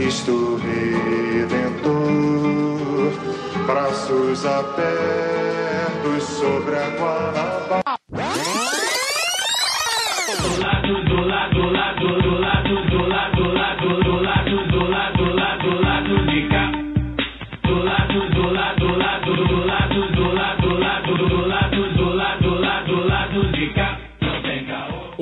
[0.00, 1.92] Cristo Redentor,
[3.66, 7.82] braços abertos sobre a Guanabara.
[10.40, 14.80] Do lado, do lado, do lado, do lado, do lado, do lado, do lado, do
[14.88, 16.64] lado, do lado, do lado de cá.
[17.62, 22.08] Do lado, do lado, do lado, do lado, do lado, do lado, do lado, do
[22.08, 24.00] lado, do lado, do lado de cá.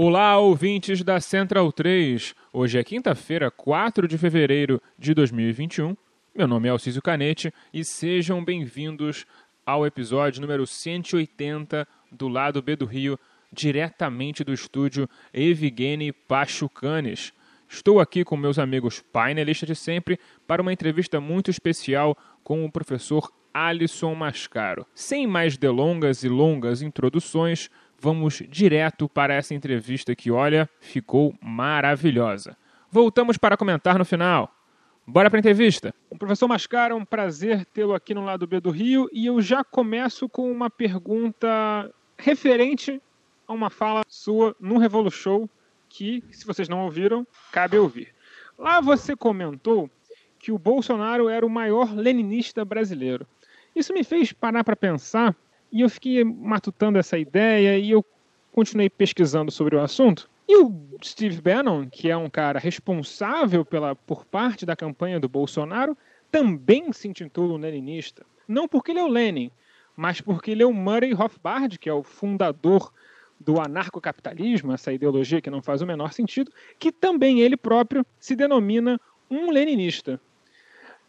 [0.01, 2.33] Olá, ouvintes da Central 3.
[2.61, 5.97] Hoje é quinta-feira, 4 de fevereiro de 2021.
[6.34, 9.25] Meu nome é Alcísio Canete e sejam bem-vindos
[9.64, 13.17] ao episódio número 180 do lado B do Rio,
[13.53, 17.33] diretamente do estúdio Evgeny Pachucanes.
[17.69, 22.73] Estou aqui com meus amigos painelistas de sempre para uma entrevista muito especial com o
[22.73, 24.84] professor Alisson Mascaro.
[24.97, 32.57] Sem mais delongas e longas introduções, vamos direto para essa entrevista que, olha, ficou maravilhosa.
[32.91, 34.55] Voltamos para comentar no final.
[35.07, 35.95] Bora para a entrevista.
[36.11, 39.41] O professor Mascaro, é um prazer tê-lo aqui no lado B do Rio e eu
[39.41, 43.01] já começo com uma pergunta referente
[43.47, 45.49] a uma fala sua no Revolu Show
[45.89, 48.15] que, se vocês não ouviram, cabe ouvir.
[48.59, 49.91] Lá você comentou
[50.39, 53.27] que o Bolsonaro era o maior leninista brasileiro.
[53.75, 55.35] Isso me fez parar para pensar
[55.70, 58.05] e eu fiquei matutando essa ideia e eu
[58.52, 60.28] continuei pesquisando sobre o assunto.
[60.48, 60.74] E o
[61.05, 65.96] Steve Bannon, que é um cara responsável pela, por parte da campanha do Bolsonaro,
[66.30, 68.24] também se intitula um leninista.
[68.46, 69.51] Não porque ele é o Lenin,
[69.95, 72.90] mas porque ele é o Murray Rothbard, que é o fundador
[73.39, 78.34] do anarcocapitalismo, essa ideologia que não faz o menor sentido, que também ele próprio se
[78.34, 80.20] denomina um leninista.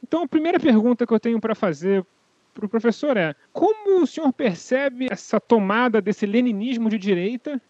[0.03, 2.05] Então, a primeira pergunta que eu tenho para fazer
[2.53, 7.61] para o professor é: como o senhor percebe essa tomada desse leninismo de direita?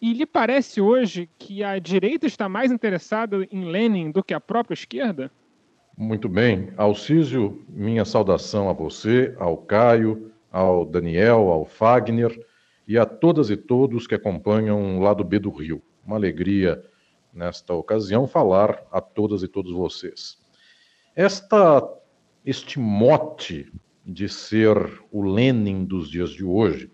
[0.00, 4.40] E lhe parece hoje que a direita está mais interessada em Lenin do que a
[4.40, 5.28] própria esquerda?
[5.96, 6.72] Muito bem.
[6.76, 12.46] Alcísio, minha saudação a você, ao Caio, ao Daniel, ao Fagner
[12.86, 15.82] e a todas e todos que acompanham o lado B do Rio.
[16.06, 16.80] Uma alegria,
[17.32, 20.38] nesta ocasião, falar a todas e todos vocês.
[21.16, 21.82] Esta,
[22.46, 23.70] este mote
[24.08, 24.76] de ser
[25.12, 26.90] o Lenin dos dias de hoje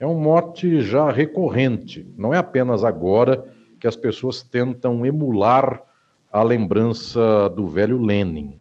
[0.00, 2.06] é um mote já recorrente.
[2.16, 3.44] Não é apenas agora
[3.80, 5.82] que as pessoas tentam emular
[6.32, 8.60] a lembrança do velho Lenin.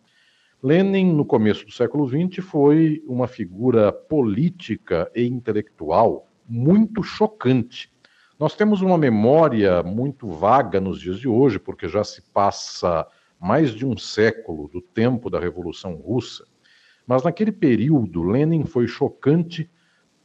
[0.61, 7.91] Lenin, no começo do século XX, foi uma figura política e intelectual muito chocante.
[8.39, 13.07] Nós temos uma memória muito vaga nos dias de hoje, porque já se passa
[13.39, 16.45] mais de um século do tempo da Revolução Russa.
[17.07, 19.69] Mas naquele período, Lenin foi chocante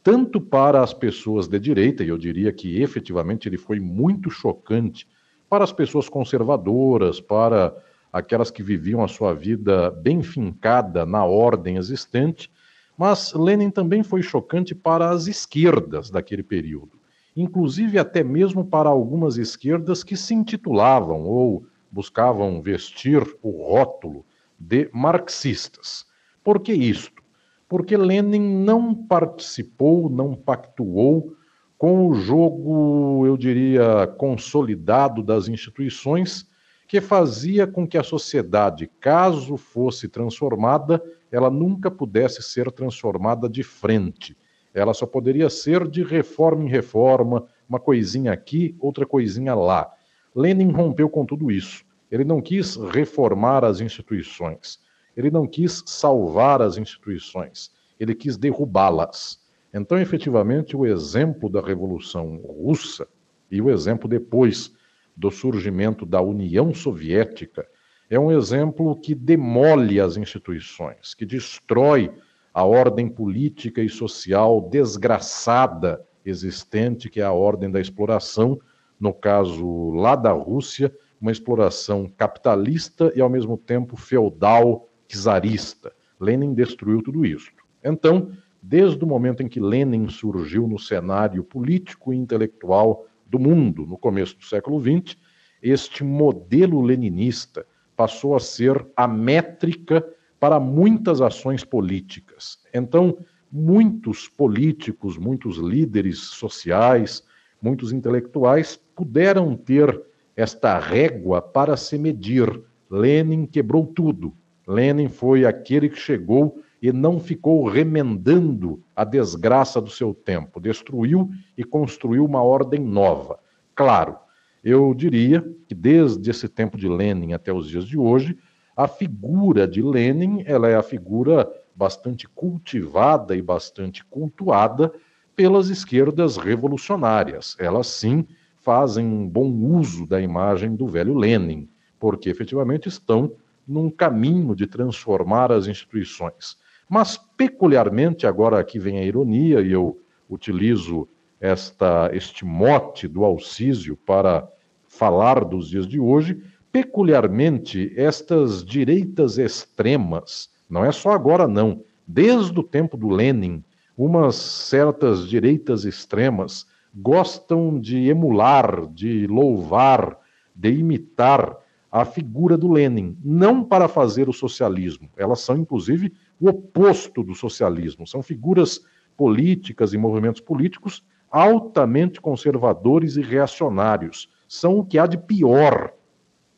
[0.03, 5.07] tanto para as pessoas de direita, e eu diria que efetivamente ele foi muito chocante
[5.49, 7.73] para as pessoas conservadoras, para
[8.13, 12.51] aquelas que viviam a sua vida bem fincada na ordem existente,
[12.99, 16.99] mas Lenin também foi chocante para as esquerdas daquele período,
[17.37, 24.27] inclusive até mesmo para algumas esquerdas que se intitulavam ou buscavam vestir o rótulo
[24.59, 26.11] de marxistas.
[26.43, 27.23] Por que isto?
[27.69, 31.35] Porque Lenin não participou, não pactuou
[31.79, 36.49] com o jogo, eu diria, consolidado das instituições
[36.87, 43.63] que fazia com que a sociedade, caso fosse transformada, ela nunca pudesse ser transformada de
[43.63, 44.37] frente.
[44.75, 49.91] Ela só poderia ser de reforma em reforma, uma coisinha aqui, outra coisinha lá.
[50.37, 51.85] Lenin rompeu com tudo isso.
[52.11, 54.79] Ele não quis reformar as instituições.
[55.17, 57.71] Ele não quis salvar as instituições.
[57.99, 59.41] Ele quis derrubá-las.
[59.73, 63.07] Então, efetivamente, o exemplo da Revolução Russa
[63.51, 64.73] e o exemplo depois
[65.17, 67.67] do surgimento da União Soviética
[68.09, 72.13] é um exemplo que demole as instituições, que destrói
[72.53, 78.61] a ordem política e social desgraçada existente, que é a ordem da exploração,
[79.01, 84.89] no caso lá da Rússia, uma exploração capitalista e ao mesmo tempo feudal,
[85.19, 85.93] czarista.
[86.21, 87.51] Lenin destruiu tudo isso.
[87.85, 88.31] Então,
[88.63, 93.99] desde o momento em que Lenin surgiu no cenário político e intelectual do mundo, no
[93.99, 95.17] começo do século XX,
[95.63, 97.67] este modelo leninista
[97.97, 100.05] passou a ser a métrica
[100.39, 102.59] para muitas ações políticas.
[102.75, 103.17] Então,
[103.51, 107.23] muitos políticos, muitos líderes sociais,
[107.61, 110.03] muitos intelectuais puderam ter
[110.37, 112.63] esta régua para se medir.
[112.91, 114.35] Lenin quebrou tudo.
[114.67, 120.61] Lenin foi aquele que chegou e não ficou remendando a desgraça do seu tempo.
[120.61, 123.39] Destruiu e construiu uma ordem nova.
[123.75, 124.17] Claro,
[124.65, 128.37] eu diria que desde esse tempo de Lenin até os dias de hoje,
[128.77, 134.93] a figura de Lenin ela é a figura bastante cultivada e bastante cultuada
[135.35, 137.57] pelas esquerdas revolucionárias.
[137.59, 138.27] Elas sim
[138.57, 141.69] fazem um bom uso da imagem do velho Lenin,
[141.99, 143.33] porque efetivamente estão
[143.67, 146.57] num caminho de transformar as instituições.
[146.89, 151.09] Mas, peculiarmente, agora aqui vem a ironia, e eu utilizo
[151.41, 154.49] esta, este mote do Alcísio para
[154.87, 162.59] falar dos dias de hoje, peculiarmente estas direitas extremas, não é só agora não, desde
[162.59, 163.63] o tempo do Lenin,
[163.97, 170.19] umas certas direitas extremas gostam de emular, de louvar,
[170.55, 171.57] de imitar
[171.93, 175.11] a figura do Lenin, não para fazer o socialismo.
[175.15, 176.11] Elas são, inclusive,
[176.41, 178.07] o oposto do socialismo.
[178.07, 178.81] São figuras
[179.15, 184.31] políticas e movimentos políticos altamente conservadores e reacionários.
[184.49, 185.93] São o que há de pior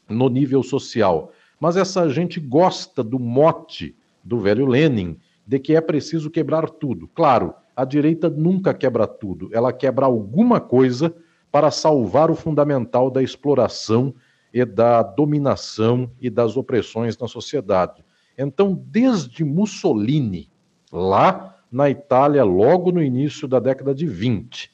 [0.09, 1.33] no nível social.
[1.59, 7.09] Mas essa gente gosta do mote do velho Lenin de que é preciso quebrar tudo.
[7.09, 11.15] Claro, a direita nunca quebra tudo, ela quebra alguma coisa
[11.51, 14.15] para salvar o fundamental da exploração
[14.55, 18.05] e da dominação e das opressões na sociedade.
[18.39, 20.49] Então, desde Mussolini,
[20.93, 24.71] lá na Itália, logo no início da década de 20,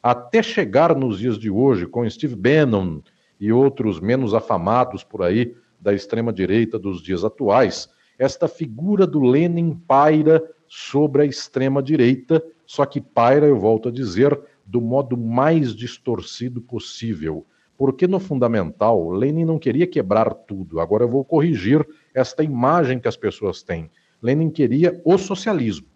[0.00, 3.00] até chegar nos dias de hoje, com Steve Bannon
[3.40, 9.74] e outros menos afamados por aí da extrema-direita dos dias atuais, esta figura do Lenin
[9.74, 16.60] paira sobre a extrema-direita, só que paira, eu volto a dizer, do modo mais distorcido
[16.60, 17.44] possível.
[17.76, 20.80] Porque no fundamental, Lenin não queria quebrar tudo.
[20.80, 23.90] Agora eu vou corrigir esta imagem que as pessoas têm.
[24.22, 25.86] Lenin queria o socialismo.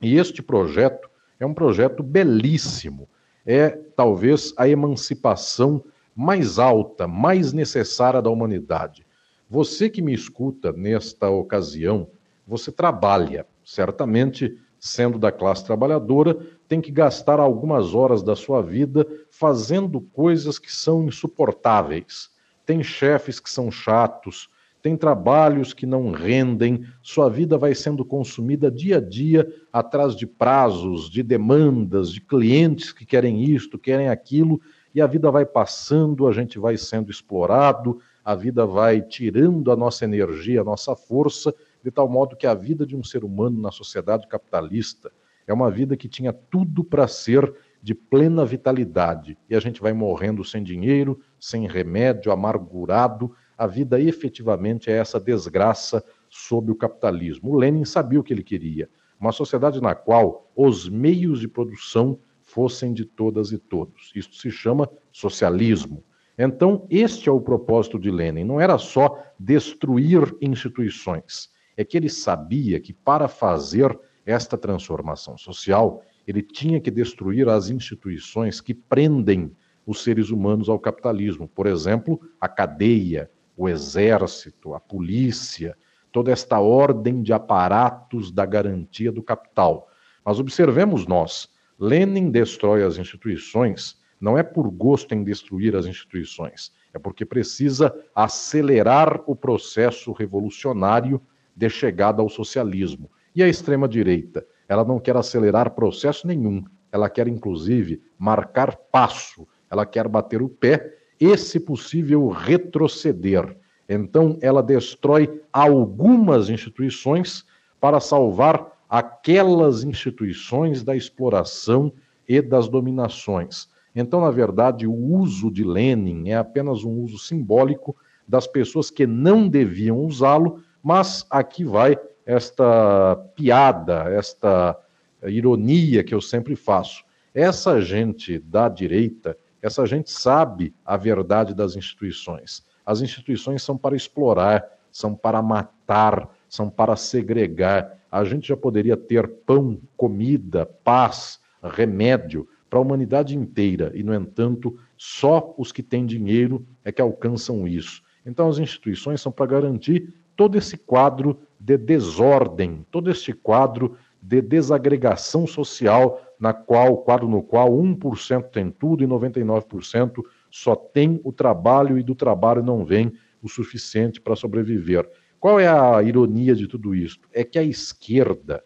[0.00, 1.08] E este projeto
[1.38, 3.08] é um projeto belíssimo.
[3.44, 5.84] É talvez a emancipação
[6.14, 9.06] mais alta, mais necessária da humanidade.
[9.48, 12.08] Você que me escuta nesta ocasião,
[12.46, 19.06] você trabalha, certamente sendo da classe trabalhadora, tem que gastar algumas horas da sua vida
[19.30, 22.30] fazendo coisas que são insuportáveis.
[22.64, 24.48] Tem chefes que são chatos,
[24.82, 30.26] tem trabalhos que não rendem, sua vida vai sendo consumida dia a dia atrás de
[30.26, 34.60] prazos, de demandas, de clientes que querem isto, querem aquilo,
[34.94, 39.76] e a vida vai passando, a gente vai sendo explorado, a vida vai tirando a
[39.76, 43.60] nossa energia, a nossa força, de tal modo que a vida de um ser humano
[43.60, 45.10] na sociedade capitalista
[45.46, 49.38] é uma vida que tinha tudo para ser de plena vitalidade.
[49.48, 53.32] E a gente vai morrendo sem dinheiro, sem remédio, amargurado.
[53.56, 57.52] A vida efetivamente é essa desgraça sob o capitalismo.
[57.52, 58.90] O Lenin sabia o que ele queria.
[59.20, 64.12] Uma sociedade na qual os meios de produção fossem de todas e todos.
[64.14, 66.02] Isso se chama socialismo.
[66.38, 68.44] Então, este é o propósito de Lenin.
[68.44, 71.48] Não era só destruir instituições.
[71.76, 77.70] É que ele sabia que para fazer esta transformação social, ele tinha que destruir as
[77.70, 79.56] instituições que prendem
[79.86, 81.46] os seres humanos ao capitalismo.
[81.46, 85.76] Por exemplo, a cadeia, o exército, a polícia,
[86.10, 89.88] toda esta ordem de aparatos da garantia do capital.
[90.24, 96.72] Mas observemos nós, Lenin destrói as instituições não é por gosto em destruir as instituições,
[96.92, 101.20] é porque precisa acelerar o processo revolucionário
[101.54, 103.10] de chegada ao socialismo.
[103.36, 104.46] E a extrema-direita?
[104.66, 110.48] Ela não quer acelerar processo nenhum, ela quer, inclusive, marcar passo, ela quer bater o
[110.48, 113.54] pé e, se possível, retroceder.
[113.86, 117.44] Então, ela destrói algumas instituições
[117.78, 121.92] para salvar aquelas instituições da exploração
[122.26, 123.68] e das dominações.
[123.94, 127.94] Então, na verdade, o uso de Lenin é apenas um uso simbólico
[128.26, 134.76] das pessoas que não deviam usá-lo, mas aqui vai esta piada, esta
[135.22, 137.04] ironia que eu sempre faço.
[137.32, 142.64] Essa gente da direita, essa gente sabe a verdade das instituições.
[142.84, 147.96] As instituições são para explorar, são para matar, são para segregar.
[148.10, 154.12] A gente já poderia ter pão, comida, paz, remédio, para a humanidade inteira e, no
[154.12, 158.02] entanto, só os que têm dinheiro é que alcançam isso.
[158.24, 164.42] Então, as instituições são para garantir todo esse quadro de desordem, todo este quadro de
[164.42, 171.32] desagregação social, na qual, quadro no qual 1% tem tudo e 99% só tem o
[171.32, 175.08] trabalho e do trabalho não vem o suficiente para sobreviver.
[175.38, 177.20] Qual é a ironia de tudo isso?
[177.32, 178.64] É que a esquerda,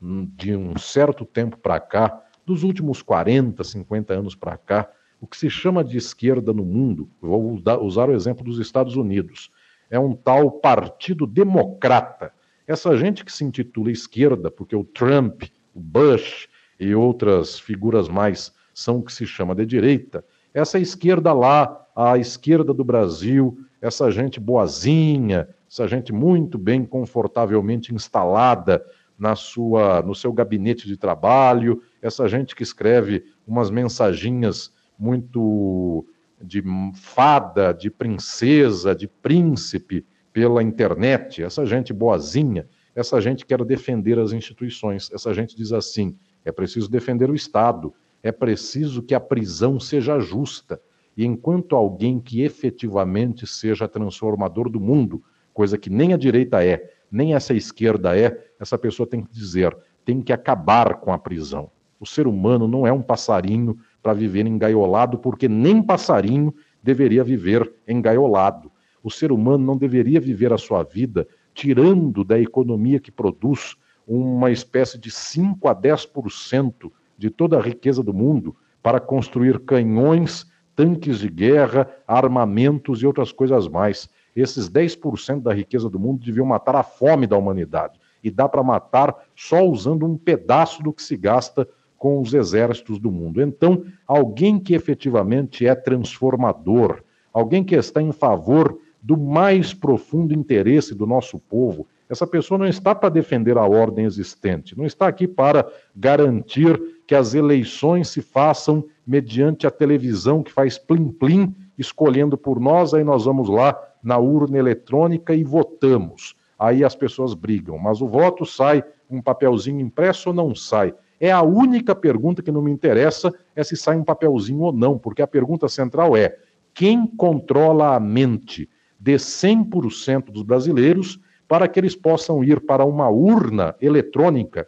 [0.00, 5.36] de um certo tempo para cá, dos últimos 40, 50 anos para cá, o que
[5.36, 9.50] se chama de esquerda no mundo, vou usar o exemplo dos Estados Unidos,
[9.90, 12.32] é um tal partido democrata.
[12.66, 15.42] Essa gente que se intitula esquerda, porque o Trump,
[15.74, 21.32] o Bush e outras figuras mais são o que se chama de direita, essa esquerda
[21.32, 28.84] lá, a esquerda do Brasil, essa gente boazinha, essa gente muito bem, confortavelmente instalada
[29.18, 36.06] na sua, no seu gabinete de trabalho, essa gente que escreve umas mensaginhas muito
[36.40, 36.62] de
[36.94, 44.32] fada, de princesa, de príncipe pela internet, essa gente boazinha, essa gente quer defender as
[44.32, 47.92] instituições, essa gente diz assim: é preciso defender o Estado,
[48.22, 50.80] é preciso que a prisão seja justa.
[51.16, 56.92] E enquanto alguém que efetivamente seja transformador do mundo, coisa que nem a direita é,
[57.10, 61.70] nem essa esquerda é, essa pessoa tem que dizer, tem que acabar com a prisão.
[61.98, 67.72] O ser humano não é um passarinho para viver engaiolado, porque nem passarinho deveria viver
[67.86, 68.70] engaiolado.
[69.02, 73.76] O ser humano não deveria viver a sua vida tirando da economia que produz
[74.06, 80.50] uma espécie de 5 a 10% de toda a riqueza do mundo para construir canhões,
[80.74, 84.08] tanques de guerra, armamentos e outras coisas mais.
[84.34, 88.00] Esses 10% da riqueza do mundo deviam matar a fome da humanidade.
[88.22, 91.68] E dá para matar só usando um pedaço do que se gasta
[92.00, 93.42] com os exércitos do mundo.
[93.42, 100.94] Então, alguém que efetivamente é transformador, alguém que está em favor do mais profundo interesse
[100.94, 105.28] do nosso povo, essa pessoa não está para defender a ordem existente, não está aqui
[105.28, 112.58] para garantir que as eleições se façam mediante a televisão que faz plim-plim, escolhendo por
[112.58, 116.34] nós, aí nós vamos lá na urna eletrônica e votamos.
[116.58, 120.94] Aí as pessoas brigam, mas o voto sai um papelzinho impresso ou não sai?
[121.20, 124.98] É a única pergunta que não me interessa é se sai um papelzinho ou não,
[124.98, 126.38] porque a pergunta central é:
[126.72, 133.08] quem controla a mente de 100% dos brasileiros para que eles possam ir para uma
[133.10, 134.66] urna eletrônica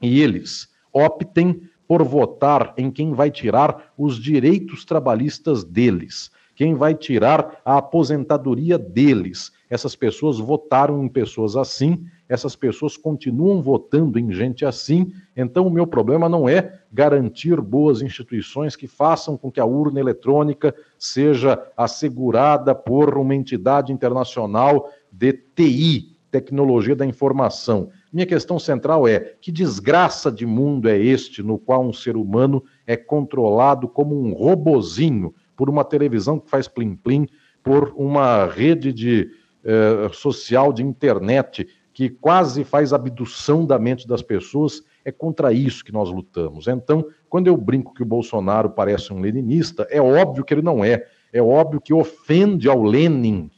[0.00, 6.94] e eles optem por votar em quem vai tirar os direitos trabalhistas deles, quem vai
[6.94, 9.52] tirar a aposentadoria deles.
[9.68, 15.12] Essas pessoas votaram em pessoas assim, essas pessoas continuam votando em gente assim.
[15.36, 20.00] Então, o meu problema não é garantir boas instituições que façam com que a urna
[20.00, 27.90] eletrônica seja assegurada por uma entidade internacional de TI, tecnologia da informação.
[28.12, 32.62] Minha questão central é: que desgraça de mundo é este no qual um ser humano
[32.86, 37.28] é controlado como um robozinho por uma televisão que faz plim-plim,
[37.62, 39.30] por uma rede de,
[39.64, 44.82] eh, social de internet que quase faz abdução da mente das pessoas?
[45.04, 46.66] É contra isso que nós lutamos.
[46.66, 50.84] Então, quando eu brinco que o Bolsonaro parece um leninista, é óbvio que ele não
[50.84, 51.06] é.
[51.32, 53.50] É óbvio que ofende ao Lenin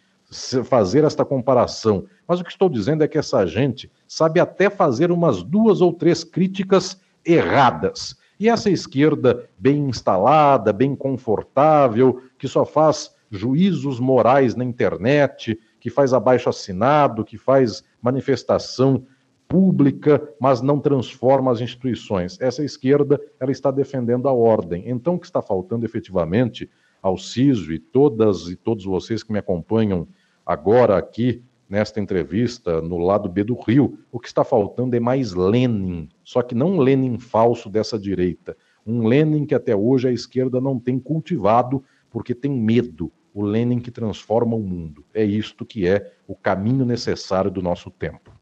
[0.65, 2.05] fazer esta comparação.
[2.27, 5.93] Mas o que estou dizendo é que essa gente sabe até fazer umas duas ou
[5.93, 8.17] três críticas erradas.
[8.39, 15.91] E essa esquerda bem instalada, bem confortável, que só faz juízos morais na internet, que
[15.91, 19.05] faz abaixo assinado, que faz manifestação
[19.49, 22.41] pública, mas não transforma as instituições.
[22.41, 24.85] Essa esquerda, ela está defendendo a ordem.
[24.87, 26.69] Então, o que está faltando efetivamente
[27.01, 30.09] ao CISO e todas e todos vocês que me acompanham
[30.45, 35.33] agora aqui nesta entrevista no lado B do Rio, o que está faltando é mais
[35.33, 38.57] Lenin, só que não um Lenin falso dessa direita,
[38.87, 43.79] um Lenin que até hoje a esquerda não tem cultivado porque tem medo, o Lenin
[43.79, 45.05] que transforma o mundo.
[45.13, 48.33] É isto que é o caminho necessário do nosso tempo.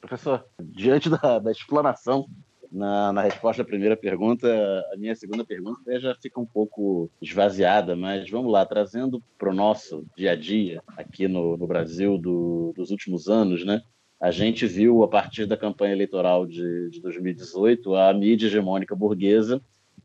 [0.00, 2.26] Professor, diante da, da explanação
[2.72, 4.48] na, na, resposta à primeira pergunta,
[4.90, 9.54] a minha segunda pergunta já fica um pouco esvaziada, mas vamos lá, trazendo para o
[9.54, 13.82] nosso dia a dia aqui no, no Brasil do, dos últimos anos, né?
[14.18, 19.60] A gente viu, a partir da campanha eleitoral de, de 2018, a mídia hegemônica burguesa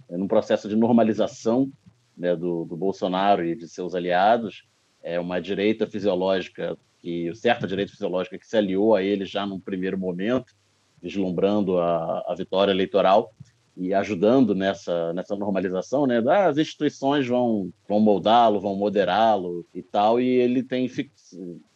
[0.10, 1.72] é, num processo de normalização
[2.18, 4.66] né, do, do Bolsonaro e de seus aliados,
[5.04, 9.60] é uma direita fisiológica, que certa direita fisiológica que se aliou a ele já num
[9.60, 10.54] primeiro momento,
[11.02, 13.32] vislumbrando a, a vitória eleitoral,
[13.80, 16.18] e ajudando nessa, nessa normalização, né?
[16.28, 20.90] As instituições vão, vão moldá-lo, vão moderá-lo e tal, e ele tem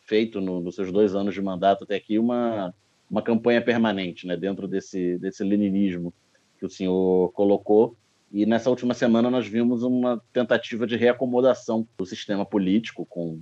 [0.01, 2.73] feito no, nos seus dois anos de mandato até aqui uma,
[3.09, 4.35] uma campanha permanente, né?
[4.35, 6.11] Dentro desse, desse leninismo
[6.57, 7.95] que o senhor colocou.
[8.33, 13.41] E nessa última semana nós vimos uma tentativa de reacomodação do sistema político com,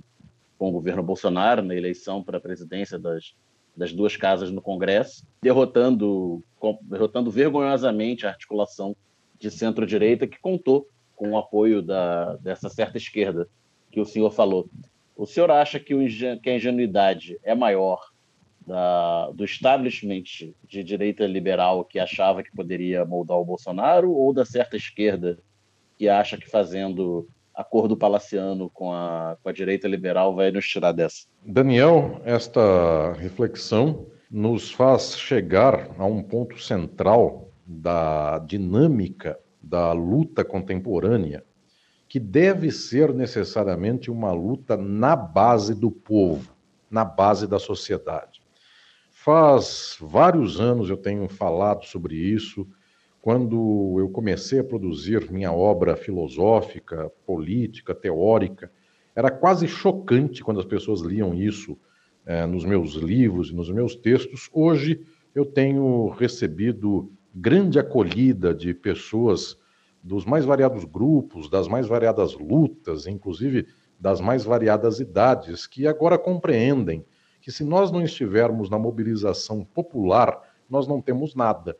[0.58, 3.36] com o governo Bolsonaro na eleição para a presidência das,
[3.76, 6.42] das duas casas no Congresso, derrotando,
[6.82, 8.96] derrotando vergonhosamente a articulação
[9.38, 13.48] de centro-direita que contou com o apoio da, dessa certa esquerda
[13.92, 14.68] que o senhor falou.
[15.16, 16.00] O senhor acha que, o,
[16.40, 18.09] que a ingenuidade é maior
[18.70, 20.22] da, do establishment
[20.68, 25.40] de direita liberal que achava que poderia moldar o Bolsonaro ou da certa esquerda
[25.98, 30.92] que acha que fazendo acordo palaciano com a, com a direita liberal vai nos tirar
[30.92, 31.26] dessa?
[31.44, 41.42] Daniel, esta reflexão nos faz chegar a um ponto central da dinâmica da luta contemporânea,
[42.08, 46.52] que deve ser necessariamente uma luta na base do povo,
[46.88, 48.39] na base da sociedade.
[49.22, 52.66] Faz vários anos eu tenho falado sobre isso,
[53.20, 58.72] quando eu comecei a produzir minha obra filosófica, política, teórica,
[59.14, 61.76] era quase chocante quando as pessoas liam isso
[62.24, 64.48] é, nos meus livros e nos meus textos.
[64.54, 69.54] Hoje eu tenho recebido grande acolhida de pessoas
[70.02, 73.66] dos mais variados grupos, das mais variadas lutas, inclusive
[74.00, 77.04] das mais variadas idades, que agora compreendem
[77.40, 81.76] que se nós não estivermos na mobilização popular, nós não temos nada.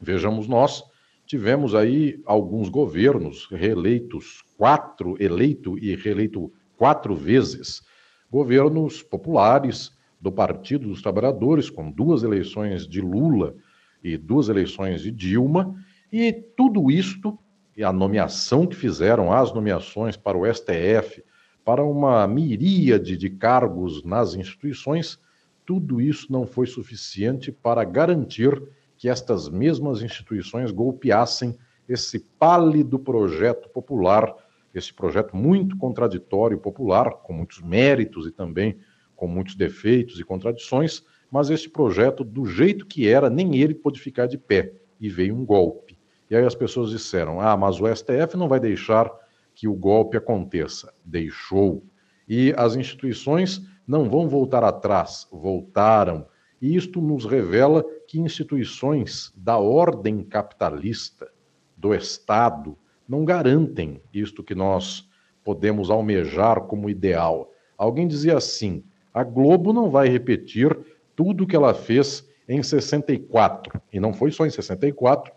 [0.00, 0.82] Vejamos nós,
[1.24, 7.82] tivemos aí alguns governos reeleitos quatro, eleito e reeleito quatro vezes,
[8.30, 13.54] governos populares do Partido dos Trabalhadores, com duas eleições de Lula
[14.02, 15.74] e duas eleições de Dilma,
[16.12, 17.38] e tudo isto,
[17.76, 21.24] e a nomeação que fizeram, as nomeações para o STF,
[21.64, 25.18] para uma miríade de cargos nas instituições,
[25.64, 28.60] tudo isso não foi suficiente para garantir
[28.96, 31.56] que estas mesmas instituições golpeassem
[31.88, 34.34] esse pálido projeto popular,
[34.74, 38.78] esse projeto muito contraditório popular, com muitos méritos e também
[39.14, 44.00] com muitos defeitos e contradições, mas este projeto, do jeito que era, nem ele pôde
[44.00, 45.98] ficar de pé e veio um golpe.
[46.28, 49.10] E aí as pessoas disseram: ah, mas o STF não vai deixar
[49.54, 50.92] que o golpe aconteça.
[51.04, 51.84] Deixou.
[52.28, 56.26] E as instituições não vão voltar atrás, voltaram
[56.62, 61.28] e isto nos revela que instituições da ordem capitalista,
[61.76, 65.08] do Estado, não garantem isto que nós
[65.42, 67.50] podemos almejar como ideal.
[67.76, 70.78] Alguém dizia assim: a Globo não vai repetir
[71.16, 73.82] tudo que ela fez em 64.
[73.92, 75.32] E não foi só em 64,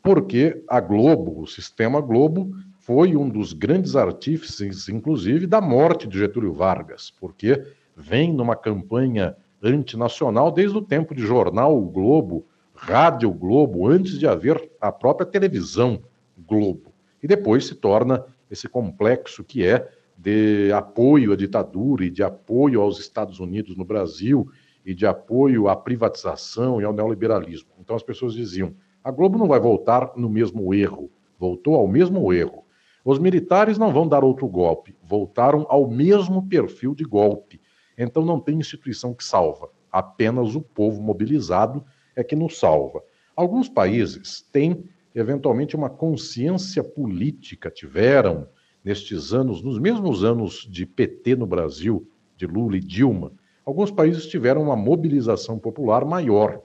[0.00, 6.18] porque a Globo, o sistema Globo, foi um dos grandes artífices, inclusive, da morte de
[6.18, 7.62] Getúlio Vargas, porque
[7.94, 14.26] vem numa campanha antinacional desde o tempo de jornal o Globo, Rádio Globo, antes de
[14.26, 16.02] haver a própria televisão
[16.48, 16.94] Globo.
[17.22, 22.80] E depois se torna esse complexo que é de apoio à ditadura e de apoio
[22.80, 24.50] aos Estados Unidos no Brasil
[24.84, 27.68] e de apoio à privatização e ao neoliberalismo.
[27.78, 32.32] Então as pessoas diziam: a Globo não vai voltar no mesmo erro, voltou ao mesmo
[32.32, 32.64] erro.
[33.10, 37.60] Os militares não vão dar outro golpe, voltaram ao mesmo perfil de golpe.
[37.98, 43.02] Então não tem instituição que salva, apenas o povo mobilizado é que nos salva.
[43.34, 48.46] Alguns países têm, eventualmente, uma consciência política, tiveram
[48.84, 53.32] nestes anos, nos mesmos anos de PT no Brasil, de Lula e Dilma,
[53.66, 56.62] alguns países tiveram uma mobilização popular maior.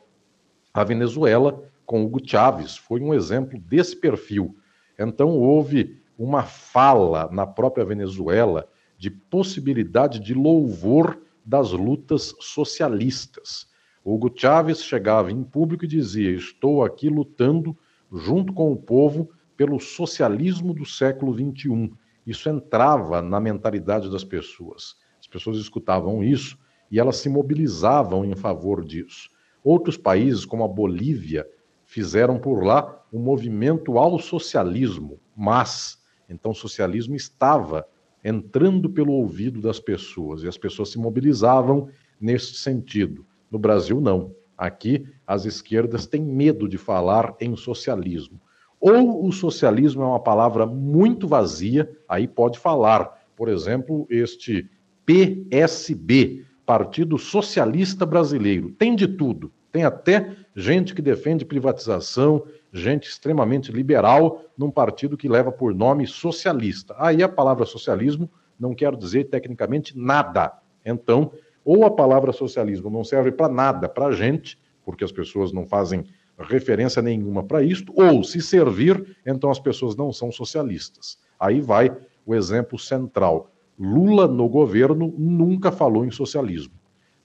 [0.72, 4.56] A Venezuela, com Hugo Chávez, foi um exemplo desse perfil.
[5.00, 13.68] Então houve uma fala na própria Venezuela de possibilidade de louvor das lutas socialistas.
[14.04, 17.78] Hugo Chávez chegava em público e dizia: Estou aqui lutando
[18.12, 21.92] junto com o povo pelo socialismo do século XXI.
[22.26, 24.96] Isso entrava na mentalidade das pessoas.
[25.20, 26.58] As pessoas escutavam isso
[26.92, 29.30] e elas se mobilizavam em favor disso.
[29.64, 31.48] Outros países, como a Bolívia,
[31.86, 37.88] fizeram por lá um movimento ao socialismo, mas então o socialismo estava
[38.24, 43.26] entrando pelo ouvido das pessoas e as pessoas se mobilizavam nesse sentido.
[43.52, 44.34] No Brasil, não.
[44.58, 48.42] Aqui, as esquerdas têm medo de falar em socialismo.
[48.80, 53.26] Ou o socialismo é uma palavra muito vazia, aí pode falar.
[53.36, 54.70] Por exemplo, este
[55.06, 63.74] PSB, Partido Socialista Brasileiro, tem de tudo Tem até gente que defende privatização, gente extremamente
[63.74, 66.96] liberal, num partido que leva por nome socialista.
[66.98, 70.54] Aí a palavra socialismo não quer dizer tecnicamente nada.
[70.86, 71.34] Então,
[71.66, 75.66] ou a palavra socialismo não serve para nada para a gente, porque as pessoas não
[75.66, 76.06] fazem
[76.40, 81.20] referência nenhuma para isto, ou se servir, então as pessoas não são socialistas.
[81.38, 81.94] Aí vai
[82.26, 83.52] o exemplo central.
[83.78, 86.75] Lula no governo nunca falou em socialismo.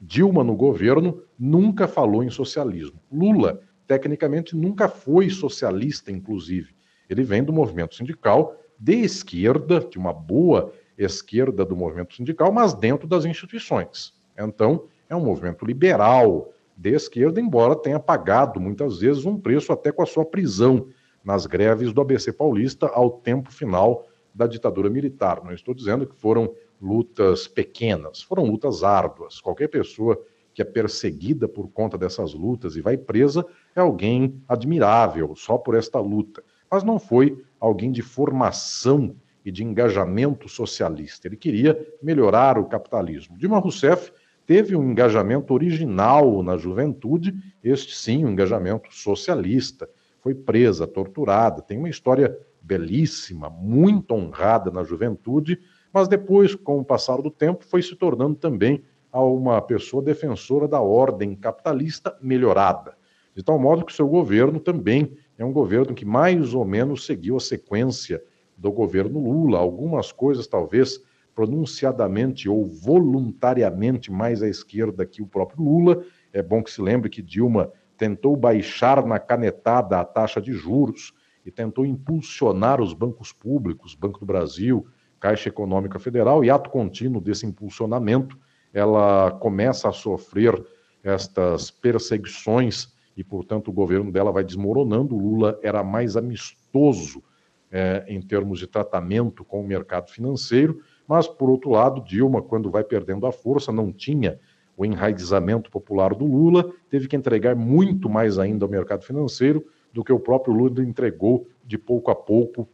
[0.00, 2.98] Dilma no governo nunca falou em socialismo.
[3.12, 6.74] Lula, tecnicamente, nunca foi socialista, inclusive.
[7.08, 12.72] Ele vem do movimento sindical de esquerda, de uma boa esquerda do movimento sindical, mas
[12.72, 14.14] dentro das instituições.
[14.38, 19.92] Então, é um movimento liberal de esquerda, embora tenha pagado muitas vezes um preço até
[19.92, 20.88] com a sua prisão
[21.22, 25.42] nas greves do ABC Paulista ao tempo final da ditadura militar.
[25.44, 29.40] Não estou dizendo que foram lutas pequenas, foram lutas árduas.
[29.40, 30.20] Qualquer pessoa
[30.54, 35.74] que é perseguida por conta dessas lutas e vai presa é alguém admirável só por
[35.74, 36.42] esta luta.
[36.70, 39.14] Mas não foi alguém de formação
[39.44, 41.28] e de engajamento socialista.
[41.28, 43.38] Ele queria melhorar o capitalismo.
[43.38, 44.12] Dilma Rousseff
[44.46, 49.88] teve um engajamento original na juventude, este sim, um engajamento socialista.
[50.20, 55.58] Foi presa, torturada, tem uma história belíssima, muito honrada na juventude,
[55.92, 60.81] mas depois, com o passar do tempo, foi se tornando também uma pessoa defensora da
[60.81, 62.96] ordem capitalista melhorada.
[63.35, 67.07] De tal modo que o seu governo também é um governo que mais ou menos
[67.07, 68.22] seguiu a sequência
[68.57, 69.59] do governo Lula.
[69.59, 71.00] Algumas coisas, talvez,
[71.35, 76.05] pronunciadamente ou voluntariamente mais à esquerda que o próprio Lula.
[76.33, 81.12] É bom que se lembre que Dilma tentou baixar na canetada a taxa de juros
[81.44, 84.87] e tentou impulsionar os bancos públicos, Banco do Brasil,
[85.20, 88.38] Caixa Econômica Federal, e ato contínuo desse impulsionamento,
[88.72, 90.61] ela começa a sofrer
[91.04, 95.14] estas perseguições e, portanto, o governo dela vai desmoronando.
[95.14, 97.22] O Lula era mais amistoso
[97.70, 102.70] é, em termos de tratamento com o mercado financeiro, mas, por outro lado, Dilma, quando
[102.70, 104.40] vai perdendo a força, não tinha
[104.76, 110.02] o enraizamento popular do Lula, teve que entregar muito mais ainda ao mercado financeiro do
[110.02, 112.66] que o próprio Lula entregou de pouco a pouco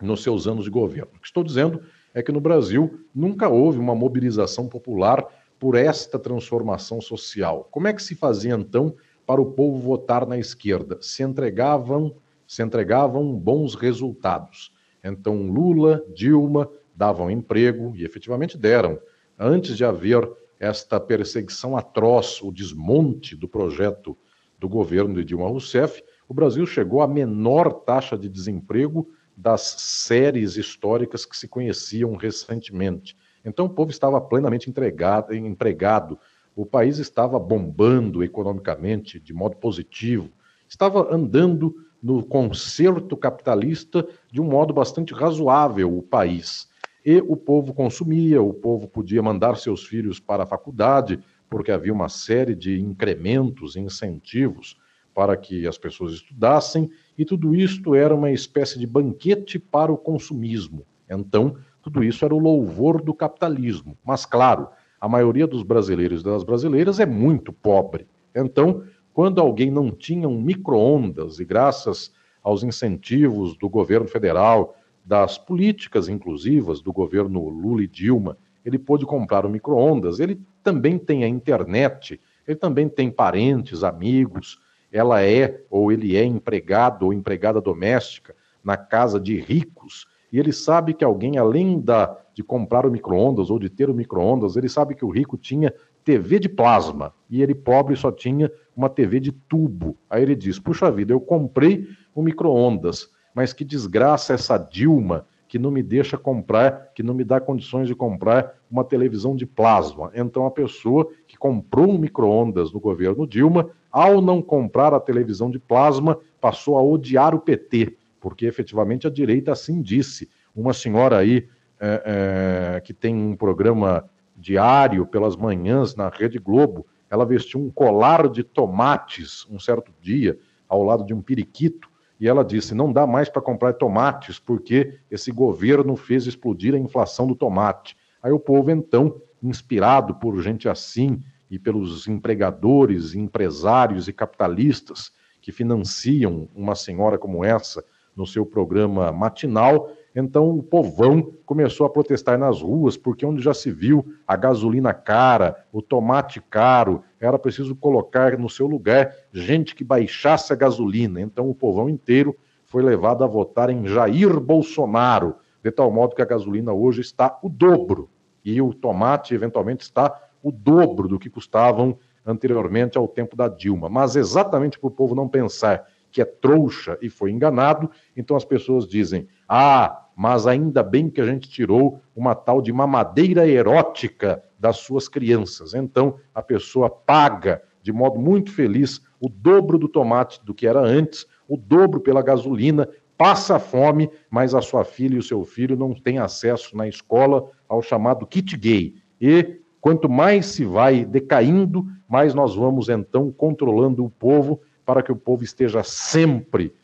[0.00, 1.12] nos seus anos de governo.
[1.16, 1.82] O que estou dizendo
[2.14, 5.24] é que no Brasil nunca houve uma mobilização popular
[5.58, 7.68] por esta transformação social.
[7.70, 8.94] Como é que se fazia então
[9.26, 10.98] para o povo votar na esquerda?
[11.00, 12.16] Se entregavam
[12.50, 14.72] se entregavam bons resultados.
[15.04, 18.98] Então, Lula, Dilma davam emprego e efetivamente deram.
[19.38, 24.18] Antes de haver esta perseguição atroz, o desmonte do projeto
[24.58, 30.56] do governo de Dilma Rousseff, o Brasil chegou à menor taxa de desemprego das séries
[30.56, 33.16] históricas que se conheciam recentemente.
[33.44, 36.18] Então, o povo estava plenamente entregado, empregado,
[36.54, 40.30] o país estava bombando economicamente de modo positivo,
[40.68, 46.68] estava andando no concerto capitalista de um modo bastante razoável o país.
[47.04, 51.92] E o povo consumia, o povo podia mandar seus filhos para a faculdade, porque havia
[51.92, 54.76] uma série de incrementos, incentivos
[55.14, 59.98] para que as pessoas estudassem, e tudo isto era uma espécie de banquete para o
[59.98, 60.86] consumismo.
[61.06, 63.94] Então, tudo isso era o louvor do capitalismo.
[64.02, 68.06] Mas, claro, a maioria dos brasileiros e das brasileiras é muito pobre.
[68.34, 72.10] Então, quando alguém não tinha um micro-ondas, e graças
[72.42, 79.04] aos incentivos do governo federal, das políticas inclusivas do governo Lula e Dilma, ele pôde
[79.04, 80.20] comprar um micro-ondas.
[80.20, 84.58] Ele também tem a internet, ele também tem parentes, amigos,
[84.92, 90.52] ela é ou ele é empregado ou empregada doméstica na casa de ricos, e ele
[90.52, 94.68] sabe que alguém, além da, de comprar o micro-ondas ou de ter o micro-ondas, ele
[94.68, 95.74] sabe que o rico tinha
[96.04, 97.12] TV de plasma.
[97.28, 99.96] E ele, pobre, só tinha uma TV de tubo.
[100.08, 105.58] Aí ele diz: Puxa vida, eu comprei o micro-ondas, mas que desgraça essa Dilma que
[105.58, 110.12] não me deixa comprar, que não me dá condições de comprar uma televisão de plasma.
[110.14, 115.50] Então a pessoa que comprou um micro-ondas no governo Dilma, ao não comprar a televisão
[115.50, 120.30] de plasma, passou a odiar o PT, porque efetivamente a direita assim disse.
[120.54, 121.48] Uma senhora aí
[121.80, 127.70] é, é, que tem um programa diário pelas manhãs na Rede Globo, ela vestiu um
[127.70, 131.89] colar de tomates um certo dia, ao lado de um periquito,
[132.20, 136.78] e ela disse: não dá mais para comprar tomates, porque esse governo fez explodir a
[136.78, 137.96] inflação do tomate.
[138.22, 145.50] Aí o povo, então, inspirado por gente assim e pelos empregadores, empresários e capitalistas que
[145.50, 147.82] financiam uma senhora como essa
[148.14, 153.54] no seu programa matinal, Então o povão começou a protestar nas ruas, porque onde já
[153.54, 159.74] se viu a gasolina cara, o tomate caro, era preciso colocar no seu lugar gente
[159.74, 161.20] que baixasse a gasolina.
[161.20, 166.22] Então o povão inteiro foi levado a votar em Jair Bolsonaro, de tal modo que
[166.22, 168.08] a gasolina hoje está o dobro
[168.44, 173.88] e o tomate eventualmente está o dobro do que custavam anteriormente ao tempo da Dilma.
[173.88, 178.44] Mas exatamente para o povo não pensar que é trouxa e foi enganado, então as
[178.44, 184.42] pessoas dizem: ah, mas ainda bem que a gente tirou uma tal de mamadeira erótica
[184.58, 185.72] das suas crianças.
[185.72, 190.80] Então a pessoa paga de modo muito feliz o dobro do tomate do que era
[190.80, 195.76] antes, o dobro pela gasolina, passa fome, mas a sua filha e o seu filho
[195.76, 198.94] não têm acesso na escola ao chamado kit gay.
[199.20, 205.12] E quanto mais se vai decaindo, mais nós vamos então controlando o povo para que
[205.12, 206.74] o povo esteja sempre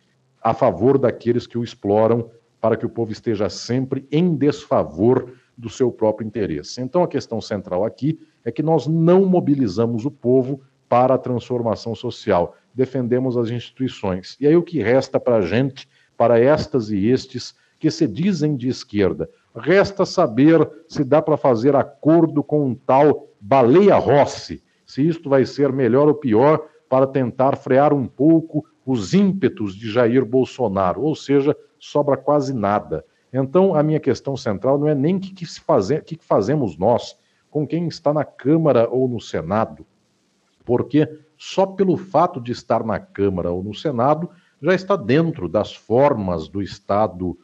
[0.40, 5.68] a favor daqueles que o exploram, para que o povo esteja sempre em desfavor do
[5.68, 6.80] seu próprio interesse.
[6.80, 11.96] Então a questão central aqui é que nós não mobilizamos o povo para a transformação
[11.96, 14.36] social, defendemos as instituições.
[14.38, 18.54] E aí o que resta para a gente, para estas e estes que se dizem
[18.54, 19.28] de esquerda?
[19.52, 25.44] Resta saber se dá para fazer acordo com um tal Baleia Rossi, se isto vai
[25.44, 31.14] ser melhor ou pior para tentar frear um pouco os ímpetos de Jair Bolsonaro, ou
[31.14, 33.04] seja, sobra quase nada.
[33.32, 35.44] Então, a minha questão central não é nem o que, que,
[36.04, 37.18] que, que fazemos nós
[37.50, 39.84] com quem está na Câmara ou no Senado,
[40.64, 45.74] porque só pelo fato de estar na Câmara ou no Senado já está dentro das
[45.74, 47.36] formas do Estado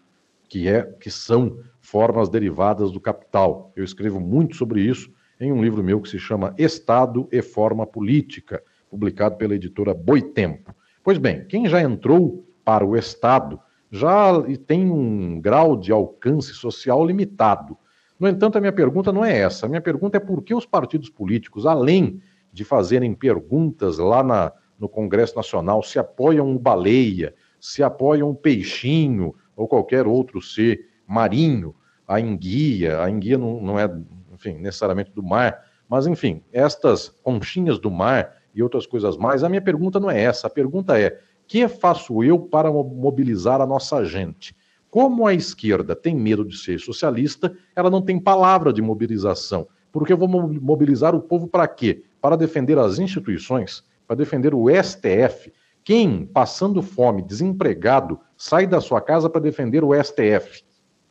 [0.49, 3.73] que é que são formas derivadas do capital.
[3.75, 7.87] Eu escrevo muito sobre isso em um livro meu que se chama Estado e Forma
[7.87, 10.75] Política, publicado pela editora Boitempo.
[11.03, 13.59] Pois bem, quem já entrou para o Estado
[13.91, 14.33] já
[14.67, 17.77] tem um grau de alcance social limitado.
[18.21, 19.65] No entanto, a minha pergunta não é essa.
[19.65, 22.21] A minha pergunta é por que os partidos políticos, além
[22.53, 28.35] de fazerem perguntas lá na, no Congresso Nacional, se apoiam o baleia, se apoiam o
[28.35, 31.75] peixinho ou qualquer outro ser marinho,
[32.07, 33.91] a enguia, a enguia não, não é,
[34.35, 39.43] enfim, necessariamente do mar, mas enfim, estas conchinhas do mar e outras coisas mais.
[39.43, 40.47] A minha pergunta não é essa.
[40.47, 44.55] A pergunta é: que faço eu para mobilizar a nossa gente?
[44.91, 49.67] Como a esquerda tem medo de ser socialista, ela não tem palavra de mobilização.
[49.91, 52.05] Porque eu vou mobilizar o povo para quê?
[52.21, 55.53] Para defender as instituições, para defender o STF.
[55.85, 60.63] Quem, passando fome, desempregado, sai da sua casa para defender o STF?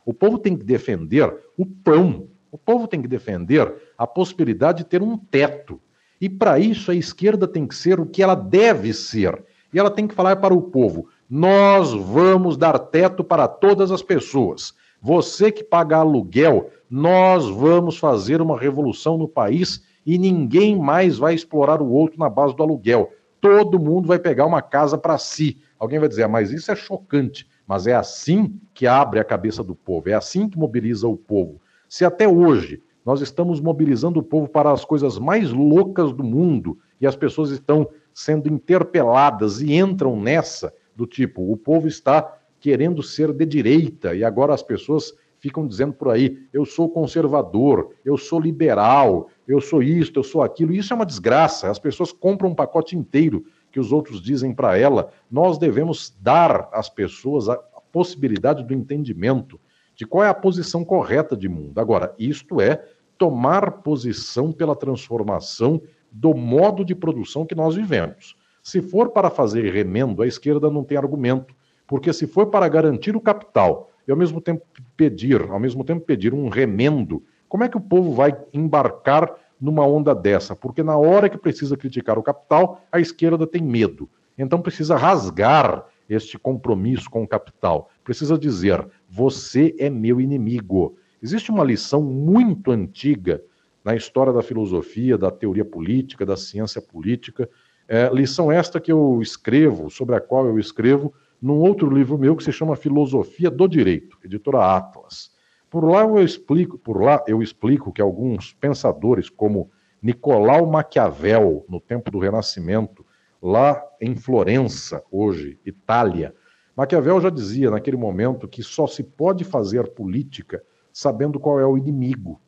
[0.04, 2.28] O povo tem que defender o pão.
[2.50, 5.80] O povo tem que defender a possibilidade de ter um teto.
[6.22, 9.44] E para isso a esquerda tem que ser o que ela deve ser.
[9.74, 14.02] E ela tem que falar para o povo: nós vamos dar teto para todas as
[14.02, 14.72] pessoas.
[15.00, 21.34] Você que paga aluguel, nós vamos fazer uma revolução no país e ninguém mais vai
[21.34, 23.12] explorar o outro na base do aluguel.
[23.40, 25.58] Todo mundo vai pegar uma casa para si.
[25.76, 27.48] Alguém vai dizer, ah, mas isso é chocante.
[27.66, 31.60] Mas é assim que abre a cabeça do povo, é assim que mobiliza o povo.
[31.88, 36.78] Se até hoje nós estamos mobilizando o povo para as coisas mais loucas do mundo
[37.00, 43.02] e as pessoas estão sendo interpeladas e entram nessa do tipo, o povo está querendo
[43.02, 45.12] ser de direita e agora as pessoas
[45.42, 50.40] ficam dizendo por aí, eu sou conservador, eu sou liberal, eu sou isto, eu sou
[50.40, 50.72] aquilo.
[50.72, 51.68] Isso é uma desgraça.
[51.68, 55.10] As pessoas compram um pacote inteiro que os outros dizem para ela.
[55.28, 57.56] Nós devemos dar às pessoas a
[57.90, 59.58] possibilidade do entendimento
[59.94, 61.78] de qual é a posição correta de mundo.
[61.78, 62.84] Agora, isto é
[63.16, 68.36] tomar posição pela transformação do modo de produção que nós vivemos.
[68.62, 71.54] Se for para fazer remendo, a esquerda não tem argumento,
[71.86, 74.64] porque se for para garantir o capital e ao mesmo tempo
[74.96, 79.86] pedir, ao mesmo tempo pedir um remendo, como é que o povo vai embarcar numa
[79.86, 80.56] onda dessa?
[80.56, 84.08] Porque na hora que precisa criticar o capital, a esquerda tem medo.
[84.38, 87.90] Então precisa rasgar este compromisso com o capital.
[88.02, 90.96] Precisa dizer: você é meu inimigo.
[91.22, 93.42] Existe uma lição muito antiga
[93.84, 97.46] na história da filosofia, da teoria política, da ciência política.
[97.86, 102.34] É, lição esta que eu escrevo, sobre a qual eu escrevo, num outro livro meu
[102.34, 105.30] que se chama Filosofia do Direito, editora Atlas.
[105.68, 109.70] Por lá eu explico, por lá eu explico que alguns pensadores como
[110.00, 113.04] Nicolau Maquiavel, no tempo do Renascimento,
[113.42, 116.34] lá em Florença, hoje, Itália,
[116.76, 121.76] Maquiavel já dizia naquele momento que só se pode fazer política sabendo qual é o
[121.76, 122.40] inimigo.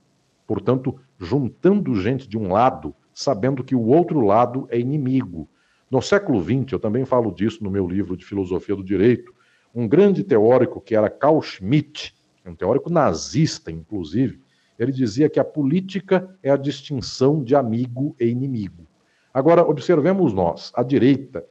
[0.46, 5.48] Portanto, juntando gente de um lado, sabendo que o outro lado é inimigo.
[5.90, 9.32] No século XX, eu também falo disso no meu livro de Filosofia do Direito,
[9.74, 12.14] um grande teórico que era Carl Schmitt,
[12.46, 14.40] um teórico nazista, inclusive,
[14.78, 18.86] ele dizia que a política é a distinção de amigo e inimigo.
[19.32, 21.44] Agora, observemos nós, a direita,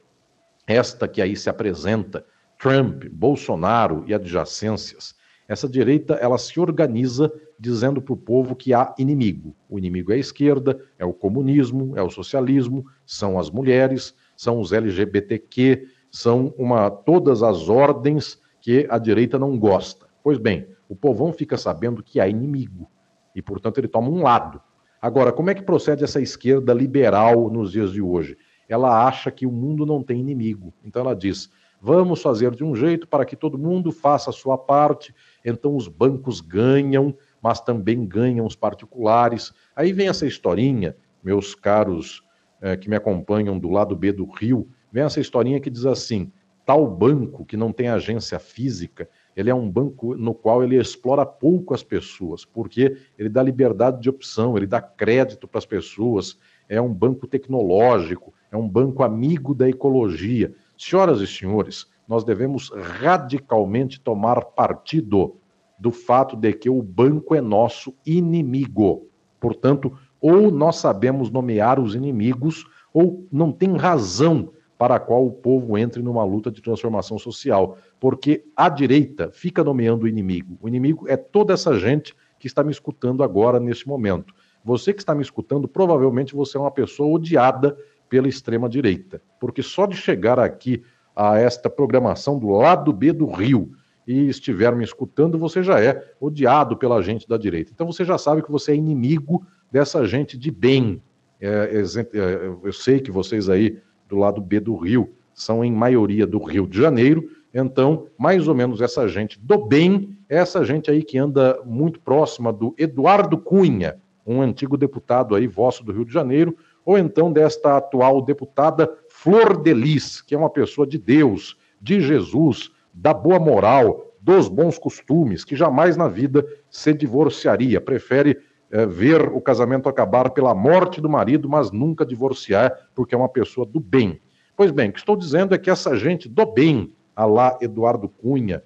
[0.66, 2.24] esta que aí se apresenta,
[2.64, 5.14] Trump, Bolsonaro e adjacências,
[5.46, 9.54] essa direita ela se organiza dizendo para o povo que há inimigo.
[9.68, 14.60] O inimigo é a esquerda, é o comunismo, é o socialismo, são as mulheres, são
[14.60, 20.06] os LGBTQ, são uma todas as ordens que a direita não gosta.
[20.22, 22.90] Pois bem, o povão fica sabendo que há inimigo
[23.36, 24.58] e, portanto, ele toma um lado.
[25.02, 28.38] Agora, como é que procede essa esquerda liberal nos dias de hoje?
[28.66, 30.72] Ela acha que o mundo não tem inimigo.
[30.82, 31.50] Então ela diz:
[31.84, 35.14] vamos fazer de um jeito para que todo mundo faça a sua parte.
[35.44, 39.52] Então os bancos ganham, mas também ganham os particulares.
[39.76, 42.22] Aí vem essa historinha, meus caros
[42.62, 46.32] eh, que me acompanham do lado B do Rio, vem essa historinha que diz assim:
[46.64, 51.26] tal banco que não tem agência física, ele é um banco no qual ele explora
[51.26, 56.38] pouco as pessoas, porque ele dá liberdade de opção, ele dá crédito para as pessoas,
[56.66, 60.54] é um banco tecnológico, é um banco amigo da ecologia.
[60.76, 65.36] Senhoras e senhores, nós devemos radicalmente tomar partido
[65.78, 69.08] do fato de que o banco é nosso inimigo.
[69.40, 75.32] Portanto, ou nós sabemos nomear os inimigos, ou não tem razão para a qual o
[75.32, 80.58] povo entre numa luta de transformação social, porque a direita fica nomeando o inimigo.
[80.60, 84.34] O inimigo é toda essa gente que está me escutando agora neste momento.
[84.64, 87.76] Você que está me escutando, provavelmente você é uma pessoa odiada
[88.14, 90.84] pela extrema direita, porque só de chegar aqui
[91.16, 93.72] a esta programação do lado B do Rio
[94.06, 97.72] e estiver me escutando, você já é odiado pela gente da direita.
[97.74, 101.02] Então você já sabe que você é inimigo dessa gente de bem.
[101.40, 106.24] É, é, eu sei que vocês aí do lado B do Rio, são em maioria
[106.24, 107.28] do Rio de Janeiro.
[107.52, 112.52] Então, mais ou menos essa gente do bem, essa gente aí que anda muito próxima
[112.52, 117.76] do Eduardo Cunha, um antigo deputado aí, vosso do Rio de Janeiro, ou então desta
[117.76, 124.14] atual deputada Flor Delis, que é uma pessoa de Deus, de Jesus, da boa moral,
[124.20, 128.38] dos bons costumes, que jamais na vida se divorciaria, prefere
[128.70, 133.28] é, ver o casamento acabar pela morte do marido, mas nunca divorciar, porque é uma
[133.28, 134.20] pessoa do bem.
[134.56, 138.08] Pois bem, o que estou dizendo é que essa gente do bem, a lá Eduardo
[138.08, 138.62] Cunha,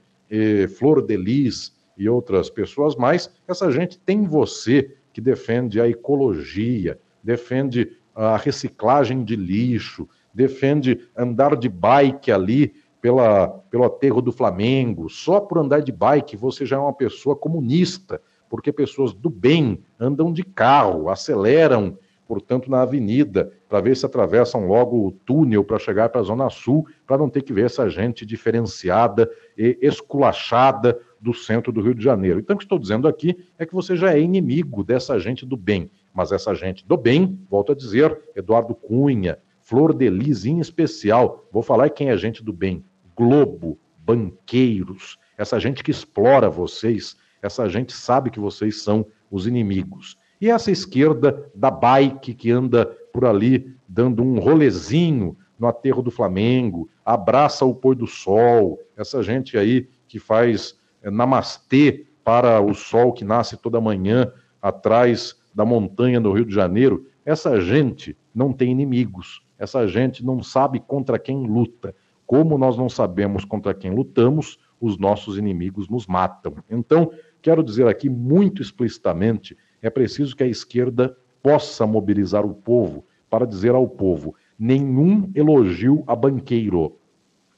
[0.78, 7.90] Flor Delis e outras pessoas mais, essa gente tem você que defende a ecologia, defende
[8.18, 15.08] a reciclagem de lixo, defende andar de bike ali pela, pelo aterro do Flamengo.
[15.08, 19.78] Só por andar de bike você já é uma pessoa comunista porque pessoas do bem
[20.00, 25.78] andam de carro, aceleram, portanto, na avenida, para ver se atravessam logo o túnel para
[25.78, 30.98] chegar para a Zona Sul, para não ter que ver essa gente diferenciada e esculachada
[31.20, 32.38] do centro do Rio de Janeiro.
[32.38, 35.56] Então, o que estou dizendo aqui é que você já é inimigo dessa gente do
[35.56, 40.60] bem, mas essa gente do bem, volto a dizer, Eduardo Cunha, Flor de Lis em
[40.60, 42.84] especial, vou falar quem é gente do bem,
[43.16, 50.16] Globo, banqueiros, essa gente que explora vocês, essa gente sabe que vocês são os inimigos.
[50.40, 56.10] E essa esquerda da bike que anda por ali dando um rolezinho no aterro do
[56.10, 62.74] Flamengo, abraça o pôr do sol, essa gente aí que faz é, namastê para o
[62.74, 68.52] sol que nasce toda manhã atrás da montanha no Rio de Janeiro, essa gente não
[68.52, 71.92] tem inimigos, essa gente não sabe contra quem luta.
[72.24, 76.54] Como nós não sabemos contra quem lutamos, os nossos inimigos nos matam.
[76.70, 83.04] Então, Quero dizer aqui muito explicitamente: é preciso que a esquerda possa mobilizar o povo
[83.30, 86.96] para dizer ao povo: nenhum elogio a banqueiro,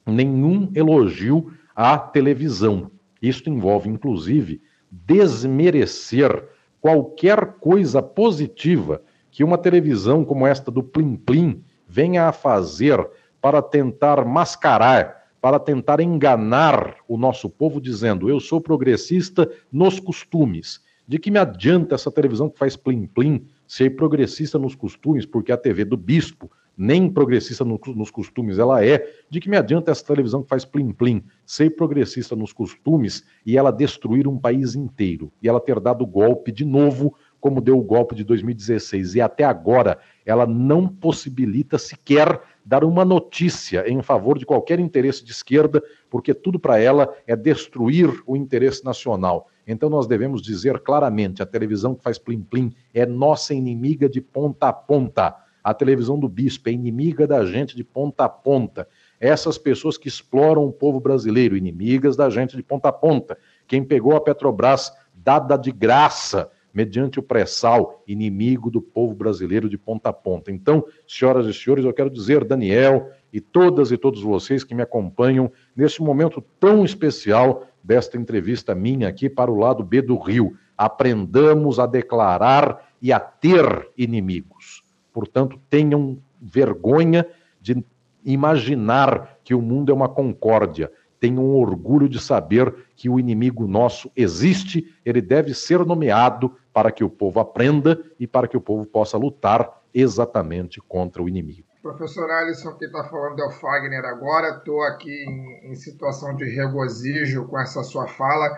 [0.05, 2.91] nenhum elogio à televisão.
[3.21, 4.61] Isto envolve, inclusive,
[4.91, 6.47] desmerecer
[6.81, 13.07] qualquer coisa positiva que uma televisão como esta do Plim Plim venha a fazer
[13.39, 20.79] para tentar mascarar para tentar enganar o nosso povo, dizendo: eu sou progressista nos costumes.
[21.07, 25.57] De que me adianta essa televisão que faz plim-plim ser progressista nos costumes, porque a
[25.57, 26.49] TV do bispo
[26.81, 29.07] nem progressista no, nos costumes ela é.
[29.29, 33.71] De que me adianta essa televisão que faz plim-plim ser progressista nos costumes e ela
[33.71, 38.15] destruir um país inteiro e ela ter dado golpe de novo, como deu o golpe
[38.15, 44.45] de 2016 e até agora ela não possibilita sequer dar uma notícia em favor de
[44.45, 49.47] qualquer interesse de esquerda, porque tudo para ela é destruir o interesse nacional.
[49.67, 54.69] Então nós devemos dizer claramente: a televisão que faz plim-plim é nossa inimiga de ponta
[54.69, 55.35] a ponta.
[55.63, 58.87] A televisão do bispo é inimiga da gente de ponta a ponta.
[59.19, 63.37] essas pessoas que exploram o povo brasileiro, inimigas da gente de ponta a ponta.
[63.67, 69.77] Quem pegou a Petrobras dada de graça mediante o pré-sal, inimigo do povo brasileiro de
[69.77, 70.51] ponta a ponta.
[70.51, 74.81] Então, senhoras e senhores, eu quero dizer, Daniel e todas e todos vocês que me
[74.81, 80.55] acompanham nesse momento tão especial desta entrevista minha aqui para o lado B do Rio.
[80.77, 84.80] Aprendamos a declarar e a ter inimigos.
[85.13, 87.25] Portanto, tenham vergonha
[87.59, 87.83] de
[88.23, 90.91] imaginar que o mundo é uma concórdia.
[91.19, 97.03] Tenham orgulho de saber que o inimigo nosso existe, ele deve ser nomeado para que
[97.03, 101.67] o povo aprenda e para que o povo possa lutar exatamente contra o inimigo.
[101.81, 104.57] Professor Alisson, quem está falando é o Fagner agora.
[104.57, 108.55] Estou aqui em, em, situação de regozijo com essa sua fala,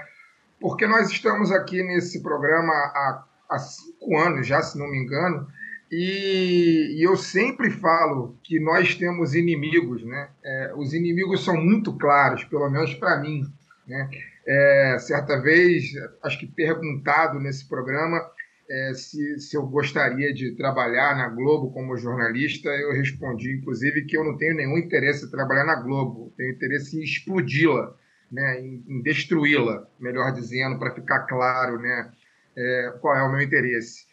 [0.59, 5.47] porque nós estamos aqui nesse programa há, há cinco anos já, se não me engano,
[5.95, 10.29] e, e eu sempre falo que nós temos inimigos, né?
[10.43, 13.43] É, os inimigos são muito claros, pelo menos para mim,
[13.87, 14.09] né?
[14.47, 18.19] É, certa vez, acho que perguntado nesse programa,
[18.67, 24.17] é, se, se eu gostaria de trabalhar na Globo como jornalista, eu respondi, inclusive, que
[24.17, 27.95] eu não tenho nenhum interesse em trabalhar na Globo, tenho interesse em explodi-la,
[28.31, 32.11] né, em, em destruí-la, melhor dizendo, para ficar claro né,
[32.57, 34.11] é, qual é o meu interesse.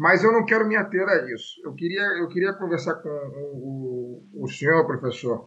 [0.00, 1.60] Mas eu não quero me ater a isso.
[1.62, 5.46] Eu queria, eu queria conversar com o, o, o senhor, professor,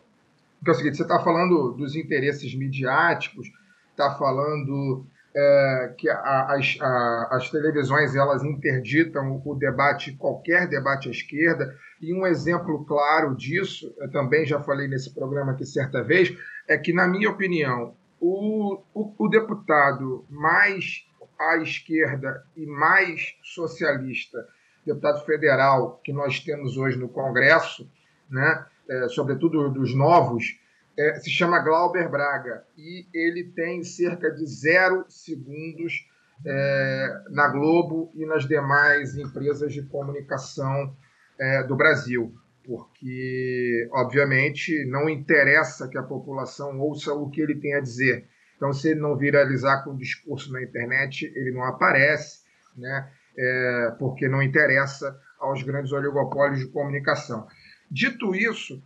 [0.60, 3.48] porque é o seguinte, você está falando dos interesses midiáticos,
[3.90, 11.08] está falando é, que a, as, a, as televisões elas interditam o debate, qualquer debate
[11.08, 16.04] à esquerda, e um exemplo claro disso, eu também já falei nesse programa aqui certa
[16.04, 16.32] vez,
[16.68, 21.08] é que, na minha opinião, o, o, o deputado mais
[21.52, 24.38] à esquerda e mais socialista,
[24.86, 27.90] deputado federal que nós temos hoje no Congresso,
[28.30, 30.60] né, é, sobretudo dos novos,
[30.98, 36.08] é, se chama Glauber Braga e ele tem cerca de zero segundos
[36.46, 40.96] é, na Globo e nas demais empresas de comunicação
[41.40, 42.34] é, do Brasil,
[42.64, 48.28] porque, obviamente, não interessa que a população ouça o que ele tem a dizer.
[48.64, 52.44] Então, se ele não viralizar com discurso na internet, ele não aparece,
[52.78, 53.12] né?
[53.38, 57.46] É, porque não interessa aos grandes oligopólios de comunicação.
[57.92, 58.82] Dito isso,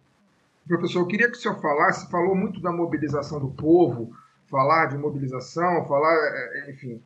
[0.68, 4.12] Professor, eu queria que o senhor falasse, falou muito da mobilização do povo,
[4.50, 7.00] falar de mobilização, falar, é, é, enfim.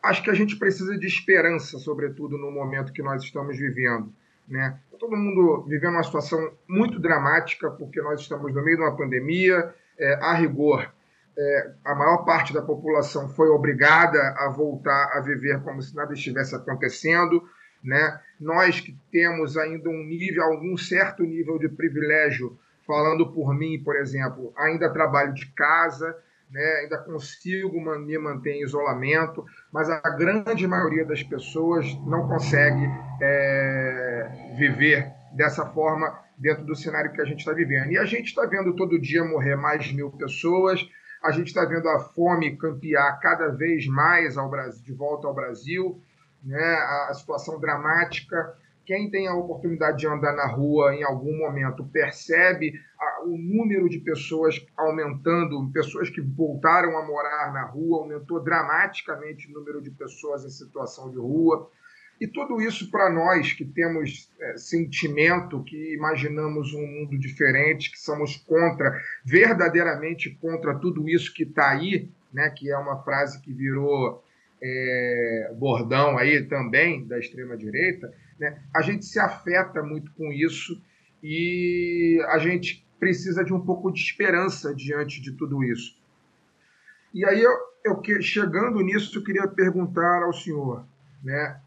[0.00, 4.14] Acho que a gente precisa de esperança, sobretudo no momento que nós estamos vivendo.
[4.46, 4.78] Né?
[5.00, 9.74] Todo mundo vivendo uma situação muito dramática, porque nós estamos no meio de uma pandemia,
[9.98, 10.88] é, a rigor.
[11.36, 16.12] É, a maior parte da população foi obrigada a voltar a viver como se nada
[16.12, 17.42] estivesse acontecendo.
[17.82, 18.20] Né?
[18.38, 23.96] Nós que temos ainda um nível, algum certo nível de privilégio, falando por mim, por
[23.96, 26.16] exemplo, ainda trabalho de casa,
[26.50, 26.80] né?
[26.82, 32.86] ainda consigo me manter em isolamento, mas a grande maioria das pessoas não consegue
[33.22, 37.92] é, viver dessa forma dentro do cenário que a gente está vivendo.
[37.92, 40.86] E a gente está vendo todo dia morrer mais de mil pessoas,
[41.22, 45.34] a gente está vendo a fome campear cada vez mais ao Brasil, de volta ao
[45.34, 46.00] Brasil
[46.42, 46.74] né,
[47.08, 48.54] a situação dramática.
[48.84, 53.88] Quem tem a oportunidade de andar na rua em algum momento percebe a, o número
[53.88, 59.90] de pessoas aumentando, pessoas que voltaram a morar na rua, aumentou dramaticamente o número de
[59.90, 61.70] pessoas em situação de rua.
[62.20, 67.98] E tudo isso para nós que temos é, sentimento, que imaginamos um mundo diferente, que
[67.98, 73.50] somos contra, verdadeiramente contra tudo isso que está aí, né, que é uma frase que
[73.50, 74.22] virou
[74.62, 80.78] é, bordão aí também da extrema-direita, né, a gente se afeta muito com isso
[81.22, 85.98] e a gente precisa de um pouco de esperança diante de tudo isso.
[87.14, 87.52] E aí, eu,
[87.82, 90.84] eu chegando nisso, eu queria perguntar ao senhor,
[91.24, 91.58] né,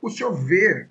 [0.00, 0.88] o senhor vê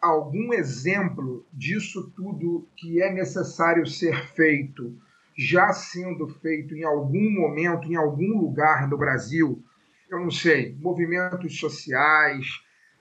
[0.00, 4.96] algum exemplo disso tudo que é necessário ser feito
[5.36, 9.62] já sendo feito em algum momento, em algum lugar no Brasil,
[10.10, 12.46] eu não sei, movimentos sociais,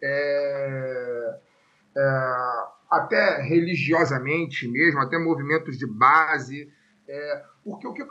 [0.01, 1.39] é,
[1.97, 2.33] é,
[2.89, 6.71] até religiosamente mesmo, até movimentos de base.
[7.07, 8.03] É, porque o que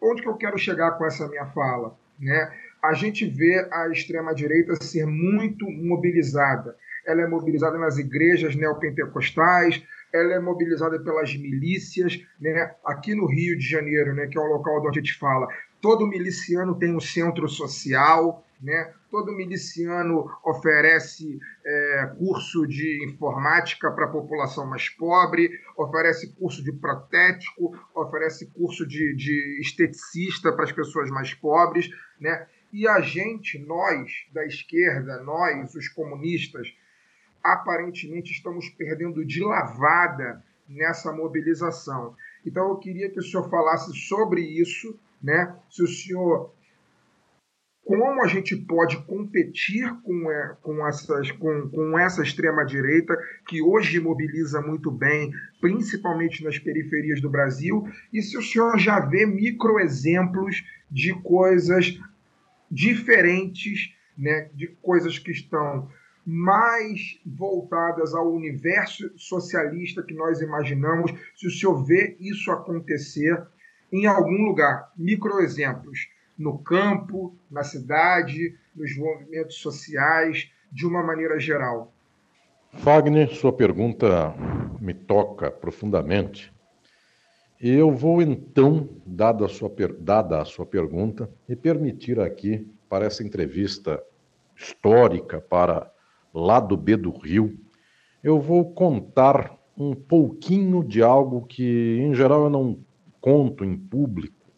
[0.00, 1.98] onde que eu quero chegar com essa minha fala?
[2.18, 2.52] Né?
[2.82, 6.76] A gente vê a extrema-direita ser muito mobilizada.
[7.06, 12.74] Ela é mobilizada nas igrejas neopentecostais, ela é mobilizada pelas milícias, né?
[12.84, 15.48] Aqui no Rio de Janeiro, né, que é o local onde a gente fala,
[15.80, 18.92] todo miliciano tem um centro social, né?
[19.10, 26.72] Todo miliciano oferece é, curso de informática para a população mais pobre, oferece curso de
[26.72, 31.88] protético, oferece curso de, de esteticista para as pessoas mais pobres,
[32.20, 32.46] né?
[32.72, 36.68] E a gente, nós da esquerda, nós, os comunistas,
[37.42, 42.14] aparentemente estamos perdendo de lavada nessa mobilização.
[42.44, 45.56] Então eu queria que o senhor falasse sobre isso, né?
[45.70, 46.52] Se o senhor
[47.88, 53.16] como a gente pode competir com, é, com, essas, com, com essa extrema-direita,
[53.48, 59.00] que hoje mobiliza muito bem, principalmente nas periferias do Brasil, e se o senhor já
[59.00, 61.98] vê microexemplos de coisas
[62.70, 65.88] diferentes, né, de coisas que estão
[66.24, 73.42] mais voltadas ao universo socialista que nós imaginamos, se o senhor vê isso acontecer
[73.90, 74.92] em algum lugar.
[74.96, 76.08] Microexemplos
[76.38, 81.92] no campo, na cidade, nos movimentos sociais, de uma maneira geral.
[82.74, 84.34] Fagner, sua pergunta
[84.80, 86.52] me toca profundamente.
[87.60, 93.24] Eu vou então, dada a sua, dada a sua pergunta, me permitir aqui, para essa
[93.24, 94.00] entrevista
[94.56, 95.92] histórica para
[96.32, 97.58] lado B do Rio,
[98.22, 102.78] eu vou contar um pouquinho de algo que, em geral, eu não
[103.20, 104.52] conto em público,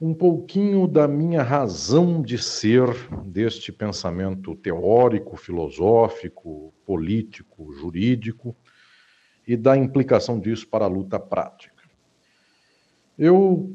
[0.00, 2.86] um pouquinho da minha razão de ser
[3.24, 8.56] deste pensamento teórico, filosófico, político, jurídico
[9.46, 11.82] e da implicação disso para a luta prática.
[13.18, 13.74] Eu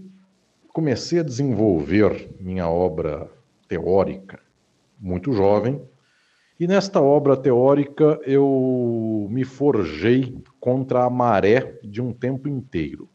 [0.69, 3.29] comecei a desenvolver minha obra
[3.67, 4.39] teórica
[4.99, 5.81] muito jovem,
[6.59, 13.09] e nesta obra teórica eu me forjei contra a maré de um tempo inteiro.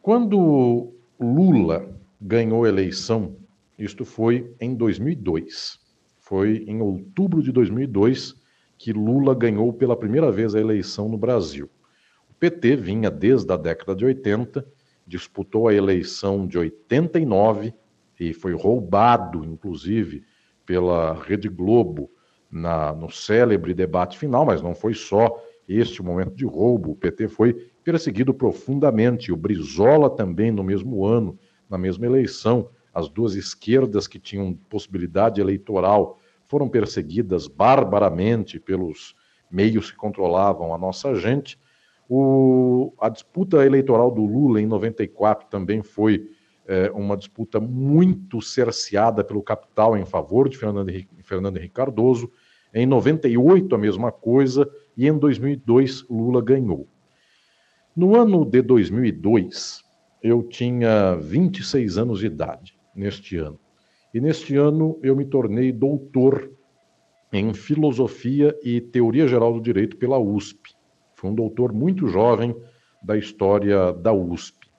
[0.00, 3.36] Quando Lula ganhou a eleição,
[3.78, 5.78] isto foi em 2002.
[6.20, 8.34] Foi em outubro de 2002
[8.78, 11.70] que Lula ganhou pela primeira vez a eleição no Brasil.
[12.30, 14.66] O PT vinha desde a década de 80,
[15.06, 17.72] disputou a eleição de 89
[18.18, 20.24] e foi roubado, inclusive,
[20.64, 22.10] pela Rede Globo
[22.50, 26.92] na, no célebre debate final, mas não foi só este momento de roubo.
[26.92, 29.32] O PT foi perseguido profundamente.
[29.32, 35.40] O Brizola também, no mesmo ano, na mesma eleição, as duas esquerdas que tinham possibilidade
[35.40, 39.14] eleitoral foram perseguidas barbaramente pelos
[39.50, 41.58] meios que controlavam a nossa gente.
[42.08, 46.30] O, a disputa eleitoral do Lula em 94 também foi
[46.66, 52.30] é, uma disputa muito cerceada pelo capital em favor de Fernando Henrique, Fernando Henrique Cardoso.
[52.74, 56.86] Em 98, a mesma coisa, e em 2002, Lula ganhou.
[57.96, 59.82] No ano de 2002,
[60.22, 63.58] eu tinha 26 anos de idade, neste ano.
[64.16, 66.50] E neste ano eu me tornei doutor
[67.30, 70.74] em Filosofia e Teoria Geral do Direito pela USP.
[71.14, 72.56] Fui um doutor muito jovem
[73.02, 74.70] da história da USP.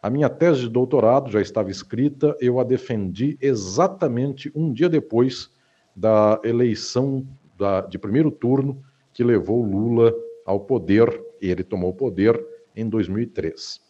[0.00, 5.50] A minha tese de doutorado já estava escrita, eu a defendi exatamente um dia depois
[5.96, 7.26] da eleição
[7.58, 8.80] da, de primeiro turno
[9.12, 10.14] que levou Lula
[10.46, 12.40] ao poder, e ele tomou o poder
[12.76, 13.83] em 2003.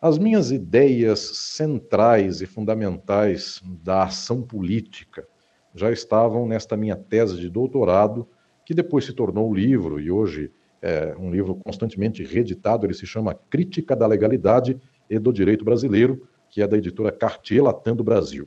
[0.00, 5.26] As minhas ideias centrais e fundamentais da ação política
[5.74, 8.28] já estavam nesta minha tese de doutorado,
[8.64, 12.84] que depois se tornou um livro e hoje é um livro constantemente reeditado.
[12.84, 14.78] Ele se chama Crítica da Legalidade
[15.08, 18.46] e do Direito Brasileiro, que é da editora Cartier Latam do Brasil.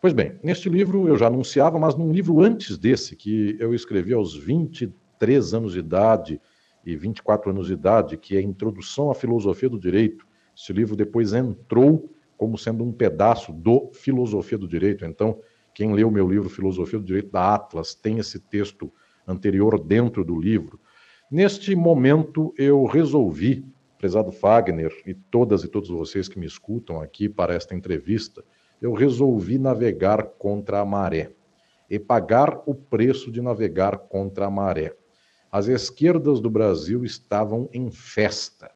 [0.00, 4.14] Pois bem, neste livro eu já anunciava, mas num livro antes desse, que eu escrevi
[4.14, 6.40] aos 23 anos de idade,
[6.86, 10.24] e 24 anos de idade, que é Introdução à Filosofia do Direito.
[10.56, 15.04] Esse livro depois entrou como sendo um pedaço do Filosofia do Direito.
[15.04, 15.40] Então,
[15.74, 18.90] quem leu meu livro Filosofia do Direito da Atlas tem esse texto
[19.26, 20.80] anterior dentro do livro.
[21.30, 23.66] Neste momento, eu resolvi,
[23.98, 28.44] prezado Fagner e todas e todos vocês que me escutam aqui para esta entrevista,
[28.80, 31.32] eu resolvi navegar contra a maré
[31.88, 34.94] e pagar o preço de navegar contra a maré.
[35.50, 38.75] As esquerdas do Brasil estavam em festa.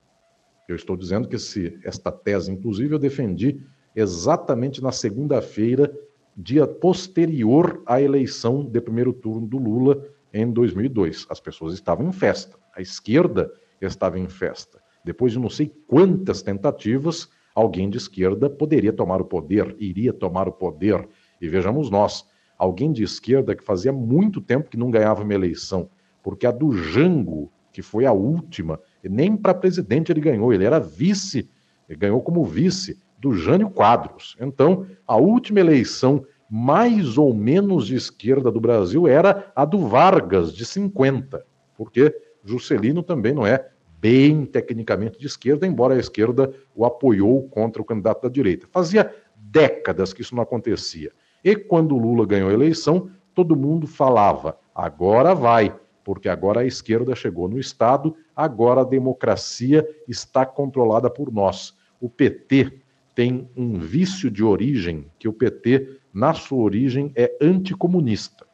[0.71, 3.61] Eu estou dizendo que se, esta tese, inclusive, eu defendi
[3.95, 5.93] exatamente na segunda-feira,
[6.37, 11.27] dia posterior à eleição de primeiro turno do Lula em 2002.
[11.29, 14.81] As pessoas estavam em festa, a esquerda estava em festa.
[15.05, 20.47] Depois de não sei quantas tentativas, alguém de esquerda poderia tomar o poder, iria tomar
[20.47, 21.09] o poder.
[21.41, 22.25] E vejamos nós,
[22.57, 25.91] alguém de esquerda que fazia muito tempo que não ganhava uma eleição,
[26.23, 28.79] porque a do Jango, que foi a última,
[29.09, 31.49] nem para presidente ele ganhou, ele era vice,
[31.89, 34.37] ele ganhou como vice do Jânio Quadros.
[34.41, 40.53] Então, a última eleição mais ou menos de esquerda do Brasil era a do Vargas,
[40.53, 41.45] de 50,
[41.77, 43.69] porque Juscelino também não é
[44.01, 48.67] bem tecnicamente de esquerda, embora a esquerda o apoiou contra o candidato da direita.
[48.73, 51.13] Fazia décadas que isso não acontecia.
[51.45, 55.75] E quando Lula ganhou a eleição, todo mundo falava: agora vai,
[56.05, 61.77] porque agora a esquerda chegou no Estado, agora a democracia está controlada por nós.
[62.01, 62.81] O PT
[63.15, 68.47] tem um vício de origem, que o PT, na sua origem, é anticomunista,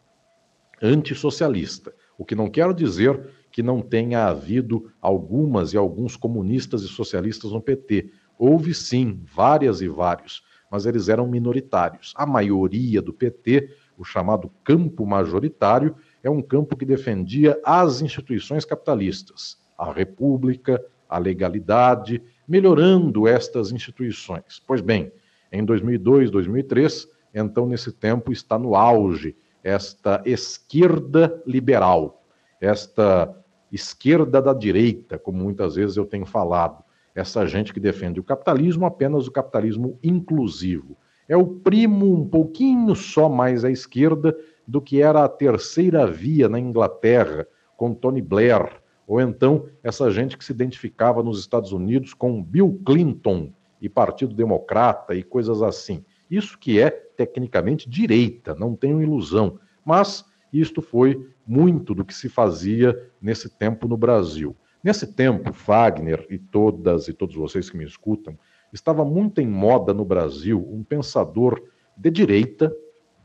[0.83, 1.95] antissocialista.
[2.19, 7.53] O que não quer dizer que não tenha havido algumas e alguns comunistas e socialistas
[7.53, 8.11] no PT.
[8.39, 12.13] Houve sim, várias e vários, mas eles eram minoritários.
[12.17, 18.65] A maioria do PT, o chamado campo majoritário, é um campo que defendia as instituições
[18.65, 24.61] capitalistas, a república, a legalidade, melhorando estas instituições.
[24.67, 25.13] Pois bem,
[25.53, 32.21] em 2002, 2003, então nesse tempo está no auge esta esquerda liberal,
[32.61, 33.33] esta
[33.71, 36.83] esquerda da direita, como muitas vezes eu tenho falado,
[37.15, 40.97] essa gente que defende o capitalismo, apenas o capitalismo inclusivo.
[41.29, 44.37] É o primo um pouquinho só mais à esquerda
[44.67, 47.47] do que era a terceira via na Inglaterra,
[47.77, 52.81] com Tony Blair, ou então essa gente que se identificava nos Estados Unidos com Bill
[52.85, 56.05] Clinton e Partido Democrata e coisas assim.
[56.31, 62.29] Isso que é tecnicamente direita, não tenho ilusão, mas isto foi muito do que se
[62.29, 64.57] fazia nesse tempo no Brasil.
[64.83, 68.39] Nesse tempo, Wagner e todas e todos vocês que me escutam,
[68.73, 71.63] estava muito em moda no Brasil um pensador
[71.97, 72.75] de direita,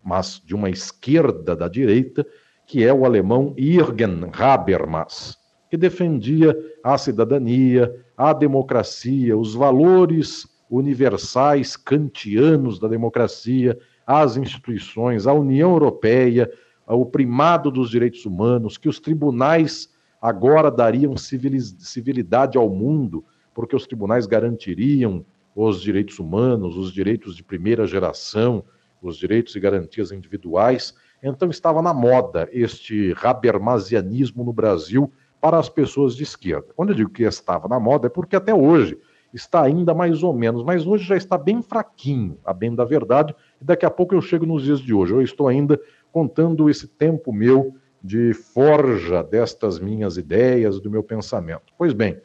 [0.03, 2.25] mas de uma esquerda da direita,
[2.65, 5.37] que é o alemão Jürgen Habermas,
[5.69, 15.33] que defendia a cidadania, a democracia, os valores universais kantianos da democracia, as instituições, a
[15.33, 16.51] União Europeia,
[16.87, 19.89] o primado dos direitos humanos, que os tribunais
[20.21, 23.23] agora dariam civilidade ao mundo,
[23.53, 25.25] porque os tribunais garantiriam
[25.55, 28.63] os direitos humanos, os direitos de primeira geração,
[29.01, 30.93] os direitos e garantias individuais.
[31.23, 36.67] Então estava na moda este habermasianismo no Brasil para as pessoas de esquerda.
[36.75, 38.97] Quando eu digo que estava na moda é porque até hoje
[39.33, 43.33] está ainda mais ou menos, mas hoje já está bem fraquinho, a bem da verdade,
[43.61, 45.13] e daqui a pouco eu chego nos dias de hoje.
[45.13, 45.79] Eu estou ainda
[46.11, 47.73] contando esse tempo meu
[48.03, 51.73] de forja destas minhas ideias, do meu pensamento.
[51.77, 52.19] Pois bem,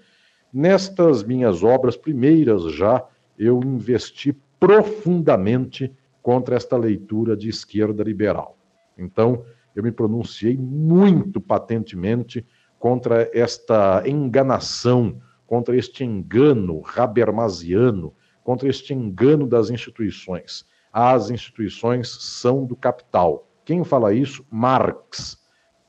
[0.53, 3.05] nestas minhas obras primeiras já
[3.39, 5.93] eu investi profundamente
[6.27, 8.59] contra esta leitura de esquerda liberal.
[8.99, 9.45] Então,
[9.77, 12.45] eu me pronunciei muito patentemente
[12.81, 18.13] contra esta enganação, contra este engano habermasiano,
[18.43, 20.67] contra este engano das instituições.
[20.93, 23.49] As instituições são do capital.
[23.65, 24.45] Quem fala isso?
[24.51, 25.41] Marx.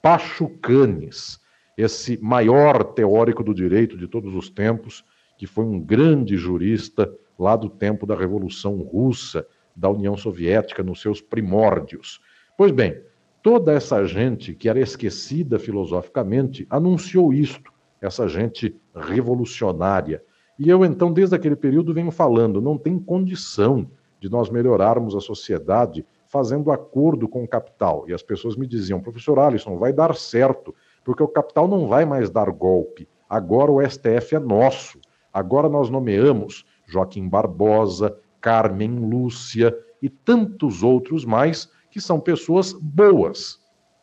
[0.03, 1.39] Pachucanes,
[1.75, 5.03] esse maior teórico do direito de todos os tempos,
[5.35, 9.43] que foi um grande jurista lá do tempo da Revolução Russa,
[9.77, 12.19] da União Soviética nos seus primórdios.
[12.57, 12.99] Pois bem,
[13.43, 17.71] toda essa gente que era esquecida filosoficamente anunciou isto,
[18.01, 20.23] essa gente revolucionária.
[20.57, 23.87] E eu, então, desde aquele período, venho falando: não tem condição
[24.19, 28.05] de nós melhorarmos a sociedade fazendo acordo com o capital.
[28.07, 30.73] E as pessoas me diziam, professor Alisson, vai dar certo,
[31.05, 33.07] porque o capital não vai mais dar golpe.
[33.29, 34.99] Agora o STF é nosso.
[35.31, 43.59] Agora nós nomeamos Joaquim Barbosa, Carmen Lúcia e tantos outros mais que são pessoas boas.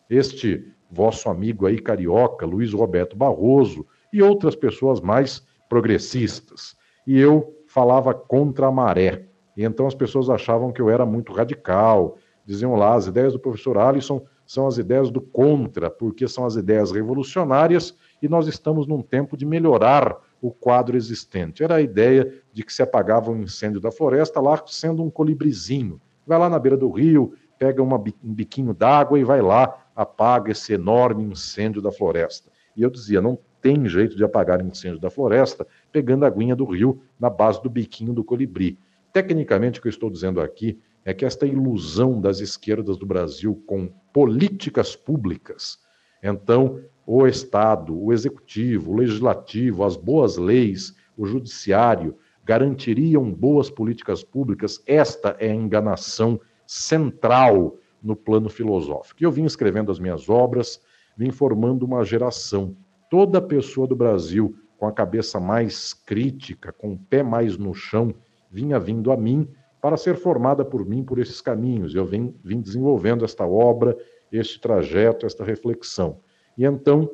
[0.09, 6.77] Este vosso amigo aí carioca, Luiz Roberto Barroso, e outras pessoas mais progressistas.
[7.07, 9.27] E eu falava contra a maré.
[9.57, 12.17] E então as pessoas achavam que eu era muito radical.
[12.47, 16.55] Diziam lá, as ideias do professor Alisson são as ideias do contra, porque são as
[16.55, 20.17] ideias revolucionárias e nós estamos num tempo de melhorar
[20.47, 21.65] o quadro existente.
[21.65, 25.99] Era a ideia de que se apagava um incêndio da floresta lá sendo um colibrizinho.
[26.27, 30.53] Vai lá na beira do rio, pega uma, um biquinho d'água e vai lá, apaga
[30.53, 32.51] esse enorme incêndio da floresta.
[32.77, 36.67] E eu dizia, não tem jeito de apagar incêndio da floresta pegando a aguinha do
[36.67, 38.79] rio na base do biquinho do colibri.
[39.15, 43.63] Tecnicamente, o que eu estou dizendo aqui é que esta ilusão das esquerdas do Brasil
[43.67, 45.79] com políticas públicas,
[46.23, 54.23] então o Estado, o Executivo, o Legislativo, as boas leis, o Judiciário garantiriam boas políticas
[54.23, 59.23] públicas, esta é a enganação central no plano filosófico.
[59.23, 60.81] Eu vim escrevendo as minhas obras,
[61.17, 62.77] vim formando uma geração.
[63.11, 68.15] Toda pessoa do Brasil com a cabeça mais crítica, com o pé mais no chão,
[68.51, 69.49] vinha vindo a mim
[69.81, 71.95] para ser formada por mim por esses caminhos.
[71.95, 73.97] Eu vim, vim desenvolvendo esta obra,
[74.31, 76.21] este trajeto, esta reflexão.
[76.57, 77.11] E então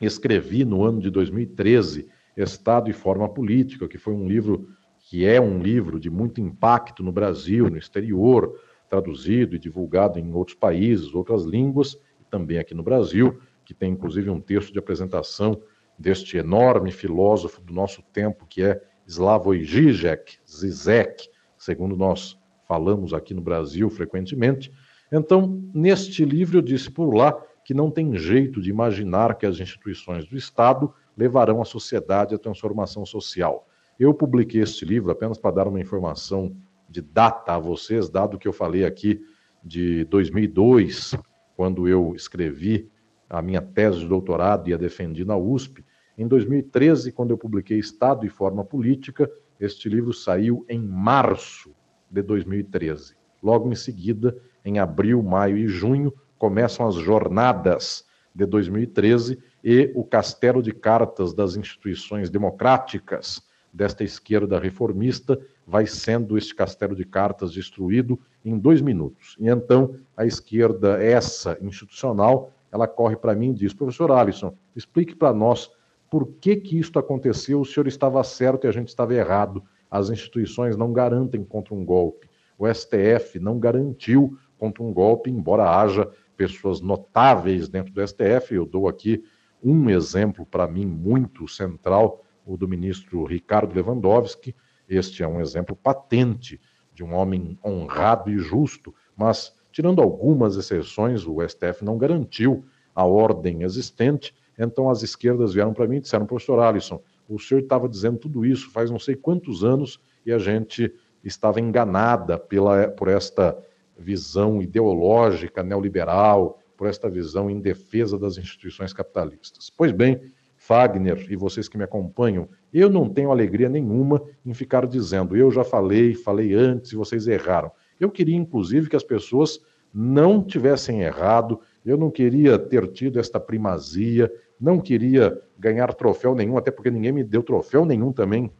[0.00, 4.68] escrevi no ano de 2013 Estado e Forma Política, que foi um livro
[4.98, 8.58] que é um livro de muito impacto no Brasil, no exterior,
[8.88, 13.92] traduzido e divulgado em outros países, outras línguas, e também aqui no Brasil, que tem
[13.92, 15.60] inclusive um texto de apresentação
[15.98, 23.34] deste enorme filósofo do nosso tempo, que é Slavoj Žižek, Zizek, segundo nós falamos aqui
[23.34, 24.72] no Brasil frequentemente.
[25.12, 29.60] Então, neste livro eu disse por lá que não tem jeito de imaginar que as
[29.60, 33.68] instituições do Estado levarão a sociedade à transformação social.
[33.98, 36.56] Eu publiquei este livro apenas para dar uma informação
[36.88, 39.20] de data a vocês, dado que eu falei aqui
[39.62, 41.14] de 2002,
[41.54, 42.90] quando eu escrevi
[43.28, 45.84] a minha tese de doutorado e a defendi na USP.
[46.16, 49.30] Em 2013, quando eu publiquei Estado e Forma Política,
[49.60, 51.74] este livro saiu em março
[52.10, 53.14] de 2013.
[53.42, 58.02] Logo em seguida, em abril, maio e junho, começam as jornadas
[58.34, 66.38] de 2013 e o castelo de cartas das instituições democráticas desta esquerda reformista vai sendo
[66.38, 69.36] este castelo de cartas destruído em dois minutos.
[69.38, 75.14] E então a esquerda, essa institucional, ela corre para mim e diz: professor Alisson, explique
[75.14, 75.70] para nós
[76.08, 79.62] por que que isto aconteceu, o senhor estava certo e a gente estava errado.
[79.90, 82.30] As instituições não garantem contra um golpe.
[82.58, 86.10] O STF não garantiu contra um golpe, embora haja
[86.48, 88.54] pessoas notáveis dentro do STF.
[88.54, 89.22] Eu dou aqui
[89.62, 94.56] um exemplo para mim muito central, o do ministro Ricardo Lewandowski.
[94.88, 96.58] Este é um exemplo patente
[96.94, 102.64] de um homem honrado e justo, mas, tirando algumas exceções, o STF não garantiu
[102.94, 104.34] a ordem existente.
[104.58, 108.46] Então, as esquerdas vieram para mim e disseram: professor Alisson, o senhor estava dizendo tudo
[108.46, 113.56] isso faz não sei quantos anos e a gente estava enganada pela, por esta
[114.00, 119.70] visão ideológica neoliberal, por esta visão em defesa das instituições capitalistas.
[119.70, 120.20] Pois bem,
[120.56, 125.50] Fagner e vocês que me acompanham, eu não tenho alegria nenhuma em ficar dizendo eu
[125.50, 127.70] já falei, falei antes e vocês erraram.
[127.98, 129.60] Eu queria, inclusive, que as pessoas
[129.92, 136.56] não tivessem errado, eu não queria ter tido esta primazia, não queria ganhar troféu nenhum,
[136.56, 138.50] até porque ninguém me deu troféu nenhum também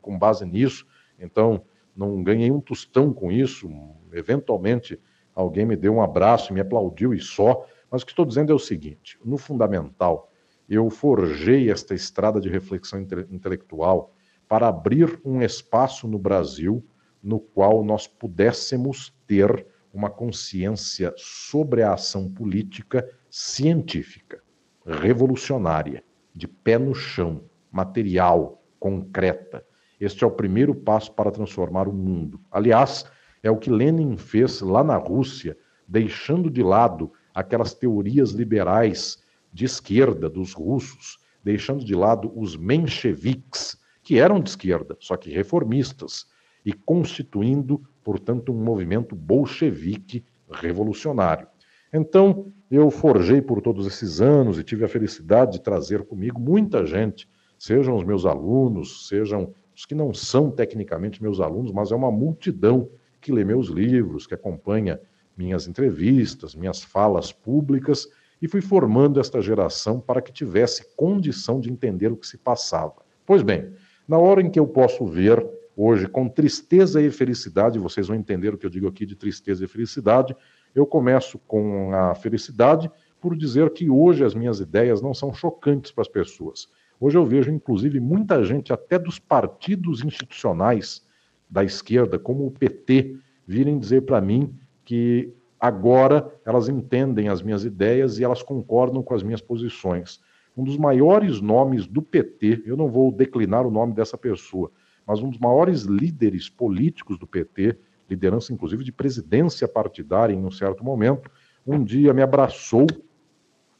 [0.00, 0.86] com base nisso.
[1.18, 1.62] Então,
[2.06, 3.68] não ganhei um tostão com isso.
[4.12, 4.98] Eventualmente,
[5.34, 7.66] alguém me deu um abraço, me aplaudiu e só.
[7.90, 10.32] Mas o que estou dizendo é o seguinte: no fundamental,
[10.66, 14.14] eu forjei esta estrada de reflexão inte intelectual
[14.48, 16.82] para abrir um espaço no Brasil
[17.22, 24.42] no qual nós pudéssemos ter uma consciência sobre a ação política científica,
[24.86, 26.02] revolucionária,
[26.34, 29.64] de pé no chão, material, concreta,
[30.00, 32.40] este é o primeiro passo para transformar o mundo.
[32.50, 33.04] Aliás,
[33.42, 39.18] é o que Lenin fez lá na Rússia, deixando de lado aquelas teorias liberais
[39.52, 45.30] de esquerda dos russos, deixando de lado os mencheviques, que eram de esquerda, só que
[45.30, 46.26] reformistas,
[46.64, 51.46] e constituindo, portanto, um movimento bolchevique revolucionário.
[51.92, 56.86] Então, eu forjei por todos esses anos e tive a felicidade de trazer comigo muita
[56.86, 57.28] gente,
[57.58, 62.10] sejam os meus alunos, sejam os que não são tecnicamente meus alunos, mas é uma
[62.10, 62.88] multidão
[63.20, 65.00] que lê meus livros, que acompanha
[65.36, 68.08] minhas entrevistas, minhas falas públicas,
[68.42, 72.96] e fui formando esta geração para que tivesse condição de entender o que se passava.
[73.26, 73.72] Pois bem,
[74.08, 75.46] na hora em que eu posso ver
[75.76, 79.64] hoje com tristeza e felicidade, vocês vão entender o que eu digo aqui de tristeza
[79.64, 80.36] e felicidade,
[80.74, 82.90] eu começo com a felicidade
[83.20, 86.68] por dizer que hoje as minhas ideias não são chocantes para as pessoas.
[87.00, 91.02] Hoje eu vejo, inclusive, muita gente, até dos partidos institucionais
[91.48, 97.64] da esquerda, como o PT, virem dizer para mim que agora elas entendem as minhas
[97.64, 100.20] ideias e elas concordam com as minhas posições.
[100.54, 104.70] Um dos maiores nomes do PT, eu não vou declinar o nome dessa pessoa,
[105.06, 107.78] mas um dos maiores líderes políticos do PT,
[108.10, 111.30] liderança inclusive de presidência partidária em um certo momento,
[111.66, 112.86] um dia me abraçou,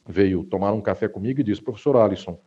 [0.07, 2.39] veio tomar um café comigo e disse: Professor Alisson,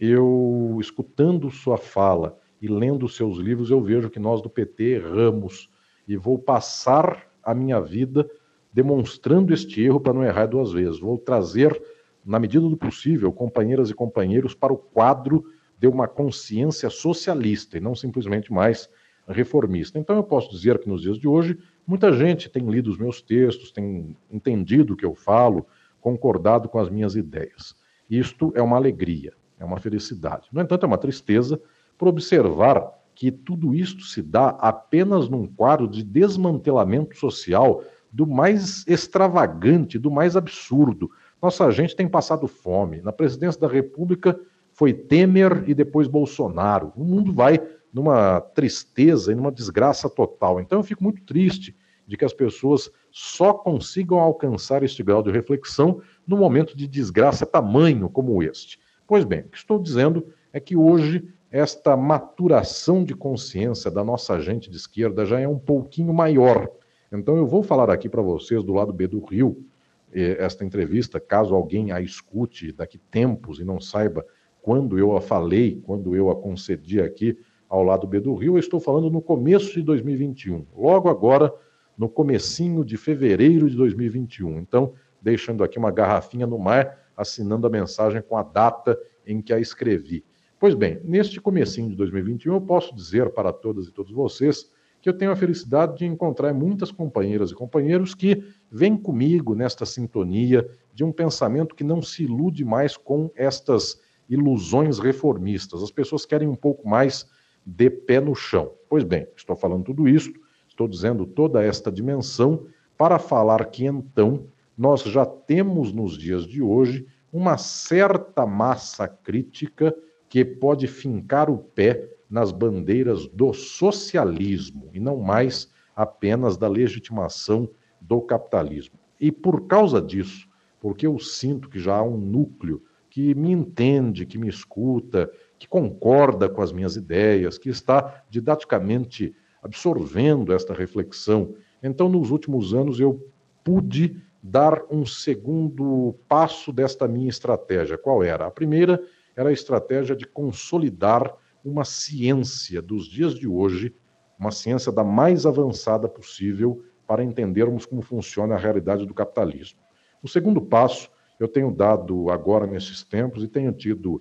[0.00, 5.68] eu, escutando sua fala e lendo seus livros, eu vejo que nós do PT erramos
[6.08, 8.28] e vou passar a minha vida
[8.72, 10.98] demonstrando este erro para não errar duas vezes.
[10.98, 11.80] Vou trazer,
[12.24, 15.44] na medida do possível, companheiras e companheiros para o quadro
[15.78, 18.88] de uma consciência socialista e não simplesmente mais
[19.28, 19.98] reformista.
[19.98, 23.20] Então eu posso dizer que nos dias de hoje, muita gente tem lido os meus
[23.20, 25.66] textos, tem entendido o que eu falo,
[26.00, 27.74] concordado com as minhas ideias.
[28.08, 30.48] Isto é uma alegria é uma felicidade.
[30.50, 31.60] No entanto, é uma tristeza
[31.96, 38.84] por observar que tudo isto se dá apenas num quadro de desmantelamento social do mais
[38.88, 41.10] extravagante, do mais absurdo.
[41.40, 43.02] Nossa gente tem passado fome.
[43.02, 44.40] Na presidência da República
[44.72, 46.92] foi Temer e depois Bolsonaro.
[46.96, 47.60] O mundo vai
[47.92, 50.58] numa tristeza e numa desgraça total.
[50.58, 55.30] Então eu fico muito triste de que as pessoas só consigam alcançar este grau de
[55.30, 58.78] reflexão no momento de desgraça tamanho como este.
[59.10, 64.38] Pois bem, o que estou dizendo é que hoje esta maturação de consciência da nossa
[64.38, 66.70] gente de esquerda já é um pouquinho maior.
[67.10, 69.64] Então eu vou falar aqui para vocês do lado B do Rio,
[70.12, 74.24] eh, esta entrevista, caso alguém a escute daqui tempos e não saiba
[74.62, 77.36] quando eu a falei, quando eu a concedi aqui
[77.68, 81.52] ao lado B do Rio, eu estou falando no começo de 2021, logo agora
[81.98, 84.60] no comecinho de fevereiro de 2021.
[84.60, 89.52] Então, deixando aqui uma garrafinha no mar, assinando a mensagem com a data em que
[89.52, 90.24] a escrevi.
[90.58, 95.08] Pois bem, neste comecinho de 2021, eu posso dizer para todas e todos vocês que
[95.08, 100.68] eu tenho a felicidade de encontrar muitas companheiras e companheiros que vêm comigo nesta sintonia
[100.92, 103.98] de um pensamento que não se ilude mais com estas
[104.28, 105.82] ilusões reformistas.
[105.82, 107.26] As pessoas querem um pouco mais
[107.64, 108.72] de pé no chão.
[108.88, 110.32] Pois bem, estou falando tudo isso,
[110.68, 114.46] estou dizendo toda esta dimensão para falar que então
[114.80, 119.94] nós já temos nos dias de hoje uma certa massa crítica
[120.26, 127.68] que pode fincar o pé nas bandeiras do socialismo e não mais apenas da legitimação
[128.00, 128.98] do capitalismo.
[129.20, 130.48] E por causa disso,
[130.80, 135.68] porque eu sinto que já há um núcleo que me entende, que me escuta, que
[135.68, 141.54] concorda com as minhas ideias, que está didaticamente absorvendo esta reflexão.
[141.82, 143.30] Então, nos últimos anos, eu
[143.62, 147.98] pude dar um segundo passo desta minha estratégia.
[147.98, 148.46] Qual era?
[148.46, 149.02] A primeira
[149.36, 151.34] era a estratégia de consolidar
[151.64, 153.94] uma ciência dos dias de hoje,
[154.38, 159.80] uma ciência da mais avançada possível para entendermos como funciona a realidade do capitalismo.
[160.22, 164.16] O segundo passo eu tenho dado agora nesses tempos e tenho tido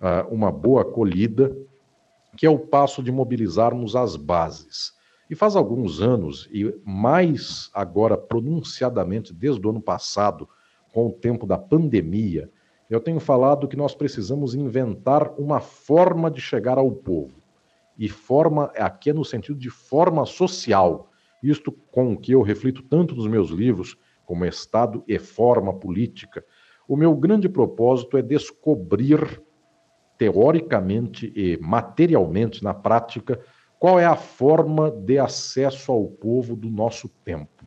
[0.00, 1.56] uh, uma boa acolhida,
[2.36, 4.94] que é o passo de mobilizarmos as bases.
[5.30, 10.48] E faz alguns anos, e mais agora pronunciadamente desde o ano passado,
[10.92, 12.50] com o tempo da pandemia,
[12.90, 17.40] eu tenho falado que nós precisamos inventar uma forma de chegar ao povo.
[17.96, 21.08] E forma aqui é no sentido de forma social.
[21.40, 26.44] Isto com o que eu reflito tanto nos meus livros, como Estado e Forma Política.
[26.88, 29.40] O meu grande propósito é descobrir,
[30.18, 33.40] teoricamente e materialmente, na prática,
[33.80, 37.64] qual é a forma de acesso ao povo do nosso tempo.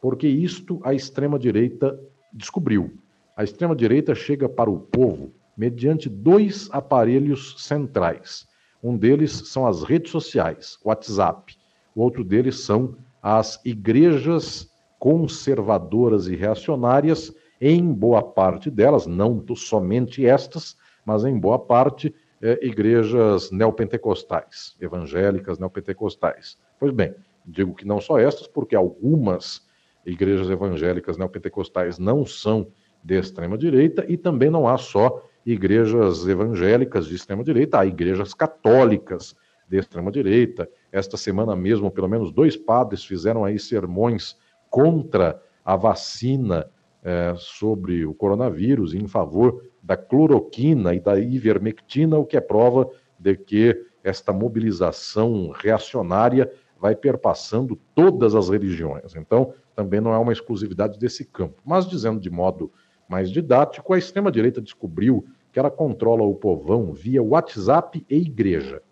[0.00, 1.98] Porque isto a extrema-direita
[2.32, 2.96] descobriu
[3.36, 8.48] a extrema-direita chega para o povo mediante dois aparelhos centrais.
[8.82, 11.54] Um deles são as redes sociais, WhatsApp.
[11.94, 17.30] O outro deles são as igrejas conservadoras e reacionárias,
[17.60, 22.14] em boa parte delas, não somente estas, mas em boa parte,
[22.46, 26.56] é, igrejas neopentecostais, evangélicas neopentecostais.
[26.78, 27.12] Pois bem,
[27.44, 29.66] digo que não só estas, porque algumas
[30.04, 32.68] igrejas evangélicas neopentecostais não são
[33.02, 39.34] de extrema-direita e também não há só igrejas evangélicas de extrema-direita, há igrejas católicas
[39.68, 40.68] de extrema-direita.
[40.92, 44.36] Esta semana mesmo, pelo menos dois padres fizeram aí sermões
[44.70, 46.70] contra a vacina
[47.02, 52.40] é, sobre o coronavírus e em favor da cloroquina e da ivermectina, o que é
[52.40, 59.14] prova de que esta mobilização reacionária vai perpassando todas as religiões.
[59.14, 61.62] Então, também não é uma exclusividade desse campo.
[61.64, 62.72] Mas, dizendo de modo
[63.08, 68.82] mais didático, a extrema-direita descobriu que ela controla o povão via WhatsApp e igreja.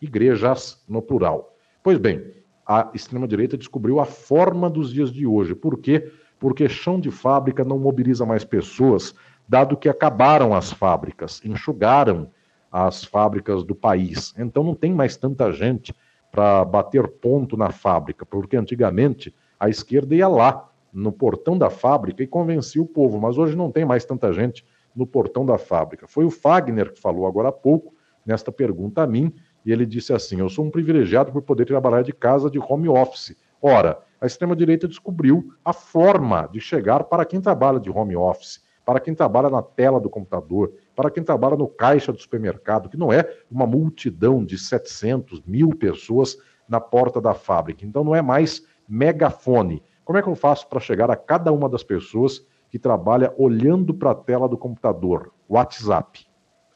[0.00, 1.56] Igrejas no plural.
[1.82, 2.22] Pois bem,
[2.64, 5.56] a extrema-direita descobriu a forma dos dias de hoje.
[5.56, 6.08] Por quê?
[6.38, 9.12] Porque chão de fábrica não mobiliza mais pessoas,
[9.48, 12.30] dado que acabaram as fábricas, enxugaram
[12.70, 14.34] as fábricas do país.
[14.36, 15.94] Então não tem mais tanta gente
[16.30, 22.22] para bater ponto na fábrica, porque antigamente a esquerda ia lá no portão da fábrica
[22.22, 26.06] e convencia o povo, mas hoje não tem mais tanta gente no portão da fábrica.
[26.06, 27.94] Foi o Fagner que falou agora há pouco,
[28.24, 29.32] nesta pergunta a mim,
[29.64, 32.88] e ele disse assim: Eu sou um privilegiado por poder trabalhar de casa de home
[32.88, 33.36] office.
[33.60, 39.00] Ora, a extrema-direita descobriu a forma de chegar para quem trabalha de home office, para
[39.00, 43.12] quem trabalha na tela do computador, para quem trabalha no caixa do supermercado, que não
[43.12, 47.84] é uma multidão de 700 mil pessoas na porta da fábrica.
[47.84, 51.68] Então não é mais megafone, como é que eu faço para chegar a cada uma
[51.68, 55.32] das pessoas que trabalha olhando para a tela do computador?
[55.48, 56.24] WhatsApp.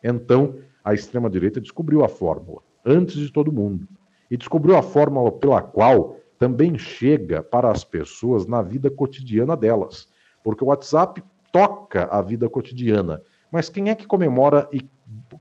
[0.02, 3.86] Então, a extrema-direita descobriu a fórmula, antes de todo mundo.
[4.28, 10.08] e descobriu a fórmula pela qual também chega para as pessoas na vida cotidiana delas.
[10.42, 11.22] Porque o WhatsApp
[11.53, 13.22] toca a vida cotidiana.
[13.51, 14.88] Mas quem é que comemora e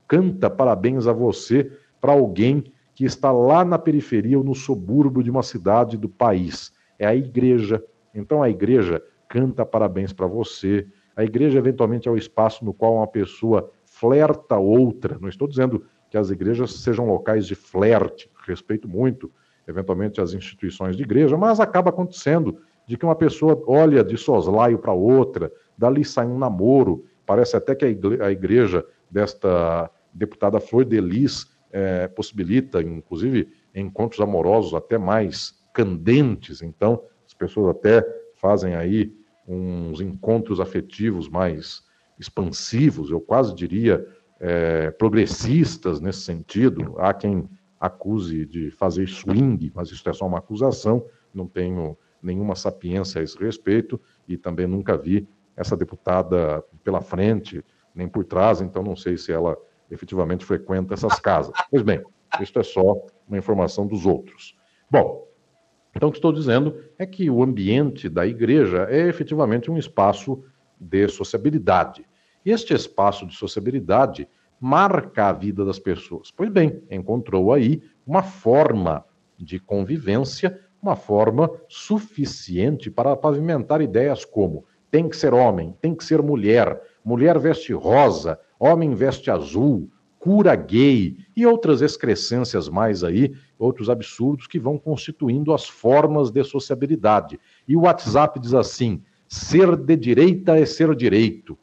[0.08, 5.30] canta parabéns a você para alguém que está lá na periferia ou no subúrbio de
[5.30, 6.72] uma cidade do país?
[6.98, 7.82] É a igreja.
[8.14, 10.86] Então a igreja canta parabéns para você.
[11.14, 15.18] A igreja, eventualmente, é o espaço no qual uma pessoa flerta outra.
[15.20, 19.30] Não estou dizendo que as igrejas sejam locais de flerte, respeito muito,
[19.66, 22.58] eventualmente, as instituições de igreja, mas acaba acontecendo
[22.90, 27.04] de que uma pessoa olha de soslaio para outra, dali sai um namoro.
[27.24, 34.74] Parece até que a igreja desta deputada Flor de Lis é, possibilita, inclusive, encontros amorosos
[34.74, 36.62] até mais candentes.
[36.62, 39.14] Então, as pessoas até fazem aí
[39.46, 41.84] uns encontros afetivos mais
[42.18, 44.04] expansivos, eu quase diria
[44.40, 46.96] é, progressistas nesse sentido.
[46.98, 52.54] Há quem acuse de fazer swing, mas isso é só uma acusação, não tenho nenhuma
[52.54, 57.64] sapiência a esse respeito e também nunca vi essa deputada pela frente,
[57.94, 59.56] nem por trás, então não sei se ela
[59.90, 61.52] efetivamente frequenta essas casas.
[61.70, 62.02] Pois bem,
[62.40, 62.96] isso é só
[63.26, 64.56] uma informação dos outros.
[64.90, 65.28] Bom,
[65.94, 70.42] então o que estou dizendo é que o ambiente da igreja é efetivamente um espaço
[70.78, 72.06] de sociabilidade.
[72.44, 76.30] E este espaço de sociabilidade marca a vida das pessoas.
[76.30, 79.04] Pois bem, encontrou aí uma forma
[79.38, 86.04] de convivência, uma forma suficiente para pavimentar ideias como tem que ser homem, tem que
[86.04, 93.32] ser mulher, mulher veste rosa, homem veste azul, cura gay e outras excrescências mais aí,
[93.58, 97.38] outros absurdos que vão constituindo as formas de sociabilidade.
[97.66, 101.56] E o WhatsApp diz assim: ser de direita é ser direito.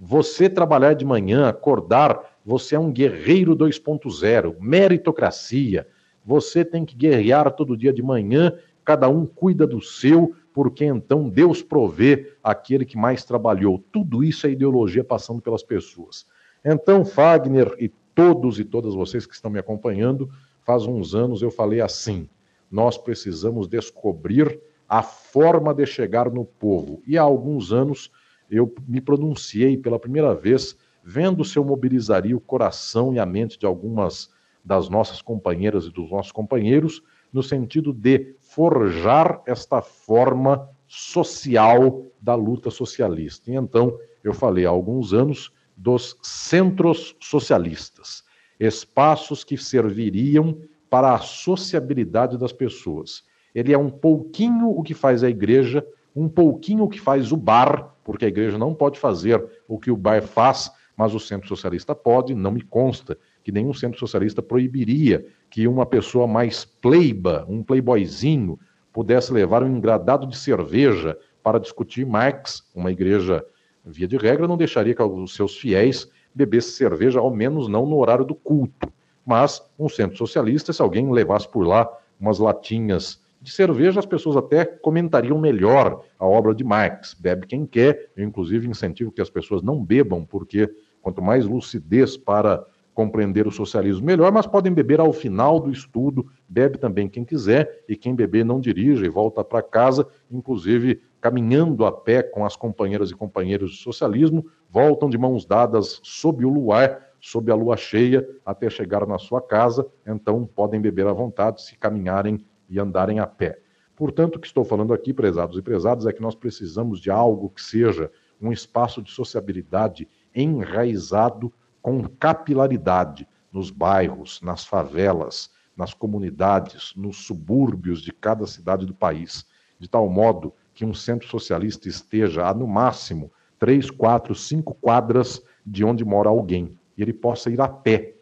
[0.00, 5.86] Você trabalhar de manhã, acordar, você é um guerreiro 2.0, meritocracia.
[6.24, 8.52] Você tem que guerrear todo dia de manhã,
[8.84, 13.82] cada um cuida do seu, porque então Deus provê aquele que mais trabalhou.
[13.90, 16.26] Tudo isso é ideologia passando pelas pessoas.
[16.64, 20.30] Então, Fagner e todos e todas vocês que estão me acompanhando,
[20.64, 22.28] faz uns anos eu falei assim:
[22.70, 27.02] nós precisamos descobrir a forma de chegar no povo.
[27.06, 28.10] E há alguns anos
[28.50, 33.58] eu me pronunciei pela primeira vez, vendo se eu mobilizaria o coração e a mente
[33.58, 34.30] de algumas
[34.64, 37.02] das nossas companheiras e dos nossos companheiros,
[37.32, 43.50] no sentido de forjar esta forma social da luta socialista.
[43.50, 48.22] E então eu falei há alguns anos dos centros socialistas,
[48.60, 50.58] espaços que serviriam
[50.90, 53.24] para a sociabilidade das pessoas.
[53.54, 55.84] Ele é um pouquinho o que faz a igreja,
[56.14, 59.90] um pouquinho o que faz o bar, porque a igreja não pode fazer o que
[59.90, 64.42] o bar faz, mas o centro socialista pode, não me consta que nenhum centro socialista
[64.42, 68.58] proibiria que uma pessoa mais pleiba, um playboyzinho,
[68.92, 73.44] pudesse levar um engradado de cerveja para discutir Marx, uma igreja
[73.84, 77.96] via de regra, não deixaria que os seus fiéis bebessem cerveja, ao menos não no
[77.96, 78.90] horário do culto.
[79.26, 81.88] Mas um centro socialista, se alguém levasse por lá
[82.18, 87.14] umas latinhas de cerveja, as pessoas até comentariam melhor a obra de Marx.
[87.14, 92.16] Bebe quem quer, eu inclusive incentivo que as pessoas não bebam, porque quanto mais lucidez
[92.16, 92.64] para
[92.94, 97.84] compreender o socialismo, melhor, mas podem beber ao final do estudo, bebe também quem quiser,
[97.88, 102.56] e quem beber não dirija e volta para casa, inclusive caminhando a pé com as
[102.56, 107.76] companheiras e companheiros do socialismo, voltam de mãos dadas sob o luar, sob a lua
[107.76, 113.20] cheia, até chegar na sua casa, então podem beber à vontade se caminharem e andarem
[113.20, 113.58] a pé.
[113.94, 117.50] Portanto, o que estou falando aqui, prezados e prezadas, é que nós precisamos de algo
[117.50, 121.52] que seja um espaço de sociabilidade enraizado
[121.82, 129.44] com capilaridade nos bairros, nas favelas, nas comunidades, nos subúrbios de cada cidade do país,
[129.78, 135.42] de tal modo que um centro socialista esteja a, no máximo, três, quatro, cinco quadras
[135.66, 138.14] de onde mora alguém, e ele possa ir a pé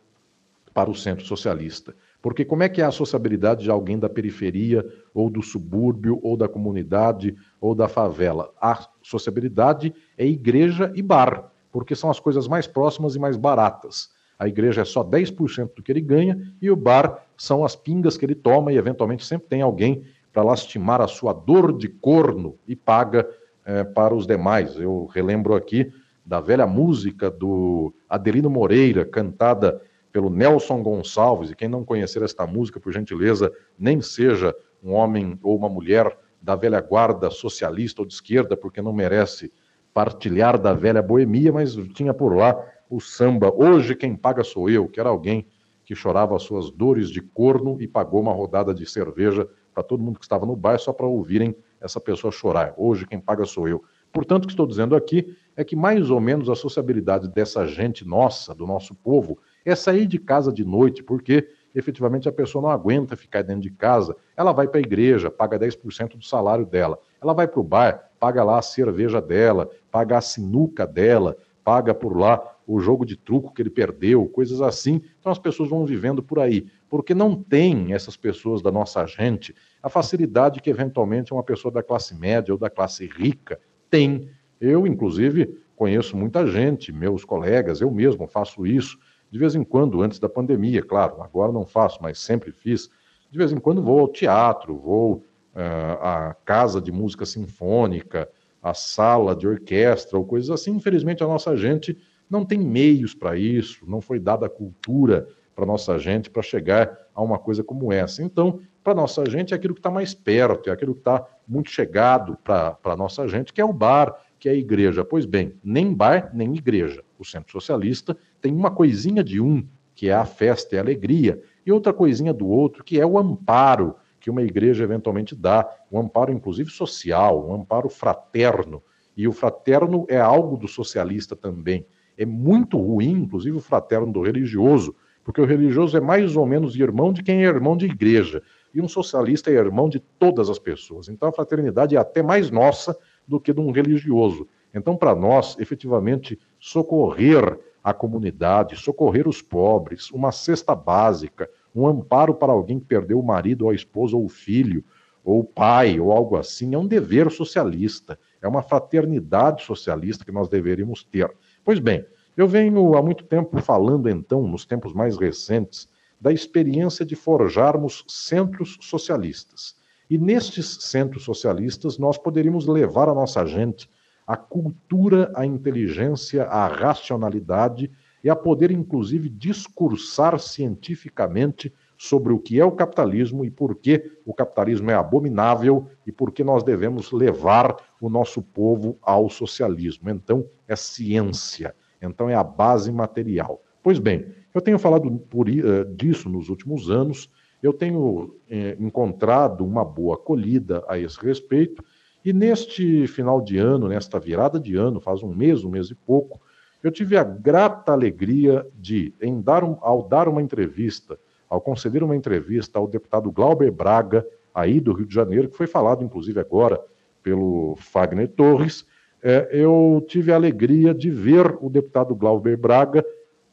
[0.72, 1.94] para o centro socialista.
[2.22, 4.84] Porque como é que é a sociabilidade de alguém da periferia,
[5.14, 8.52] ou do subúrbio, ou da comunidade, ou da favela?
[8.60, 14.10] A sociabilidade é igreja e bar, porque são as coisas mais próximas e mais baratas.
[14.38, 18.16] A igreja é só 10% do que ele ganha, e o bar são as pingas
[18.16, 22.56] que ele toma, e eventualmente sempre tem alguém para lastimar a sua dor de corno
[22.66, 23.28] e paga
[23.64, 24.76] é, para os demais.
[24.76, 25.92] Eu relembro aqui
[26.24, 32.46] da velha música do Adelino Moreira, cantada pelo Nelson Gonçalves, e quem não conhecer esta
[32.46, 38.06] música, por gentileza, nem seja um homem ou uma mulher da velha guarda socialista ou
[38.06, 39.52] de esquerda, porque não merece
[39.92, 42.56] partilhar da velha boemia, mas tinha por lá
[42.88, 45.46] o samba Hoje quem paga sou eu, que era alguém
[45.84, 50.02] que chorava as suas dores de corno e pagou uma rodada de cerveja para todo
[50.02, 52.74] mundo que estava no bar só para ouvirem essa pessoa chorar.
[52.76, 53.82] Hoje quem paga sou eu.
[54.12, 58.06] Portanto, o que estou dizendo aqui é que mais ou menos a sociabilidade dessa gente
[58.06, 62.70] nossa, do nosso povo, é sair de casa de noite, porque efetivamente a pessoa não
[62.70, 64.16] aguenta ficar dentro de casa.
[64.36, 66.98] Ela vai para a igreja, paga 10% do salário dela.
[67.22, 71.94] Ela vai para o bar, paga lá a cerveja dela, paga a sinuca dela, paga
[71.94, 75.00] por lá o jogo de truco que ele perdeu, coisas assim.
[75.18, 79.54] Então as pessoas vão vivendo por aí, porque não tem essas pessoas da nossa gente
[79.82, 83.58] a facilidade que eventualmente uma pessoa da classe média ou da classe rica
[83.88, 84.28] tem.
[84.60, 88.98] Eu, inclusive, conheço muita gente, meus colegas, eu mesmo faço isso
[89.30, 92.90] de vez em quando, antes da pandemia, claro, agora não faço, mas sempre fiz.
[93.30, 95.22] De vez em quando vou ao teatro, vou
[95.54, 98.28] uh, à casa de música sinfônica,
[98.62, 100.72] à sala de orquestra ou coisas assim.
[100.72, 101.96] Infelizmente, a nossa gente
[102.28, 106.96] não tem meios para isso, não foi dada a cultura para nossa gente para chegar
[107.14, 108.22] a uma coisa como essa.
[108.22, 111.70] Então, para nossa gente é aquilo que está mais perto, é aquilo que está muito
[111.70, 115.04] chegado para a nossa gente, que é o bar, que é a igreja.
[115.04, 117.04] Pois bem, nem bar, nem igreja.
[117.18, 121.42] O Centro Socialista tem uma coisinha de um, que é a festa e a alegria,
[121.66, 125.98] e outra coisinha do outro, que é o amparo que uma igreja eventualmente dá, um
[125.98, 128.82] amparo inclusive social, um amparo fraterno.
[129.16, 131.86] E o fraterno é algo do socialista também.
[132.16, 134.94] É muito ruim, inclusive, o fraterno do religioso,
[135.24, 138.42] porque o religioso é mais ou menos irmão de quem é irmão de igreja.
[138.74, 141.08] E um socialista é irmão de todas as pessoas.
[141.08, 142.96] Então a fraternidade é até mais nossa
[143.26, 144.46] do que de um religioso.
[144.72, 152.34] Então, para nós, efetivamente, socorrer a comunidade, socorrer os pobres, uma cesta básica, um amparo
[152.34, 154.84] para alguém que perdeu o marido, ou a esposa, ou o filho,
[155.24, 160.32] ou o pai, ou algo assim, é um dever socialista, é uma fraternidade socialista que
[160.32, 161.30] nós deveríamos ter.
[161.64, 162.04] Pois bem,
[162.36, 165.88] eu venho há muito tempo falando, então, nos tempos mais recentes,
[166.20, 169.74] da experiência de forjarmos centros socialistas.
[170.08, 173.88] E nestes centros socialistas, nós poderíamos levar a nossa gente
[174.26, 177.90] a cultura, a inteligência, a racionalidade
[178.22, 184.10] e a poder, inclusive, discursar cientificamente sobre o que é o capitalismo e por que
[184.24, 190.08] o capitalismo é abominável e por que nós devemos levar o nosso povo ao socialismo.
[190.08, 193.62] Então, é ciência, então é a base material.
[193.82, 197.30] Pois bem, eu tenho falado por, uh, disso nos últimos anos,
[197.62, 201.84] eu tenho eh, encontrado uma boa acolhida a esse respeito
[202.24, 205.94] e neste final de ano, nesta virada de ano, faz um mês, um mês e
[205.94, 206.40] pouco,
[206.82, 211.18] eu tive a grata alegria de, em dar um, ao dar uma entrevista,
[211.48, 215.66] ao conceder uma entrevista ao deputado Glauber Braga, aí do Rio de Janeiro, que foi
[215.66, 216.80] falado inclusive agora
[217.22, 218.86] pelo Fagner Torres,
[219.22, 223.04] é, eu tive a alegria de ver o deputado Glauber Braga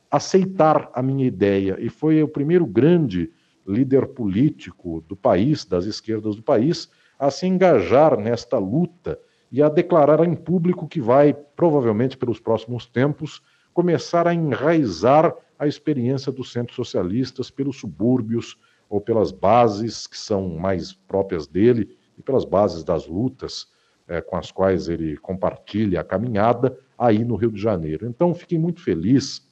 [0.10, 3.30] aceitar a minha ideia, e foi o primeiro grande
[3.68, 9.20] líder político do país, das esquerdas do país, a se engajar nesta luta
[9.52, 13.42] e a declarar em público que vai, provavelmente pelos próximos tempos,
[13.74, 18.58] começar a enraizar a experiência dos centros socialistas pelos subúrbios
[18.90, 23.68] ou pelas bases que são mais próprias dele e pelas bases das lutas
[24.08, 28.08] é, com as quais ele compartilha a caminhada aí no Rio de Janeiro.
[28.08, 29.46] Então, fiquei muito feliz,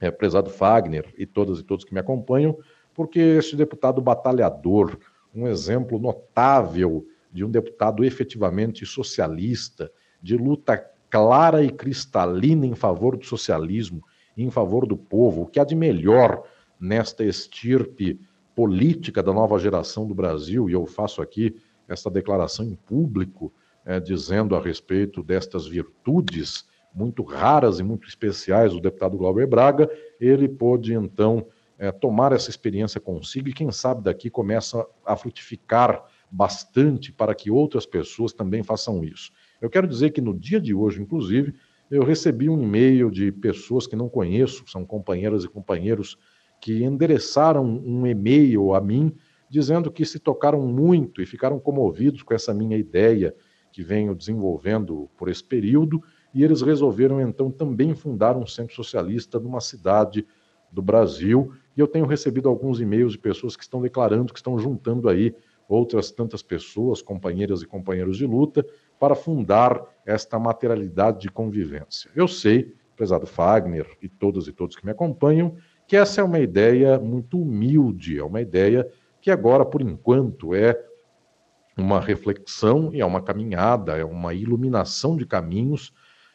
[0.00, 2.58] é, prezado Fagner e todas e todos que me acompanham,
[2.92, 4.98] porque este deputado batalhador,
[5.34, 9.90] um exemplo notável de um deputado efetivamente socialista,
[10.22, 14.02] de luta clara e cristalina em favor do socialismo,
[14.36, 16.42] em favor do povo, o que há de melhor
[16.78, 18.20] nesta estirpe
[18.54, 21.56] política da nova geração do Brasil, e eu faço aqui
[21.88, 23.52] esta declaração em público,
[23.84, 29.90] é, dizendo a respeito destas virtudes muito raras e muito especiais do deputado Glauber Braga,
[30.20, 31.46] ele pôde então
[31.78, 37.50] é, tomar essa experiência consigo e, quem sabe, daqui começa a frutificar bastante para que
[37.50, 39.30] outras pessoas também façam isso.
[39.60, 41.54] Eu quero dizer que no dia de hoje, inclusive,
[41.90, 46.18] eu recebi um e-mail de pessoas que não conheço, são companheiras e companheiros,
[46.60, 49.14] que endereçaram um e-mail a mim
[49.48, 53.34] dizendo que se tocaram muito e ficaram comovidos com essa minha ideia
[53.72, 56.02] que venho desenvolvendo por esse período,
[56.34, 60.26] e eles resolveram então também fundar um centro socialista numa cidade
[60.70, 64.58] do Brasil e eu tenho recebido alguns e-mails de pessoas que estão declarando que estão
[64.58, 65.34] juntando aí
[65.68, 68.66] outras tantas pessoas, companheiras e companheiros de luta,
[68.98, 72.10] para fundar esta materialidade de convivência.
[72.16, 75.54] Eu sei, prezado Fagner e todas e todos que me acompanham,
[75.86, 78.90] que essa é uma ideia muito humilde, é uma ideia
[79.20, 80.78] que agora, por enquanto, é
[81.76, 85.92] uma reflexão e é uma caminhada, é uma iluminação de caminhos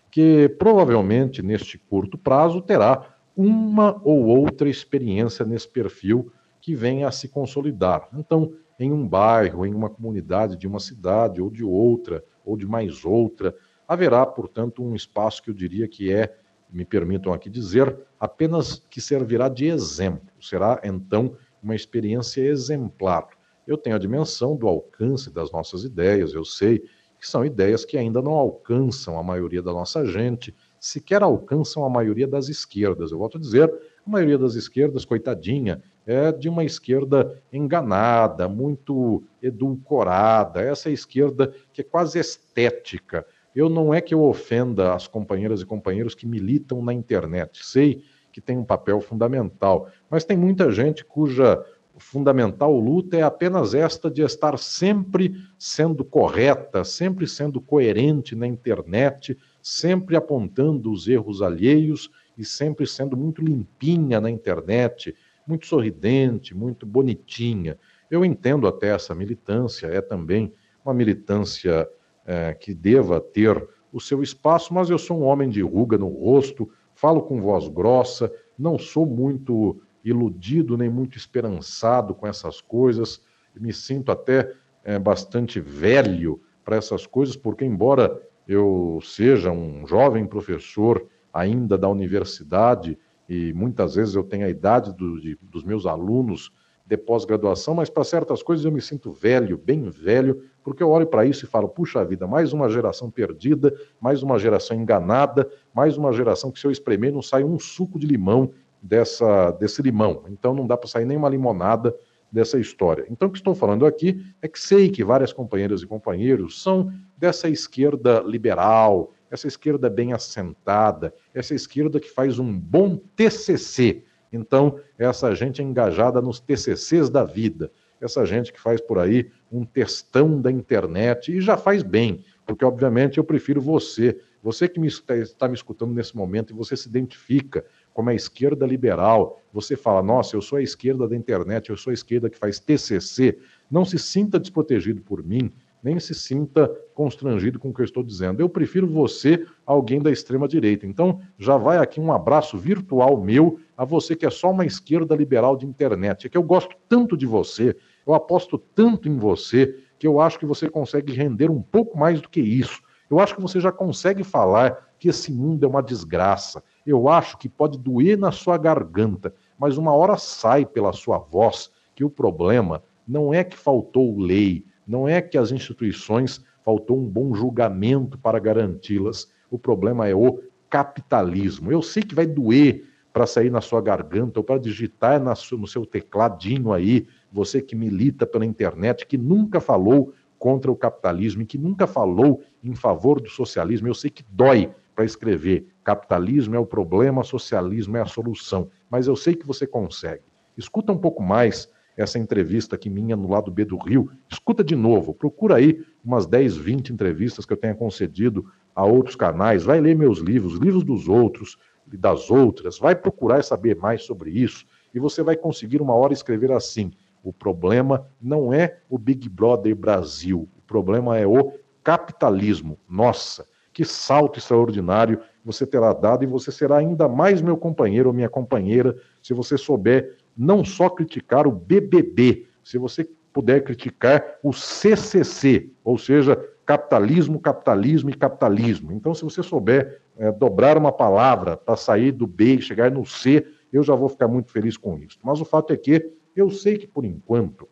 [0.09, 6.31] que provavelmente neste curto prazo terá uma ou outra experiência nesse perfil
[6.61, 8.07] que venha a se consolidar.
[8.13, 12.65] Então, em um bairro, em uma comunidade de uma cidade ou de outra, ou de
[12.65, 13.55] mais outra,
[13.87, 16.35] haverá, portanto, um espaço que eu diria que é,
[16.69, 20.27] me permitam aqui dizer, apenas que servirá de exemplo.
[20.41, 23.27] Será, então, uma experiência exemplar.
[23.65, 26.83] Eu tenho a dimensão do alcance das nossas ideias, eu sei
[27.19, 31.89] que são ideias que ainda não alcançam a maioria da nossa gente, sequer alcançam a
[31.89, 33.13] maioria das esquerdas.
[33.13, 33.71] Eu volto a dizer,
[34.05, 41.81] a maioria das esquerdas, coitadinha, é de uma esquerda enganada, muito edulcorada, essa esquerda que
[41.81, 43.25] é quase estética.
[43.55, 48.03] Eu não é que eu ofenda as companheiras e companheiros que militam na internet, sei
[48.31, 51.63] que tem um papel fundamental, mas tem muita gente cuja
[51.99, 59.37] fundamental luta é apenas esta de estar sempre sendo correta, sempre sendo coerente na internet,
[59.61, 65.15] sempre apontando os erros alheios e sempre sendo muito limpinha na internet,
[65.47, 67.77] muito sorridente, muito bonitinha.
[68.09, 70.53] Eu entendo até essa militância, é também
[70.83, 71.87] uma militância
[72.25, 76.07] é, que deva ter o seu espaço, mas eu sou um homem de ruga no
[76.07, 83.21] rosto, falo com voz grossa, não sou muito iludido nem muito esperançado com essas coisas,
[83.55, 84.53] me sinto até
[84.83, 91.89] é, bastante velho para essas coisas, porque, embora eu seja um jovem professor ainda da
[91.89, 92.97] universidade,
[93.27, 96.51] e muitas vezes eu tenho a idade do, de, dos meus alunos
[96.85, 101.07] de pós-graduação, mas para certas coisas eu me sinto velho, bem velho, porque eu olho
[101.07, 105.97] para isso e falo: puxa vida, mais uma geração perdida, mais uma geração enganada, mais
[105.97, 108.51] uma geração que se eu espremer não sai um suco de limão
[108.81, 110.23] dessa, desse limão.
[110.27, 111.95] Então não dá para sair nem uma limonada
[112.29, 113.05] dessa história.
[113.09, 116.91] Então o que estou falando aqui é que sei que várias companheiras e companheiros são
[117.15, 124.03] dessa esquerda liberal, essa esquerda bem assentada, essa esquerda que faz um bom TCC.
[124.31, 129.31] Então, essa gente é engajada nos TCCs da vida, essa gente que faz por aí
[129.51, 134.79] um textão da internet e já faz bem, porque obviamente eu prefiro você, você que
[134.79, 139.41] me está, está me escutando nesse momento e você se identifica como a esquerda liberal,
[139.51, 142.59] você fala, nossa, eu sou a esquerda da internet, eu sou a esquerda que faz
[142.59, 143.39] TCC,
[143.71, 145.51] não se sinta desprotegido por mim,
[145.83, 148.39] nem se sinta constrangido com o que eu estou dizendo.
[148.39, 150.87] Eu prefiro você alguém da extrema direita.
[150.87, 155.15] Então, já vai aqui um abraço virtual meu a você que é só uma esquerda
[155.15, 156.25] liberal de internet.
[156.25, 157.75] É que eu gosto tanto de você,
[158.07, 162.21] eu aposto tanto em você, que eu acho que você consegue render um pouco mais
[162.21, 162.81] do que isso.
[163.09, 166.63] Eu acho que você já consegue falar que esse mundo é uma desgraça.
[166.85, 171.69] Eu acho que pode doer na sua garganta, mas uma hora sai pela sua voz
[171.93, 177.07] que o problema não é que faltou lei, não é que as instituições faltou um
[177.07, 179.31] bom julgamento para garanti-las.
[179.49, 180.39] O problema é o
[180.69, 181.71] capitalismo.
[181.71, 185.85] Eu sei que vai doer para sair na sua garganta ou para digitar no seu
[185.85, 191.57] tecladinho aí, você que milita pela internet, que nunca falou contra o capitalismo e que
[191.57, 193.87] nunca falou em favor do socialismo.
[193.87, 199.07] Eu sei que dói para escrever capitalismo é o problema, socialismo é a solução, mas
[199.07, 200.23] eu sei que você consegue.
[200.57, 204.75] Escuta um pouco mais essa entrevista aqui minha no lado B do Rio, escuta de
[204.75, 208.45] novo, procura aí umas 10, 20 entrevistas que eu tenha concedido
[208.75, 211.57] a outros canais, vai ler meus livros, livros dos outros
[211.91, 216.13] e das outras, vai procurar saber mais sobre isso e você vai conseguir uma hora
[216.13, 216.91] escrever assim:
[217.23, 221.53] o problema não é o Big Brother Brasil, o problema é o
[221.83, 222.79] capitalismo.
[222.89, 228.15] Nossa, que salto extraordinário você terá dado e você será ainda mais meu companheiro ou
[228.15, 234.53] minha companheira se você souber não só criticar o BBB, se você puder criticar o
[234.53, 238.91] CCC, ou seja, capitalismo, capitalismo e capitalismo.
[238.93, 243.05] Então, se você souber é, dobrar uma palavra para sair do B e chegar no
[243.05, 245.17] C, eu já vou ficar muito feliz com isso.
[245.23, 247.67] Mas o fato é que eu sei que, por enquanto,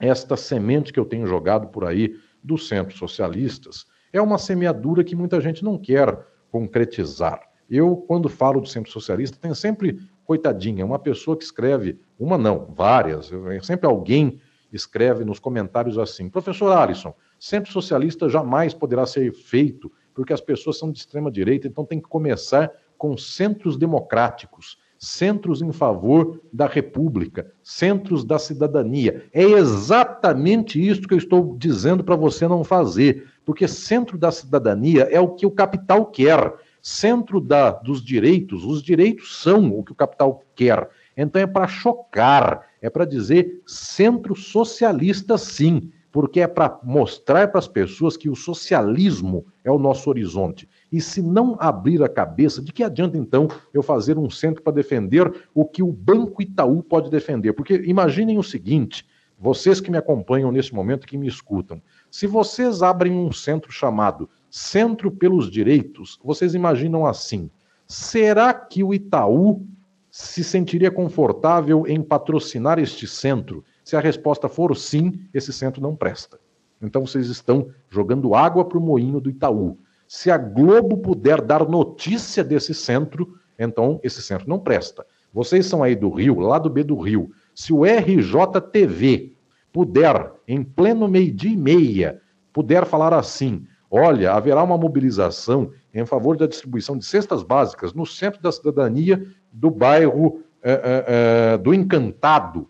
[0.00, 5.14] esta semente que eu tenho jogado por aí dos centros socialistas é uma semeadura que
[5.14, 7.42] muita gente não quer concretizar.
[7.68, 9.98] Eu, quando falo do centro socialista, tenho sempre
[10.28, 13.30] coitadinha, uma pessoa que escreve, uma não, várias,
[13.62, 14.38] sempre alguém
[14.70, 20.78] escreve nos comentários assim: professor Alisson, centro socialista jamais poderá ser feito porque as pessoas
[20.78, 26.66] são de extrema direita, então tem que começar com centros democráticos, centros em favor da
[26.66, 29.24] república, centros da cidadania.
[29.32, 35.04] É exatamente isso que eu estou dizendo para você não fazer, porque centro da cidadania
[35.04, 36.52] é o que o capital quer
[36.82, 40.88] centro da, dos direitos, os direitos são o que o capital quer.
[41.16, 47.58] Então é para chocar, é para dizer centro socialista sim, porque é para mostrar para
[47.58, 50.68] as pessoas que o socialismo é o nosso horizonte.
[50.90, 54.72] E se não abrir a cabeça, de que adianta então eu fazer um centro para
[54.72, 57.52] defender o que o Banco Itaú pode defender?
[57.52, 59.06] Porque imaginem o seguinte,
[59.38, 61.80] vocês que me acompanham nesse momento, que me escutam,
[62.10, 67.50] se vocês abrem um centro chamado Centro pelos Direitos, vocês imaginam assim:
[67.86, 69.66] será que o Itaú
[70.10, 73.64] se sentiria confortável em patrocinar este centro?
[73.84, 76.38] Se a resposta for sim, esse centro não presta.
[76.80, 79.78] Então vocês estão jogando água para o moinho do Itaú.
[80.06, 85.04] Se a Globo puder dar notícia desse centro, então esse centro não presta.
[85.32, 87.30] Vocês são aí do Rio, lá do B do Rio.
[87.54, 89.36] Se o RJTV
[89.72, 92.22] puder, em pleno meio-dia e meia,
[92.52, 98.06] puder falar assim: olha, haverá uma mobilização em favor da distribuição de cestas básicas no
[98.06, 102.68] centro da cidadania do bairro é, é, do Encantado,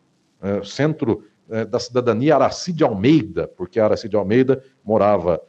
[0.63, 1.25] centro
[1.69, 5.41] da cidadania Aracide Almeida, porque Aracide Almeida morava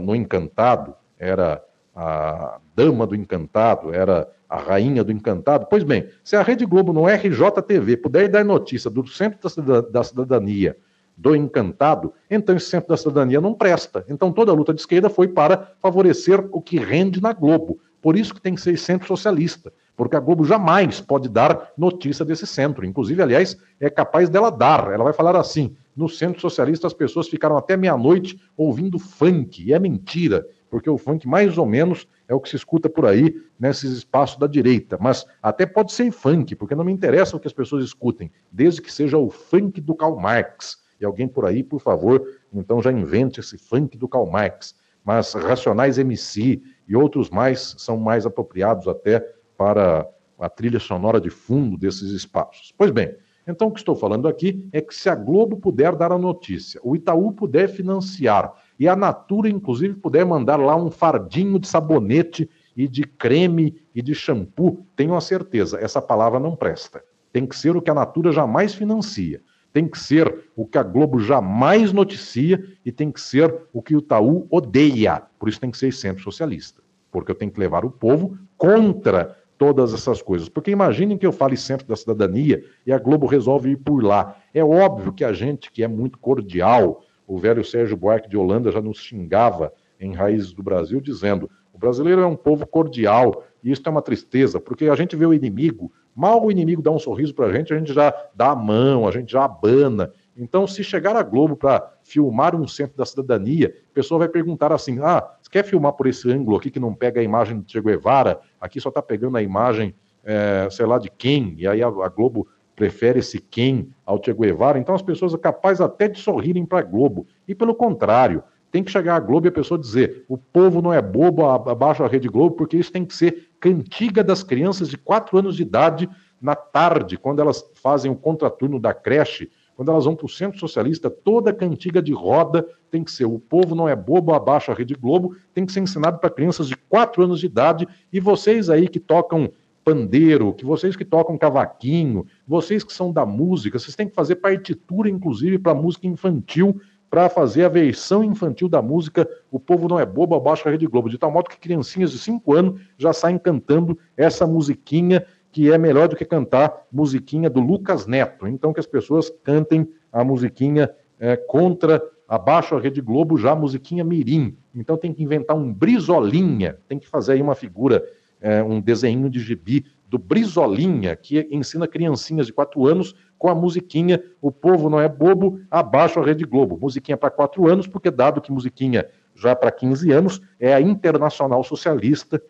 [0.00, 1.62] no Encantado, era
[1.94, 5.66] a dama do Encantado, era a rainha do Encantado.
[5.68, 9.50] Pois bem, se a Rede Globo no RJTV puder dar notícia do centro
[9.90, 10.76] da cidadania
[11.22, 14.04] do encantado, então esse centro da cidadania não presta.
[14.08, 17.78] Então toda a luta de esquerda foi para favorecer o que rende na Globo.
[18.02, 22.24] Por isso que tem que ser centro socialista, porque a Globo jamais pode dar notícia
[22.24, 22.84] desse centro.
[22.84, 24.90] Inclusive, aliás, é capaz dela dar.
[24.92, 29.62] Ela vai falar assim: no centro socialista as pessoas ficaram até meia-noite ouvindo funk.
[29.62, 33.06] E é mentira, porque o funk mais ou menos é o que se escuta por
[33.06, 34.98] aí nesses espaços da direita.
[35.00, 38.82] Mas até pode ser funk, porque não me interessa o que as pessoas escutem, desde
[38.82, 42.22] que seja o funk do Karl Marx e alguém por aí, por favor,
[42.52, 44.74] então já invente esse funk do Karl Marx.
[45.04, 49.20] Mas Racionais MC e outros mais são mais apropriados até
[49.56, 50.08] para
[50.38, 52.72] a trilha sonora de fundo desses espaços.
[52.78, 53.14] Pois bem,
[53.46, 56.80] então o que estou falando aqui é que se a Globo puder dar a notícia,
[56.84, 62.48] o Itaú puder financiar e a Natura, inclusive, puder mandar lá um fardinho de sabonete
[62.76, 67.02] e de creme e de shampoo, tenho a certeza, essa palavra não presta.
[67.32, 69.40] Tem que ser o que a Natura jamais financia
[69.72, 73.96] tem que ser o que a Globo jamais noticia e tem que ser o que
[73.96, 75.22] o Itaú odeia.
[75.38, 76.82] Por isso tem que ser centro socialista.
[77.10, 80.48] Porque eu tenho que levar o povo contra todas essas coisas.
[80.48, 84.36] Porque imaginem que eu fale centro da cidadania e a Globo resolve ir por lá.
[84.52, 88.70] É óbvio que a gente que é muito cordial, o velho Sérgio Buarque de Holanda
[88.70, 93.70] já nos xingava em Raízes do Brasil, dizendo: o brasileiro é um povo cordial, e
[93.70, 96.98] isso é uma tristeza, porque a gente vê o inimigo Mal o inimigo dá um
[96.98, 100.12] sorriso para a gente, a gente já dá a mão, a gente já abana.
[100.36, 104.72] Então, se chegar a Globo para filmar um centro da cidadania, a pessoa vai perguntar
[104.72, 107.70] assim: ah, você quer filmar por esse ângulo aqui que não pega a imagem do
[107.70, 108.40] Che Guevara?
[108.60, 109.94] Aqui só está pegando a imagem,
[110.24, 111.54] é, sei lá, de quem?
[111.58, 114.78] E aí a, a Globo prefere esse quem ao Che Guevara.
[114.78, 117.26] Então, as pessoas são capazes até de sorrirem para a Globo.
[117.46, 120.92] E pelo contrário, tem que chegar a Globo e a pessoa dizer: o povo não
[120.92, 124.96] é bobo, abaixo a Rede Globo, porque isso tem que ser cantiga das crianças de
[124.96, 126.08] 4 anos de idade
[126.40, 130.58] na tarde, quando elas fazem o contraturno da creche, quando elas vão para o centro
[130.58, 134.74] socialista, toda cantiga de roda tem que ser: o povo não é bobo, abaixo a
[134.74, 137.86] Rede Globo, tem que ser ensinado para crianças de 4 anos de idade.
[138.10, 139.52] E vocês aí que tocam
[139.84, 144.36] pandeiro, que vocês que tocam cavaquinho, vocês que são da música, vocês têm que fazer
[144.36, 146.80] partitura, inclusive, para música infantil
[147.12, 150.86] para fazer a versão infantil da música O Povo Não É Bobo, abaixo da Rede
[150.86, 155.70] Globo, de tal modo que criancinhas de 5 anos já saem cantando essa musiquinha que
[155.70, 158.48] é melhor do que cantar musiquinha do Lucas Neto.
[158.48, 160.90] Então que as pessoas cantem a musiquinha
[161.20, 164.56] é, contra abaixo a Rede Globo, já a musiquinha mirim.
[164.74, 168.02] Então tem que inventar um brisolinha, tem que fazer aí uma figura,
[168.40, 173.54] é, um desenho de gibi do Brizolinha, que ensina criancinhas de 4 anos com a
[173.54, 176.78] musiquinha O Povo Não É Bobo, abaixo a Rede Globo.
[176.78, 181.64] Musiquinha para 4 anos, porque dado que musiquinha já para 15 anos é a Internacional
[181.64, 182.42] Socialista,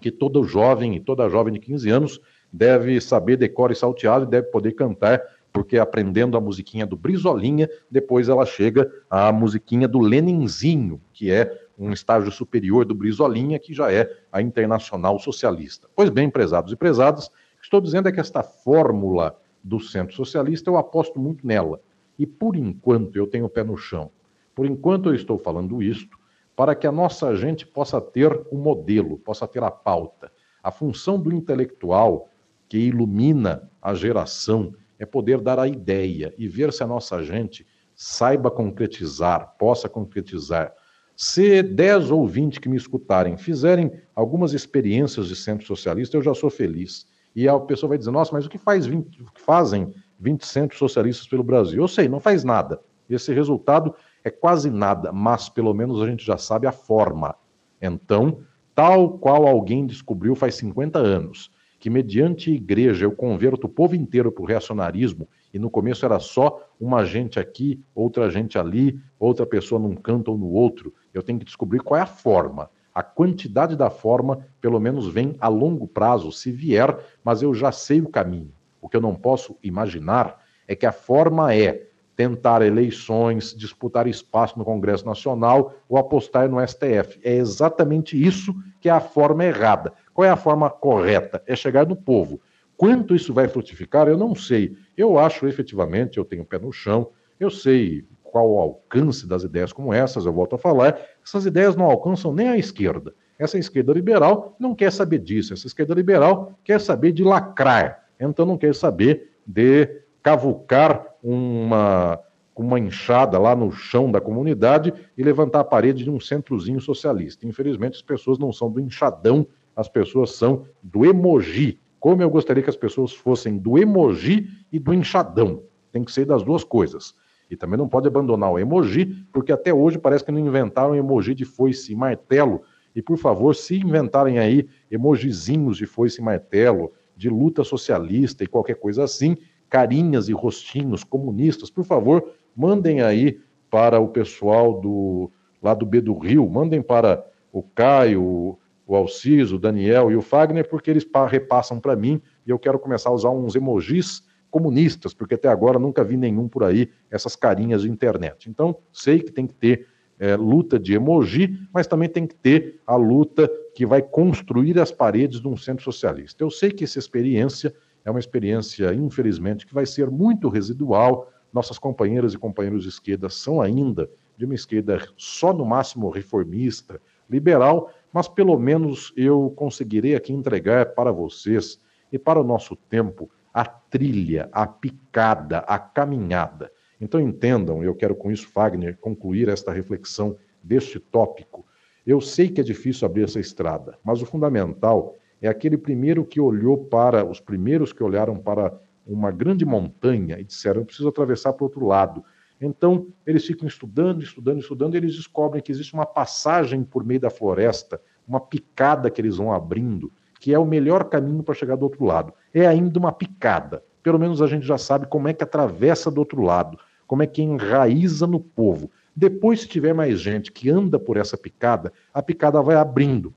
[0.00, 2.20] que todo jovem e toda jovem de 15 anos
[2.50, 5.20] deve saber decor e salteado e deve poder cantar,
[5.52, 11.65] porque aprendendo a musiquinha do Brizolinha, depois ela chega à musiquinha do Leninzinho, que é
[11.78, 15.88] um estágio superior do Brizolinha, que já é a Internacional Socialista.
[15.94, 17.30] Pois bem, prezados e prezadas,
[17.62, 21.80] estou dizendo é que esta fórmula do Centro Socialista, eu aposto muito nela.
[22.18, 24.10] E por enquanto eu tenho o pé no chão.
[24.54, 26.18] Por enquanto eu estou falando isto
[26.54, 30.32] para que a nossa gente possa ter um modelo, possa ter a pauta.
[30.62, 32.30] A função do intelectual
[32.68, 37.66] que ilumina a geração é poder dar a ideia e ver se a nossa gente
[37.94, 40.72] saiba concretizar, possa concretizar.
[41.16, 46.34] Se 10 ou 20 que me escutarem fizerem algumas experiências de centro socialista, eu já
[46.34, 47.06] sou feliz.
[47.34, 50.46] E a pessoa vai dizer, nossa, mas o que, faz 20, o que fazem 20
[50.46, 51.82] centros socialistas pelo Brasil?
[51.82, 52.80] Eu sei, não faz nada.
[53.08, 57.34] Esse resultado é quase nada, mas pelo menos a gente já sabe a forma.
[57.80, 58.40] Então,
[58.74, 64.30] tal qual alguém descobriu faz 50 anos, que mediante igreja eu converto o povo inteiro
[64.30, 65.26] para o reacionarismo,
[65.56, 70.30] e no começo era só uma gente aqui, outra gente ali, outra pessoa num canto
[70.30, 72.68] ou no outro, eu tenho que descobrir qual é a forma.
[72.94, 77.72] A quantidade da forma, pelo menos, vem a longo prazo, se vier, mas eu já
[77.72, 78.52] sei o caminho.
[78.82, 84.58] O que eu não posso imaginar é que a forma é tentar eleições, disputar espaço
[84.58, 87.18] no Congresso Nacional ou apostar no STF.
[87.24, 89.94] É exatamente isso que é a forma errada.
[90.12, 91.42] Qual é a forma correta?
[91.46, 92.42] É chegar no povo.
[92.76, 94.76] Quanto isso vai frutificar, eu não sei.
[94.96, 99.72] Eu acho efetivamente, eu tenho pé no chão, eu sei qual o alcance das ideias
[99.72, 103.14] como essas, eu volto a falar, essas ideias não alcançam nem a esquerda.
[103.38, 108.44] Essa esquerda liberal não quer saber disso, essa esquerda liberal quer saber de lacrar, então
[108.44, 112.18] não quer saber de cavucar uma,
[112.54, 117.46] uma enxada lá no chão da comunidade e levantar a parede de um centrozinho socialista.
[117.46, 121.80] Infelizmente, as pessoas não são do enxadão, as pessoas são do emoji.
[122.06, 125.64] Como eu gostaria que as pessoas fossem do emoji e do enxadão.
[125.90, 127.12] Tem que ser das duas coisas.
[127.50, 131.34] E também não pode abandonar o emoji, porque até hoje parece que não inventaram emoji
[131.34, 132.62] de foice e martelo.
[132.94, 138.46] E por favor, se inventarem aí emojizinhos de foice e martelo, de luta socialista e
[138.46, 139.36] qualquer coisa assim,
[139.68, 145.28] carinhas e rostinhos comunistas, por favor, mandem aí para o pessoal do
[145.60, 148.56] lá do B do Rio, mandem para o Caio,
[148.86, 152.78] o Alciso, o Daniel e o Fagner, porque eles repassam para mim e eu quero
[152.78, 157.34] começar a usar uns emojis comunistas, porque até agora nunca vi nenhum por aí, essas
[157.34, 158.48] carinhas de internet.
[158.48, 159.88] Então, sei que tem que ter
[160.18, 164.90] é, luta de emoji, mas também tem que ter a luta que vai construir as
[164.90, 166.42] paredes de um centro socialista.
[166.42, 171.30] Eu sei que essa experiência é uma experiência, infelizmente, que vai ser muito residual.
[171.52, 177.00] Nossas companheiras e companheiros de esquerda são ainda de uma esquerda só no máximo reformista,
[177.28, 181.78] liberal, mas pelo menos eu conseguirei aqui entregar para vocês
[182.10, 186.72] e para o nosso tempo a trilha, a picada, a caminhada.
[186.98, 191.66] Então entendam, eu quero com isso, Fagner, concluir esta reflexão deste tópico.
[192.06, 196.40] Eu sei que é difícil abrir essa estrada, mas o fundamental é aquele primeiro que
[196.40, 198.72] olhou para, os primeiros que olharam para
[199.06, 202.24] uma grande montanha e disseram: eu preciso atravessar para o outro lado.
[202.60, 207.20] Então, eles ficam estudando, estudando, estudando, e eles descobrem que existe uma passagem por meio
[207.20, 210.10] da floresta, uma picada que eles vão abrindo,
[210.40, 212.32] que é o melhor caminho para chegar do outro lado.
[212.52, 213.82] É ainda uma picada.
[214.02, 217.26] Pelo menos a gente já sabe como é que atravessa do outro lado, como é
[217.26, 218.90] que enraiza no povo.
[219.14, 223.34] Depois, se tiver mais gente que anda por essa picada, a picada vai abrindo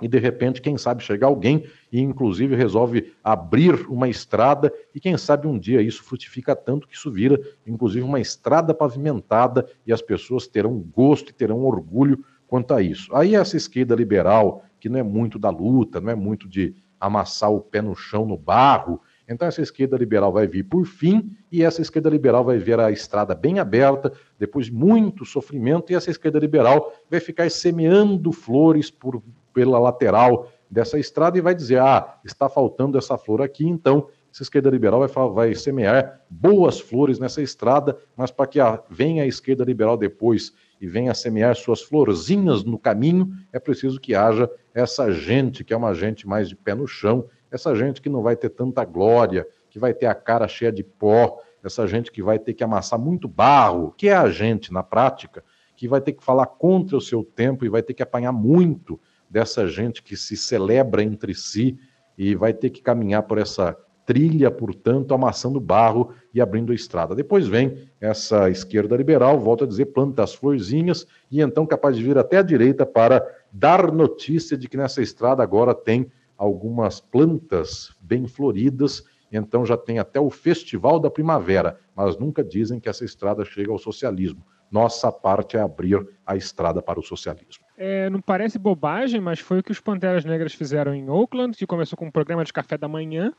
[0.00, 5.16] e de repente, quem sabe, chega alguém e inclusive resolve abrir uma estrada e quem
[5.16, 10.02] sabe um dia isso frutifica tanto que isso vira inclusive uma estrada pavimentada e as
[10.02, 13.14] pessoas terão gosto e terão orgulho quanto a isso.
[13.14, 17.50] Aí essa esquerda liberal, que não é muito da luta, não é muito de amassar
[17.50, 21.62] o pé no chão no barro, então essa esquerda liberal vai vir por fim e
[21.62, 26.10] essa esquerda liberal vai ver a estrada bem aberta, depois de muito sofrimento, e essa
[26.10, 29.20] esquerda liberal vai ficar semeando flores por
[29.56, 34.42] pela lateral dessa estrada e vai dizer: ah, está faltando essa flor aqui, então essa
[34.42, 39.26] esquerda liberal vai, vai semear boas flores nessa estrada, mas para que a, venha a
[39.26, 45.10] esquerda liberal depois e venha semear suas florzinhas no caminho, é preciso que haja essa
[45.10, 48.36] gente, que é uma gente mais de pé no chão, essa gente que não vai
[48.36, 52.38] ter tanta glória, que vai ter a cara cheia de pó, essa gente que vai
[52.38, 55.42] ter que amassar muito barro, que é a gente na prática,
[55.74, 59.00] que vai ter que falar contra o seu tempo e vai ter que apanhar muito
[59.28, 61.78] dessa gente que se celebra entre si
[62.16, 63.76] e vai ter que caminhar por essa
[64.06, 67.14] trilha, portanto, amassando barro e abrindo a estrada.
[67.14, 72.04] Depois vem essa esquerda liberal, volta a dizer, planta as florzinhas e então capaz de
[72.04, 76.06] vir até a direita para dar notícia de que nessa estrada agora tem
[76.38, 82.78] algumas plantas bem floridas, então já tem até o festival da primavera, mas nunca dizem
[82.78, 84.44] que essa estrada chega ao socialismo.
[84.76, 87.64] Nossa parte é abrir a estrada para o socialismo.
[87.78, 91.66] É, não parece bobagem, mas foi o que os Panteras Negras fizeram em Oakland, que
[91.66, 93.32] começou com um programa de café da manhã.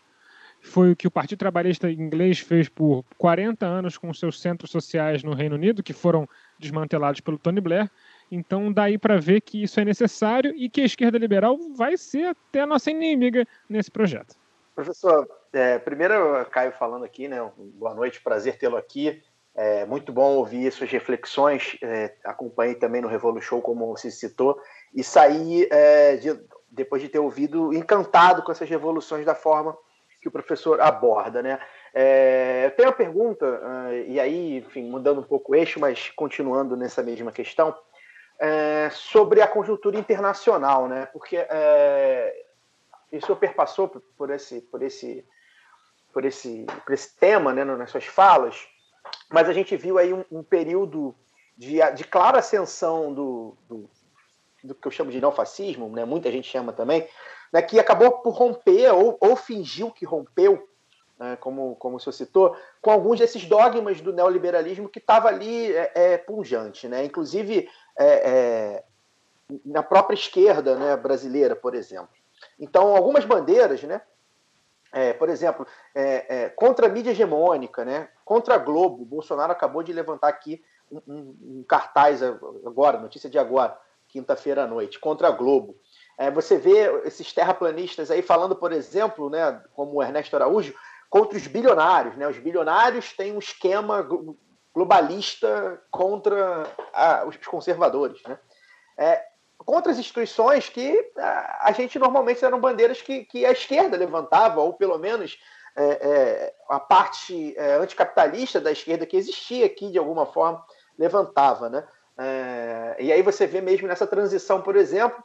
[0.59, 5.21] Foi o que o Partido Trabalhista Inglês fez por 40 anos com seus centros sociais
[5.21, 6.27] no Reino Unido, que foram
[6.57, 7.87] desmantelados pelo Tony Blair.
[8.31, 12.29] Então, daí para ver que isso é necessário e que a esquerda liberal vai ser
[12.29, 14.35] até a nossa inimiga nesse projeto.
[14.73, 17.37] Professor, é, primeiro, Caio falando aqui, né?
[17.75, 19.21] Boa noite, prazer tê-lo aqui.
[19.59, 21.75] É muito bom ouvir suas reflexões.
[21.81, 24.61] É, acompanhei também no Revolu Show, como você citou,
[24.93, 26.39] e saí, é, de,
[26.69, 29.75] depois de ter ouvido, encantado com essas revoluções da forma
[30.21, 31.41] que o professor aborda.
[31.41, 31.59] Né?
[31.91, 36.11] É, eu tenho uma pergunta, uh, e aí, enfim, mudando um pouco o eixo, mas
[36.11, 37.75] continuando nessa mesma questão,
[38.39, 41.07] é, sobre a conjuntura internacional, né?
[41.07, 42.45] Porque é,
[43.11, 45.25] o senhor perpassou por esse, por esse,
[46.13, 48.67] por esse, por esse tema, né, nas suas falas,
[49.29, 51.15] mas a gente viu aí um, um período
[51.57, 53.89] de, de clara ascensão do, do,
[54.63, 56.05] do, que eu chamo de neofascismo, né?
[56.05, 57.07] Muita gente chama também,
[57.51, 57.61] né?
[57.61, 60.67] Que acabou por romper ou, ou fingiu que rompeu
[61.19, 65.73] né, como, como o senhor citou, com alguns desses dogmas do neoliberalismo que estava ali
[65.73, 66.87] é, é, punjante.
[66.87, 67.03] Né?
[67.05, 68.83] Inclusive, é, é,
[69.65, 72.09] na própria esquerda né, brasileira, por exemplo.
[72.59, 74.01] Então, algumas bandeiras, né,
[74.93, 75.65] é, por exemplo,
[75.95, 81.01] é, contra a mídia hegemônica, né, contra a Globo, Bolsonaro acabou de levantar aqui um,
[81.07, 83.79] um, um cartaz agora, notícia de agora,
[84.09, 85.77] quinta-feira à noite, contra a Globo.
[86.33, 90.75] você vê esses terraplanistas aí falando, por exemplo, né, como o Ernesto Araújo,
[91.09, 92.17] contra os bilionários.
[92.17, 92.27] Né?
[92.27, 94.05] Os bilionários têm um esquema
[94.75, 96.63] globalista contra
[96.93, 98.21] a, os conservadores.
[98.27, 98.37] Né?
[98.97, 99.23] É,
[99.59, 104.59] contra as instituições que a, a, gente normalmente eram bandeiras que, que a esquerda levantava,
[104.59, 105.37] ou pelo menos
[105.77, 110.65] é, é, a parte é, anticapitalista da esquerda que existia aqui de alguma forma
[110.97, 111.69] levantava.
[111.69, 111.87] Né?
[112.17, 115.23] É, e aí você vê mesmo nessa transição, por exemplo,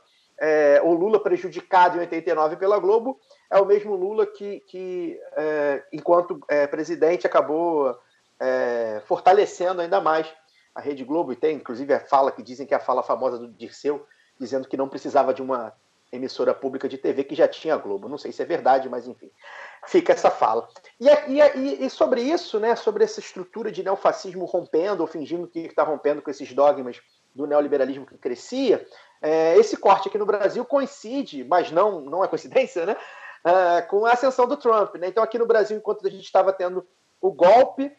[0.83, 3.17] o Lula prejudicado em 89 pela Globo
[3.49, 5.17] é o mesmo Lula que, que
[5.93, 7.97] enquanto presidente, acabou
[9.05, 10.27] fortalecendo ainda mais
[10.75, 11.33] a Rede Globo.
[11.33, 14.05] E tem, inclusive, a fala que dizem que é a fala famosa do Dirceu,
[14.37, 15.73] dizendo que não precisava de uma
[16.13, 18.09] emissora pública de TV que já tinha Globo.
[18.09, 19.31] Não sei se é verdade, mas enfim,
[19.87, 20.69] fica essa fala.
[21.01, 25.61] E, e, e sobre isso, né, sobre essa estrutura de neofascismo rompendo ou fingindo que
[25.61, 27.01] está rompendo com esses dogmas
[27.35, 28.87] do neoliberalismo que crescia,
[29.23, 32.97] é, esse corte aqui no Brasil coincide, mas não, não é coincidência, né?
[33.45, 34.95] uh, com a ascensão do Trump.
[34.97, 35.09] Né?
[35.09, 36.87] Então, aqui no Brasil, enquanto a gente estava tendo
[37.21, 37.97] o golpe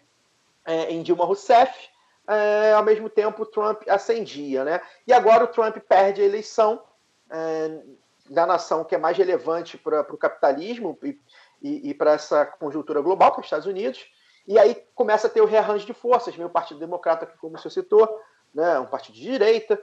[0.65, 1.89] é, em Dilma Rousseff,
[2.27, 4.63] é, ao mesmo tempo o Trump ascendia.
[4.63, 4.81] Né?
[5.07, 6.81] E agora o Trump perde a eleição
[7.29, 7.81] é,
[8.29, 11.19] da nação que é mais relevante para o capitalismo e,
[11.61, 14.05] e, e para essa conjuntura global, que é os Estados Unidos.
[14.47, 16.37] E aí começa a ter o rearranjo de forças.
[16.37, 18.19] O Partido Democrata, como senhor citou,
[18.53, 19.79] né, um partido de direita,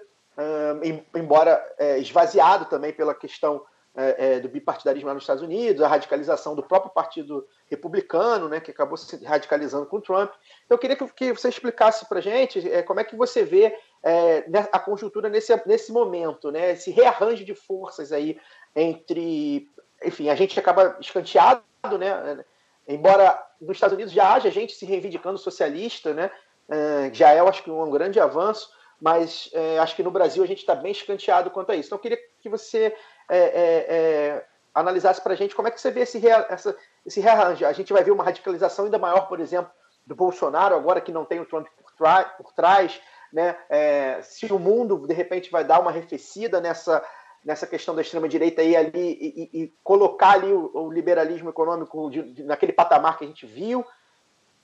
[1.14, 3.64] embora é, esvaziado também pela questão
[3.94, 8.60] é, é, do bipartidarismo lá nos Estados Unidos, a radicalização do próprio Partido Republicano, né,
[8.60, 10.30] que acabou se radicalizando com o Trump.
[10.64, 13.44] Então, eu queria que, que você explicasse para a gente é, como é que você
[13.44, 18.38] vê é, a conjuntura nesse, nesse momento, né, esse rearranjo de forças aí
[18.74, 19.68] entre.
[20.04, 21.62] Enfim, a gente acaba escanteado,
[21.98, 22.44] né,
[22.86, 26.30] embora nos Estados Unidos já haja gente se reivindicando socialista, né,
[26.68, 30.44] é, já é, eu acho que, um grande avanço mas é, acho que no Brasil
[30.44, 31.88] a gente está bem escanteado quanto a isso.
[31.88, 32.94] Então eu queria que você
[33.30, 36.76] é, é, é, analisasse para a gente como é que você vê esse, rea, essa,
[37.06, 37.64] esse rearranjo.
[37.64, 39.70] A gente vai ver uma radicalização ainda maior, por exemplo,
[40.06, 41.66] do Bolsonaro, agora que não tem o Trump
[41.96, 43.00] por, por trás,
[43.32, 43.56] né?
[43.68, 47.04] É, se o mundo, de repente, vai dar uma arrefecida nessa,
[47.44, 52.22] nessa questão da extrema-direita e, ali, e, e, colocar ali o, o liberalismo econômico de,
[52.32, 53.84] de, naquele patamar que a gente viu,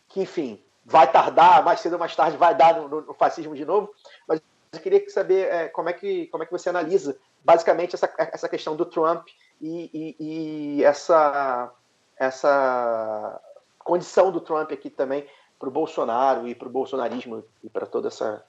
[0.09, 3.65] que, enfim, vai tardar, mais cedo ou mais tarde vai dar no, no fascismo de
[3.65, 3.93] novo,
[4.27, 4.41] mas
[4.73, 8.49] eu queria saber é, como, é que, como é que você analisa basicamente essa, essa
[8.49, 9.29] questão do Trump
[9.61, 11.73] e, e, e essa,
[12.19, 13.41] essa
[13.79, 15.25] condição do Trump aqui também
[15.57, 18.45] para o Bolsonaro e para o bolsonarismo e para toda essa,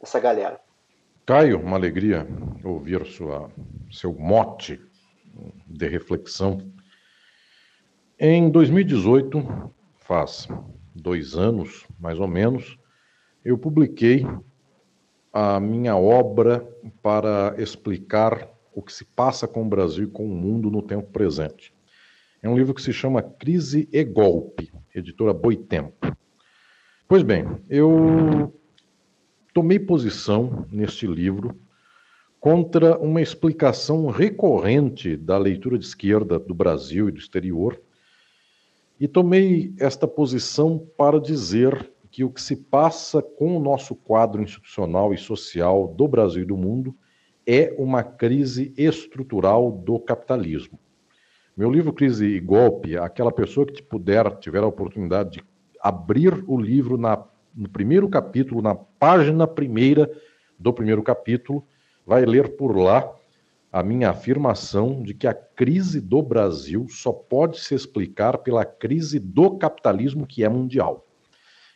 [0.00, 0.60] essa galera.
[1.26, 2.24] Caio, uma alegria
[2.64, 3.50] ouvir sua,
[3.90, 4.80] seu mote
[5.66, 6.72] de reflexão.
[8.16, 10.46] Em 2018, faz
[10.94, 12.78] dois anos mais ou menos,
[13.44, 14.24] eu publiquei
[15.38, 16.66] a minha obra
[17.02, 21.10] para explicar o que se passa com o Brasil e com o mundo no tempo
[21.10, 21.74] presente.
[22.42, 26.16] É um livro que se chama Crise e Golpe, editora Boitempo.
[27.06, 28.50] Pois bem, eu
[29.52, 31.54] tomei posição neste livro
[32.40, 37.78] contra uma explicação recorrente da leitura de esquerda do Brasil e do exterior,
[38.98, 44.42] e tomei esta posição para dizer que o que se passa com o nosso quadro
[44.42, 46.96] institucional e social do Brasil e do mundo
[47.46, 50.78] é uma crise estrutural do capitalismo.
[51.54, 55.44] Meu livro Crise e Golpe, aquela pessoa que puder, tiver a oportunidade de
[55.78, 57.22] abrir o livro na,
[57.54, 60.10] no primeiro capítulo, na página primeira
[60.58, 61.66] do primeiro capítulo,
[62.06, 63.14] vai ler por lá
[63.70, 69.18] a minha afirmação de que a crise do Brasil só pode se explicar pela crise
[69.18, 71.05] do capitalismo que é mundial.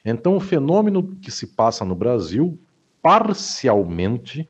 [0.05, 2.59] Então, o fenômeno que se passa no Brasil,
[3.02, 4.48] parcialmente,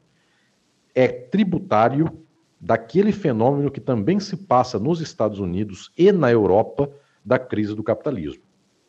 [0.95, 2.25] é tributário
[2.61, 6.91] daquele fenômeno que também se passa nos Estados Unidos e na Europa
[7.25, 8.43] da crise do capitalismo.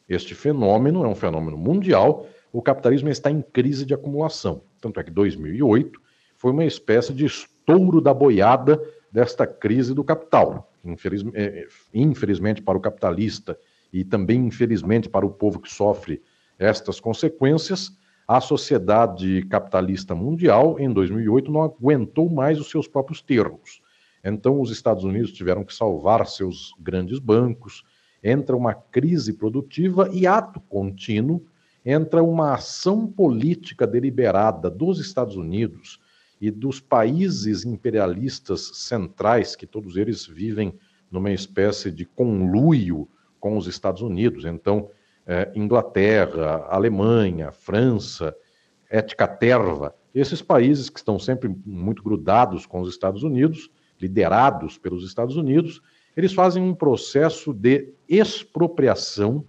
[0.09, 2.27] Este fenômeno é um fenômeno mundial.
[2.51, 4.61] O capitalismo está em crise de acumulação.
[4.81, 6.01] Tanto é que 2008
[6.37, 8.81] foi uma espécie de estouro da boiada
[9.11, 10.69] desta crise do capital.
[10.83, 13.57] Infeliz, é, infelizmente para o capitalista
[13.93, 16.21] e também infelizmente para o povo que sofre
[16.61, 17.91] estas consequências,
[18.27, 23.81] a sociedade capitalista mundial em 2008 não aguentou mais os seus próprios termos.
[24.23, 27.83] Então os Estados Unidos tiveram que salvar seus grandes bancos,
[28.23, 31.43] entra uma crise produtiva e ato contínuo
[31.85, 35.99] entra uma ação política deliberada dos Estados Unidos
[36.39, 40.73] e dos países imperialistas centrais, que todos eles vivem
[41.11, 43.07] numa espécie de conluio
[43.39, 44.45] com os Estados Unidos.
[44.45, 44.89] Então,
[45.25, 48.35] é, Inglaterra, Alemanha, França,
[48.89, 53.69] ética terva, esses países que estão sempre muito grudados com os Estados Unidos,
[53.99, 55.81] liderados pelos Estados Unidos,
[56.15, 59.45] eles fazem um processo de expropriação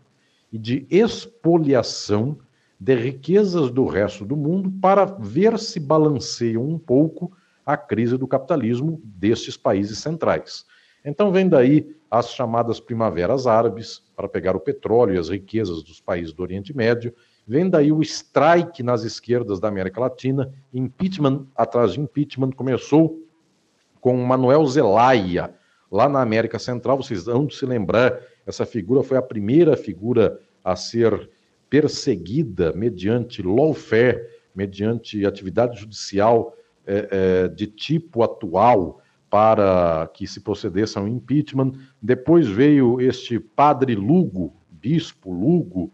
[0.53, 2.39] e de expoliação
[2.79, 7.33] de riquezas do resto do mundo para ver se balanceiam um pouco
[7.65, 10.65] a crise do capitalismo destes países centrais.
[11.05, 16.01] Então vem daí as chamadas primaveras árabes para pegar o petróleo e as riquezas dos
[16.01, 17.15] países do Oriente Médio,
[17.47, 23.19] vem daí o strike nas esquerdas da América Latina, impeachment atrás de impeachment começou
[24.01, 25.55] com Manuel Zelaya,
[25.91, 30.77] lá na América Central, vocês vão se lembrar, essa figura foi a primeira figura a
[30.77, 31.31] ser
[31.69, 36.55] perseguida mediante lawfare, mediante atividade judicial
[36.87, 39.02] é, é, de tipo atual
[39.33, 41.73] para que se procedesse a um impeachment.
[42.03, 45.91] Depois veio este padre Lugo, bispo Lugo,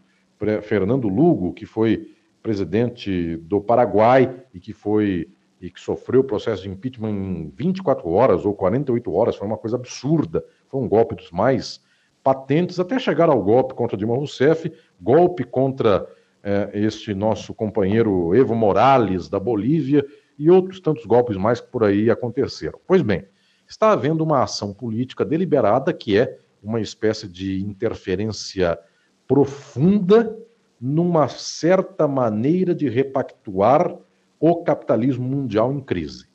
[0.61, 2.11] Fernando Lugo, que foi
[2.43, 5.29] presidente do Paraguai e que foi
[5.61, 9.57] e que sofreu o processo de impeachment em 24 horas ou 48 horas, foi uma
[9.57, 11.81] coisa absurda, foi um golpe dos mais
[12.21, 14.69] patentes até chegar ao golpe contra Dilma Rousseff,
[15.01, 16.05] golpe contra
[16.43, 20.05] é, este nosso companheiro Evo Morales, da Bolívia,
[20.39, 22.79] e outros tantos golpes mais que por aí aconteceram.
[22.87, 23.25] Pois bem,
[23.67, 28.79] está havendo uma ação política deliberada que é uma espécie de interferência
[29.27, 30.35] profunda
[30.79, 33.95] numa certa maneira de repactuar
[34.39, 36.27] o capitalismo mundial em crise.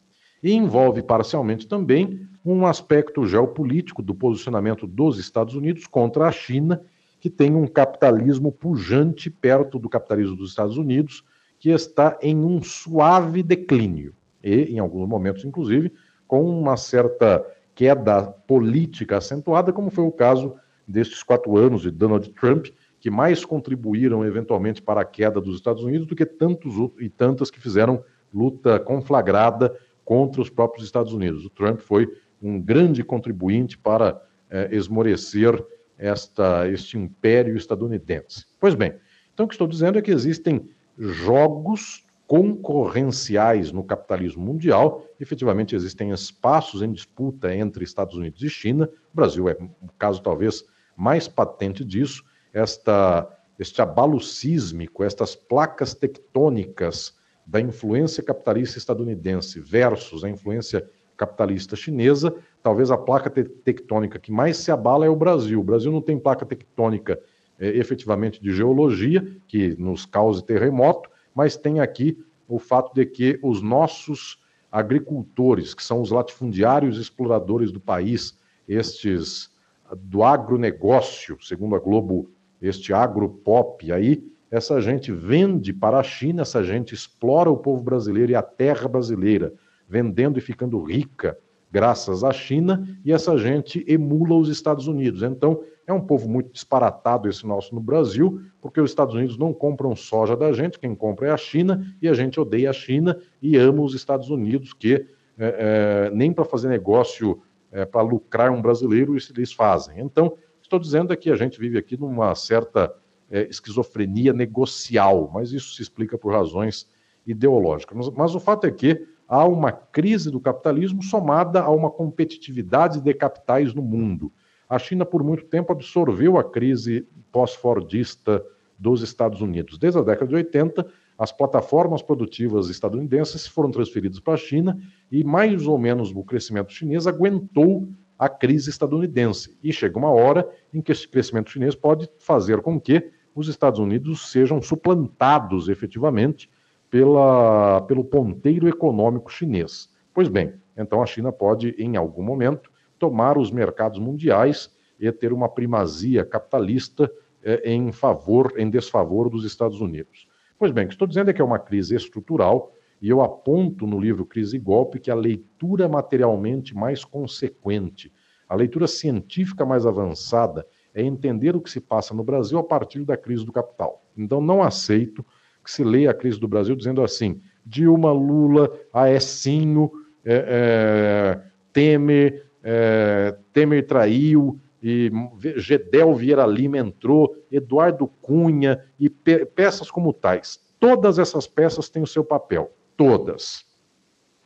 [0.43, 6.83] E envolve parcialmente também um aspecto geopolítico do posicionamento dos Estados Unidos contra a China,
[7.19, 11.25] que tem um capitalismo pujante perto do capitalismo dos Estados Unidos,
[11.65, 14.15] que está em um suave declínio.
[14.43, 15.91] E, em alguns momentos, inclusive,
[16.29, 17.43] com uma certa
[17.75, 22.67] queda política acentuada, como foi o caso destes quatro anos de Donald Trump,
[23.01, 27.51] que mais contribuíram eventualmente para a queda dos Estados Unidos do que tantos e tantas
[27.51, 29.75] que fizeram luta conflagrada
[30.05, 31.47] contra os próprios Estados Unidos.
[31.47, 32.07] O Trump foi
[32.43, 34.21] um grande contribuinte para
[34.51, 35.65] é, esmorecer
[35.97, 38.45] esta, este império estadunidense.
[38.61, 38.97] Pois bem,
[39.33, 40.69] então o que estou dizendo é que existem
[40.99, 48.89] jogos concorrenciais no capitalismo mundial, efetivamente existem espaços em disputa entre Estados Unidos e China.
[49.13, 50.65] O Brasil é o caso talvez
[50.97, 57.15] mais patente disso, esta, este abalo sísmico, estas placas tectônicas
[57.47, 64.57] da influência capitalista estadunidense versus a influência capitalista chinesa, talvez a placa tectônica que mais
[64.57, 65.61] se abala é o Brasil.
[65.61, 67.21] O Brasil não tem placa tectônica
[67.59, 72.19] é, efetivamente de geologia, que nos cause terremoto, mas tem aqui
[72.49, 74.39] o fato de que os nossos
[74.71, 79.51] agricultores, que são os latifundiários exploradores do país, estes
[79.97, 86.63] do agronegócio, segundo a Globo, este agropop aí, essa gente vende para a China, essa
[86.63, 89.53] gente explora o povo brasileiro e a terra brasileira
[89.89, 91.39] vendendo e ficando rica
[91.75, 95.25] graças à China, e essa gente emula os Estados Unidos.
[95.25, 99.53] Então, é um povo muito disparatado esse nosso no Brasil, porque os Estados Unidos não
[99.53, 103.19] compram soja da gente, quem compra é a China, e a gente odeia a China
[103.43, 105.05] e ama os Estados Unidos, que
[105.37, 107.43] é, é, nem para fazer negócio,
[107.73, 109.99] é, para lucrar um brasileiro, eles fazem.
[109.99, 112.95] Então, estou dizendo é que a gente vive aqui numa certa
[113.29, 116.89] é, esquizofrenia negocial, mas isso se explica por razões
[117.27, 117.97] ideológicas.
[117.97, 123.01] Mas, mas o fato é que há uma crise do capitalismo somada a uma competitividade
[123.01, 124.33] de capitais no mundo.
[124.69, 128.45] A China, por muito tempo, absorveu a crise pós-fordista
[128.79, 129.77] dos Estados Unidos.
[129.77, 130.87] Desde a década de 80,
[131.19, 134.79] as plataformas produtivas estadunidenses foram transferidas para a China
[135.11, 139.59] e, mais ou menos, o crescimento chinês aguentou a crise estadunidense.
[139.65, 143.81] E chega uma hora em que esse crescimento chinês pode fazer com que os Estados
[143.81, 146.49] Unidos sejam suplantados efetivamente
[146.95, 149.93] pela, pelo ponteiro econômico chinês.
[150.15, 155.33] Pois bem, então a China pode, em algum momento, tomar os mercados mundiais e ter
[155.33, 157.11] uma primazia capitalista
[157.43, 160.29] é, em favor, em desfavor dos Estados Unidos.
[160.57, 162.73] Pois bem, o que estou dizendo é que é uma crise estrutural
[163.03, 168.13] e eu aponto no livro Crise e Golpe que a leitura materialmente mais consequente,
[168.49, 170.65] a leitura científica mais avançada,
[170.95, 174.07] é entender o que se passa no Brasil a partir da crise do capital.
[174.17, 175.27] Então, não aceito
[175.65, 179.91] que se leia a crise do Brasil dizendo assim: Dilma, Lula, Aecinho,
[180.25, 181.41] é, é,
[181.73, 185.11] Temer, é, Temer traiu, e
[185.57, 190.61] Gedel Vieira Lima entrou, Eduardo Cunha e pe peças como tais.
[190.79, 193.65] Todas essas peças têm o seu papel todas.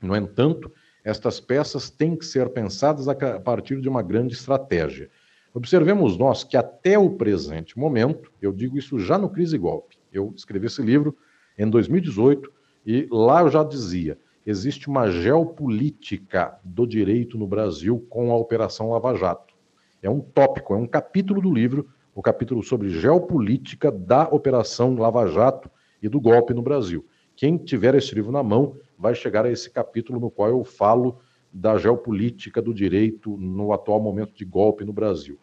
[0.00, 0.72] No entanto,
[1.02, 5.10] estas peças têm que ser pensadas a partir de uma grande estratégia.
[5.52, 10.32] Observemos nós que até o presente momento, eu digo isso já no Crise Golpe, eu
[10.36, 11.16] escrevi esse livro
[11.58, 12.52] em 2018
[12.86, 18.90] e lá eu já dizia: existe uma geopolítica do direito no Brasil com a Operação
[18.90, 19.54] Lava Jato.
[20.02, 25.26] É um tópico, é um capítulo do livro, o capítulo sobre geopolítica da Operação Lava
[25.26, 25.70] Jato
[26.02, 27.04] e do golpe no Brasil.
[27.36, 31.18] Quem tiver esse livro na mão vai chegar a esse capítulo no qual eu falo
[31.52, 35.38] da geopolítica do direito no atual momento de golpe no Brasil.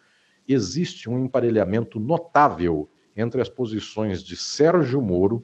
[0.47, 5.43] Existe um emparelhamento notável entre as posições de Sérgio Moro,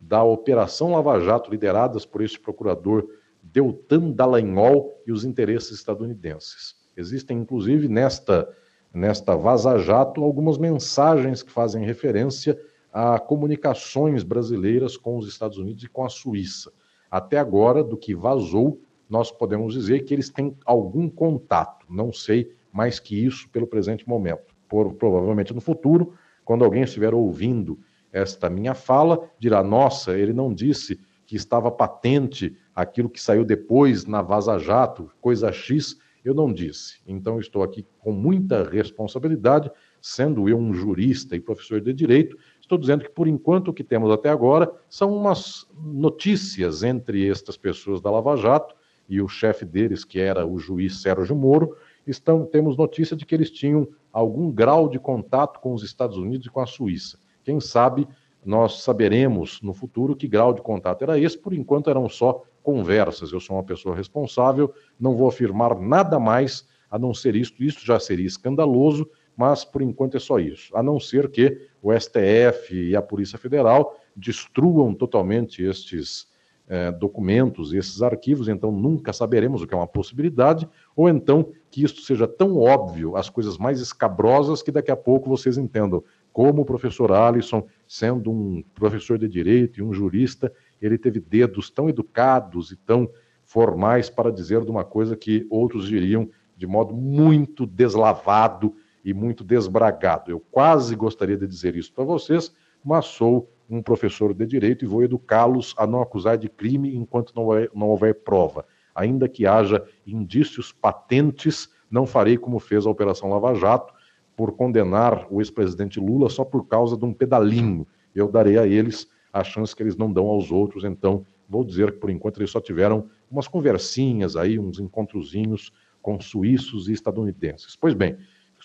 [0.00, 3.08] da Operação Lava Jato, lideradas por este procurador
[3.42, 6.76] Deltan Dallagnol, e os interesses estadunidenses.
[6.96, 8.48] Existem, inclusive, nesta,
[8.92, 12.60] nesta Vaza Jato, algumas mensagens que fazem referência
[12.92, 16.72] a comunicações brasileiras com os Estados Unidos e com a Suíça.
[17.10, 22.52] Até agora, do que vazou, nós podemos dizer que eles têm algum contato, não sei
[22.72, 24.54] mais que isso pelo presente momento.
[24.68, 26.12] Por, provavelmente no futuro,
[26.48, 27.78] quando alguém estiver ouvindo
[28.10, 34.06] esta minha fala, dirá: nossa, ele não disse que estava patente aquilo que saiu depois
[34.06, 37.00] na Vaza Jato, coisa X, eu não disse.
[37.06, 39.70] Então estou aqui com muita responsabilidade,
[40.00, 43.82] sendo eu um jurista e professor de direito, Estou dizendo que, por enquanto, o que
[43.82, 48.74] temos até agora são umas notícias entre estas pessoas da Lava Jato
[49.08, 51.74] e o chefe deles, que era o juiz Sérgio Moro.
[52.06, 56.46] Estão, temos notícia de que eles tinham algum grau de contato com os Estados Unidos
[56.46, 57.18] e com a Suíça.
[57.44, 58.06] Quem sabe
[58.44, 61.36] nós saberemos no futuro que grau de contato era esse.
[61.36, 63.32] Por enquanto eram só conversas.
[63.32, 67.62] Eu sou uma pessoa responsável, não vou afirmar nada mais a não ser isto.
[67.62, 69.08] Isso já seria escandaloso
[69.38, 70.76] mas por enquanto é só isso.
[70.76, 76.26] A não ser que o STF e a Polícia Federal destruam totalmente estes
[76.68, 81.82] eh, documentos, esses arquivos, então nunca saberemos o que é uma possibilidade, ou então que
[81.82, 86.04] isto seja tão óbvio, as coisas mais escabrosas, que daqui a pouco vocês entendam.
[86.30, 91.70] Como o professor Alisson, sendo um professor de direito e um jurista, ele teve dedos
[91.70, 93.08] tão educados e tão
[93.42, 99.42] formais para dizer de uma coisa que outros diriam de modo muito deslavado e muito
[99.42, 100.30] desbragado.
[100.30, 102.52] Eu quase gostaria de dizer isso para vocês,
[102.84, 107.34] mas sou um professor de direito e vou educá-los a não acusar de crime enquanto
[107.34, 108.64] não houver, não houver prova.
[108.94, 113.92] Ainda que haja indícios patentes, não farei como fez a Operação Lava Jato,
[114.36, 117.86] por condenar o ex-presidente Lula só por causa de um pedalinho.
[118.14, 121.92] Eu darei a eles a chance que eles não dão aos outros, então vou dizer
[121.92, 127.76] que por enquanto eles só tiveram umas conversinhas aí, uns encontrozinhos com suíços e estadunidenses.
[127.76, 128.16] Pois bem,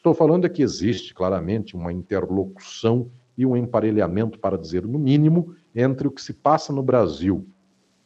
[0.03, 5.55] Estou falando é que existe claramente uma interlocução e um emparelhamento, para dizer no mínimo,
[5.75, 7.47] entre o que se passa no Brasil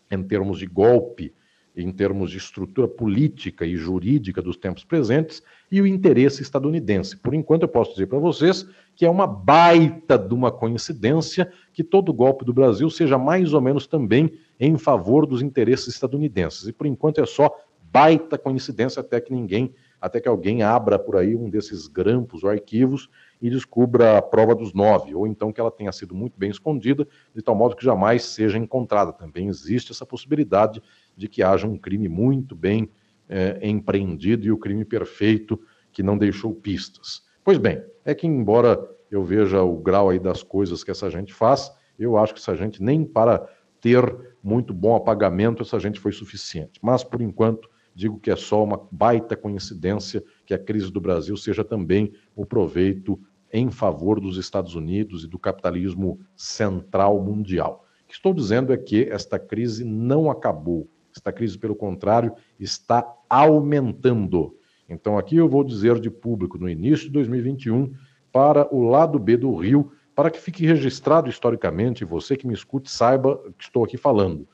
[0.09, 1.33] em termos de golpe,
[1.75, 7.15] em termos de estrutura política e jurídica dos tempos presentes e o interesse estadunidense.
[7.17, 11.83] Por enquanto, eu posso dizer para vocês que é uma baita de uma coincidência que
[11.83, 16.67] todo golpe do Brasil seja mais ou menos também em favor dos interesses estadunidenses.
[16.67, 17.55] E por enquanto é só
[17.91, 22.49] baita coincidência até que ninguém até que alguém abra por aí um desses grampos ou
[22.49, 23.09] arquivos
[23.41, 27.07] e descubra a prova dos nove, ou então que ela tenha sido muito bem escondida,
[27.33, 29.11] de tal modo que jamais seja encontrada.
[29.11, 30.81] Também existe essa possibilidade
[31.15, 32.89] de que haja um crime muito bem
[33.27, 35.59] é, empreendido e o crime perfeito
[35.91, 37.23] que não deixou pistas.
[37.43, 38.79] Pois bem, é que embora
[39.09, 42.55] eu veja o grau aí das coisas que essa gente faz, eu acho que essa
[42.55, 43.47] gente nem para
[43.81, 46.79] ter muito bom apagamento essa gente foi suficiente.
[46.81, 51.35] Mas por enquanto digo que é só uma baita coincidência que a crise do Brasil
[51.35, 53.19] seja também o proveito
[53.51, 57.87] em favor dos Estados Unidos e do capitalismo central mundial.
[58.03, 60.87] O que estou dizendo é que esta crise não acabou.
[61.15, 64.55] Esta crise, pelo contrário, está aumentando.
[64.87, 67.91] Então, aqui eu vou dizer de público, no início de 2021,
[68.31, 72.91] para o lado B do Rio, para que fique registrado historicamente, você que me escute
[72.91, 74.47] saiba que estou aqui falando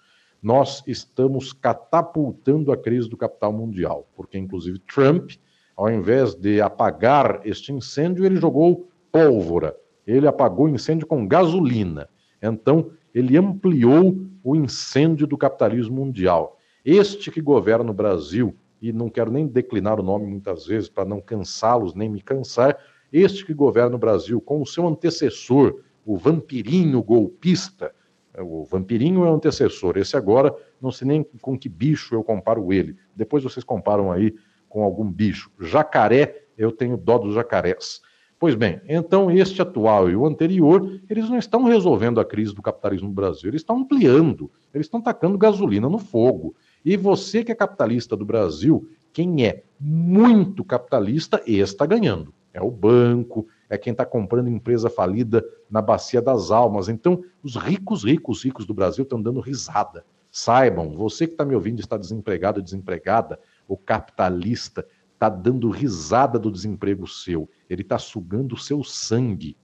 [0.43, 5.31] nós estamos catapultando a crise do capital mundial, porque inclusive Trump,
[5.75, 9.75] ao invés de apagar este incêndio, ele jogou pólvora
[10.05, 12.09] ele apagou o incêndio com gasolina.
[12.41, 16.59] Então, ele ampliou o incêndio do capitalismo mundial.
[16.83, 21.05] Este que governa o Brasil, e não quero nem declinar o nome muitas vezes para
[21.05, 22.77] não cansá-los nem me cansar,
[23.11, 27.93] este que governa o Brasil com o seu antecessor, o vampirinho golpista,
[28.39, 32.73] o vampirinho é o antecessor, esse agora não sei nem com que bicho eu comparo
[32.73, 32.95] ele.
[33.15, 34.33] Depois vocês comparam aí
[34.67, 35.51] com algum bicho.
[35.59, 38.01] Jacaré, eu tenho dó dos jacarés.
[38.39, 42.61] Pois bem, então este atual e o anterior, eles não estão resolvendo a crise do
[42.61, 46.53] capitalismo no Brasil, eles estão ampliando, eles estão tacando gasolina no fogo.
[46.83, 52.33] E você que é capitalista do Brasil, quem é muito capitalista, está ganhando.
[52.53, 56.89] É o banco, é quem está comprando empresa falida na bacia das almas.
[56.89, 60.05] Então, os ricos, ricos, ricos do Brasil estão dando risada.
[60.31, 66.51] Saibam, você que está me ouvindo está desempregado desempregada, o capitalista está dando risada do
[66.51, 67.49] desemprego seu.
[67.67, 69.57] Ele está sugando o seu sangue.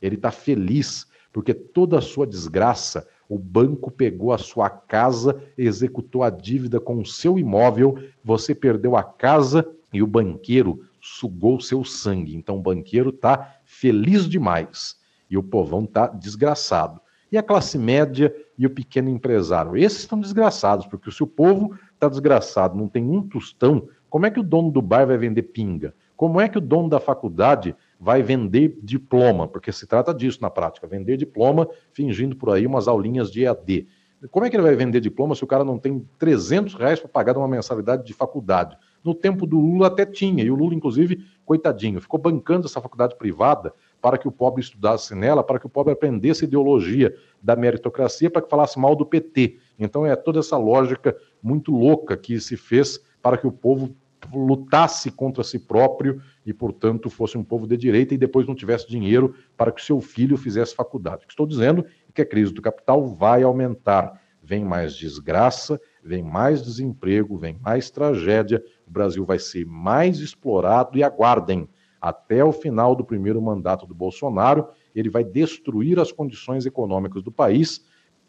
[0.00, 6.24] Ele está feliz porque toda a sua desgraça, o banco pegou a sua casa, executou
[6.24, 11.84] a dívida com o seu imóvel, você perdeu a casa e o banqueiro sugou seu
[11.84, 12.36] sangue.
[12.36, 14.96] Então o banqueiro está feliz demais
[15.28, 17.00] e o povão está desgraçado.
[17.30, 19.76] E a classe média e o pequeno empresário?
[19.76, 24.30] Esses estão desgraçados, porque se o povo está desgraçado, não tem um tostão, como é
[24.30, 25.94] que o dono do bar vai vender pinga?
[26.14, 29.48] Como é que o dono da faculdade vai vender diploma?
[29.48, 33.88] Porque se trata disso na prática, vender diploma fingindo por aí umas aulinhas de EAD.
[34.30, 37.08] Como é que ele vai vender diploma se o cara não tem 300 reais para
[37.08, 38.76] pagar uma mensalidade de faculdade?
[39.04, 43.16] No tempo do Lula até tinha, e o Lula, inclusive, coitadinho, ficou bancando essa faculdade
[43.16, 48.30] privada para que o pobre estudasse nela, para que o pobre aprendesse ideologia da meritocracia,
[48.30, 49.58] para que falasse mal do PT.
[49.78, 53.94] Então é toda essa lógica muito louca que se fez para que o povo
[54.32, 58.88] lutasse contra si próprio e, portanto, fosse um povo de direita e depois não tivesse
[58.88, 61.24] dinheiro para que seu filho fizesse faculdade.
[61.24, 64.20] O que estou dizendo é que a crise do capital vai aumentar.
[64.52, 70.98] Vem mais desgraça, vem mais desemprego, vem mais tragédia, o Brasil vai ser mais explorado
[70.98, 71.66] e aguardem.
[71.98, 77.32] Até o final do primeiro mandato do Bolsonaro, ele vai destruir as condições econômicas do
[77.32, 77.82] país,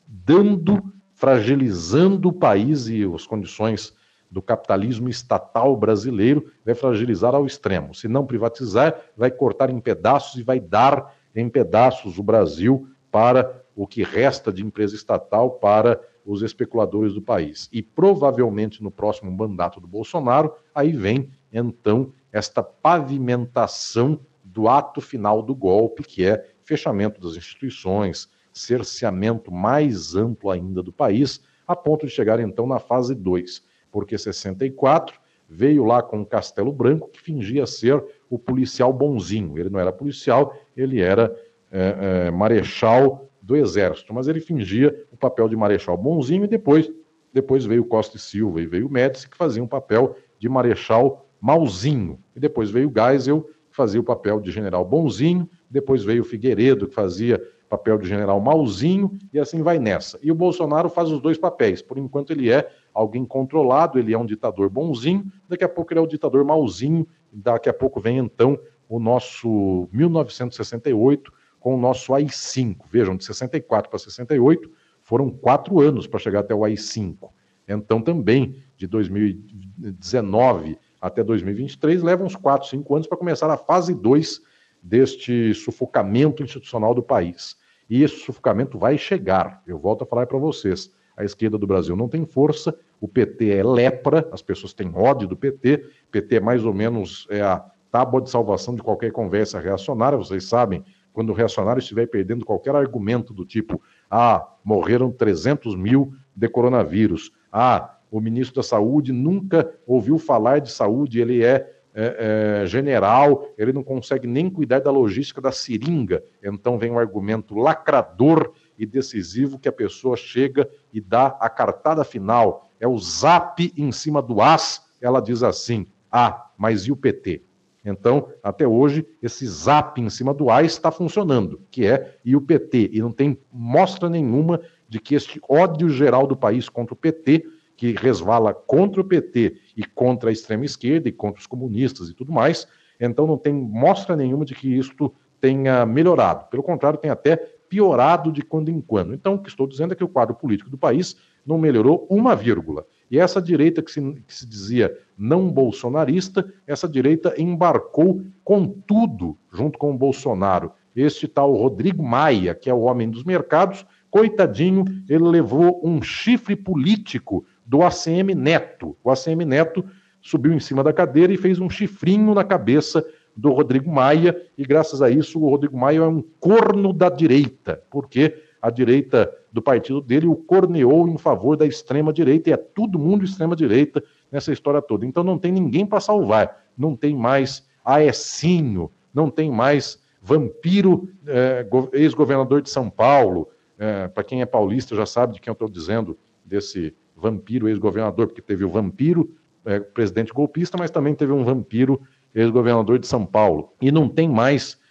[0.07, 3.93] dando, fragilizando o país e as condições
[4.31, 7.93] do capitalismo estatal brasileiro, vai fragilizar ao extremo.
[7.93, 13.61] Se não privatizar, vai cortar em pedaços e vai dar em pedaços o Brasil para
[13.75, 17.69] o que resta de empresa estatal para os especuladores do país.
[17.71, 25.41] E provavelmente no próximo mandato do Bolsonaro, aí vem então esta pavimentação do ato final
[25.41, 32.05] do golpe, que é fechamento das instituições, cerceamento mais amplo ainda do país, a ponto
[32.05, 33.63] de chegar então na fase 2.
[33.91, 35.19] Porque 64
[35.49, 39.57] veio lá com o Castelo Branco, que fingia ser o policial bonzinho.
[39.57, 41.35] Ele não era policial, ele era
[41.71, 46.91] é, é, marechal do Exército, mas ele fingia papel de marechal bonzinho e depois,
[47.31, 52.19] depois veio Costa e Silva e veio Médici, que fazia um papel de marechal malzinho.
[52.35, 56.93] E depois veio Geisel, que fazia o papel de general bonzinho, depois veio Figueiredo, que
[56.93, 60.19] fazia papel de general malzinho, e assim vai nessa.
[60.21, 61.81] E o Bolsonaro faz os dois papéis.
[61.81, 65.99] Por enquanto ele é alguém controlado, ele é um ditador bonzinho, daqui a pouco ele
[65.99, 72.13] é o ditador malzinho, daqui a pouco vem então o nosso 1968, com o nosso
[72.13, 72.77] AI-5.
[72.91, 74.69] Vejam, de 64 para 68
[75.03, 77.29] foram quatro anos para chegar até o AI-5.
[77.67, 83.93] Então, também, de 2019 até 2023, leva uns 4, 5 anos para começar a fase
[83.93, 84.41] 2
[84.81, 87.57] deste sufocamento institucional do país.
[87.89, 89.61] E esse sufocamento vai chegar.
[89.67, 90.91] Eu volto a falar para vocês.
[91.15, 95.27] A esquerda do Brasil não tem força, o PT é lepra, as pessoas têm ódio
[95.27, 99.59] do PT, PT é mais ou menos é a tábua de salvação de qualquer conversa
[99.59, 100.83] reacionária, vocês sabem,
[101.13, 107.31] quando o reacionário estiver perdendo qualquer argumento do tipo: ah, morreram 300 mil de coronavírus,
[107.51, 113.47] ah, o ministro da Saúde nunca ouviu falar de saúde, ele é, é, é, general,
[113.57, 116.23] ele não consegue nem cuidar da logística da seringa.
[116.43, 122.03] Então vem um argumento lacrador e decisivo que a pessoa chega e dá a cartada
[122.03, 122.67] final.
[122.79, 124.83] É o zap em cima do as.
[125.01, 127.41] Ela diz assim: ah, mas e o PT?
[127.83, 132.41] Então, até hoje, esse zap em cima do AI está funcionando, que é e o
[132.41, 132.91] PT.
[132.93, 137.45] E não tem mostra nenhuma de que este ódio geral do país contra o PT,
[137.75, 142.13] que resvala contra o PT e contra a extrema esquerda e contra os comunistas e
[142.13, 142.67] tudo mais,
[142.99, 146.45] então não tem mostra nenhuma de que isto tenha melhorado.
[146.49, 147.35] Pelo contrário, tem até
[147.67, 149.13] piorado de quando em quando.
[149.13, 152.35] Então, o que estou dizendo é que o quadro político do país não melhorou uma
[152.35, 152.85] vírgula.
[153.13, 159.37] E essa direita que se, que se dizia não bolsonarista, essa direita embarcou com tudo
[159.51, 160.71] junto com o Bolsonaro.
[160.95, 166.55] este tal Rodrigo Maia, que é o homem dos mercados, coitadinho, ele levou um chifre
[166.55, 168.97] político do ACM Neto.
[169.03, 169.85] O ACM Neto
[170.19, 173.05] subiu em cima da cadeira e fez um chifrinho na cabeça
[173.37, 177.79] do Rodrigo Maia, e graças a isso o Rodrigo Maia é um corno da direita,
[177.91, 182.97] porque a direita do partido dele o corneou em favor da extrema-direita, e é todo
[182.97, 185.05] mundo extrema-direita nessa história toda.
[185.05, 191.67] Então não tem ninguém para salvar, não tem mais Aecinho, não tem mais vampiro é,
[191.93, 193.47] ex-governador de São Paulo.
[193.77, 198.27] É, para quem é paulista já sabe de quem eu estou dizendo, desse vampiro ex-governador,
[198.27, 199.35] porque teve o vampiro
[199.65, 202.01] é, presidente golpista, mas também teve um vampiro
[202.33, 203.71] ex-governador de São Paulo.
[203.79, 204.81] E não tem mais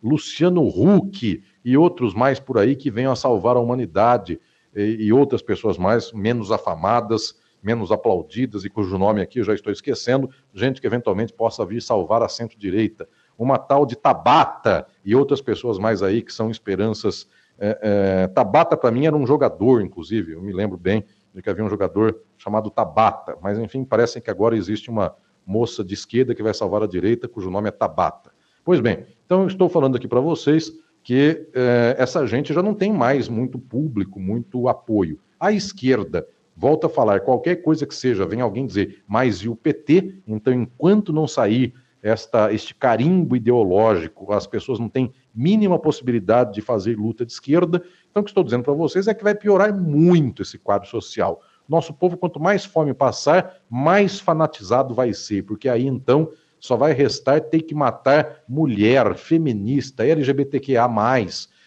[0.00, 4.40] Luciano Huck e outros mais por aí que venham a salvar a humanidade
[4.74, 9.54] e, e, outras pessoas mais menos afamadas, menos aplaudidas e cujo nome aqui eu já
[9.54, 13.08] estou esquecendo, gente que eventualmente possa vir salvar a centro-direita.
[13.38, 17.28] Uma tal de Tabata e outras pessoas mais aí que são esperanças.
[17.58, 17.78] É,
[18.24, 21.64] é Tabata, para mim, era um jogador, inclusive, eu me lembro bem de que havia
[21.64, 25.14] um jogador chamado Tabata, mas enfim, parece que agora existe uma
[25.46, 28.32] moça de esquerda que vai salvar a direita, cujo nome é Tabata.
[28.64, 30.72] Pois bem, então eu estou falando aqui para vocês
[31.02, 35.18] que eh, essa gente já não tem mais muito público, muito apoio.
[35.38, 36.26] A esquerda
[36.56, 40.16] volta a falar qualquer coisa que seja, vem alguém dizer, mas e o PT?
[40.26, 46.60] Então, enquanto não sair esta, este carimbo ideológico, as pessoas não têm mínima possibilidade de
[46.60, 47.82] fazer luta de esquerda.
[48.10, 51.40] Então, o que estou dizendo para vocês é que vai piorar muito esse quadro social.
[51.68, 56.30] Nosso povo, quanto mais fome passar, mais fanatizado vai ser, porque aí então
[56.62, 60.86] só vai restar ter que matar mulher, feminista, LGBTQA,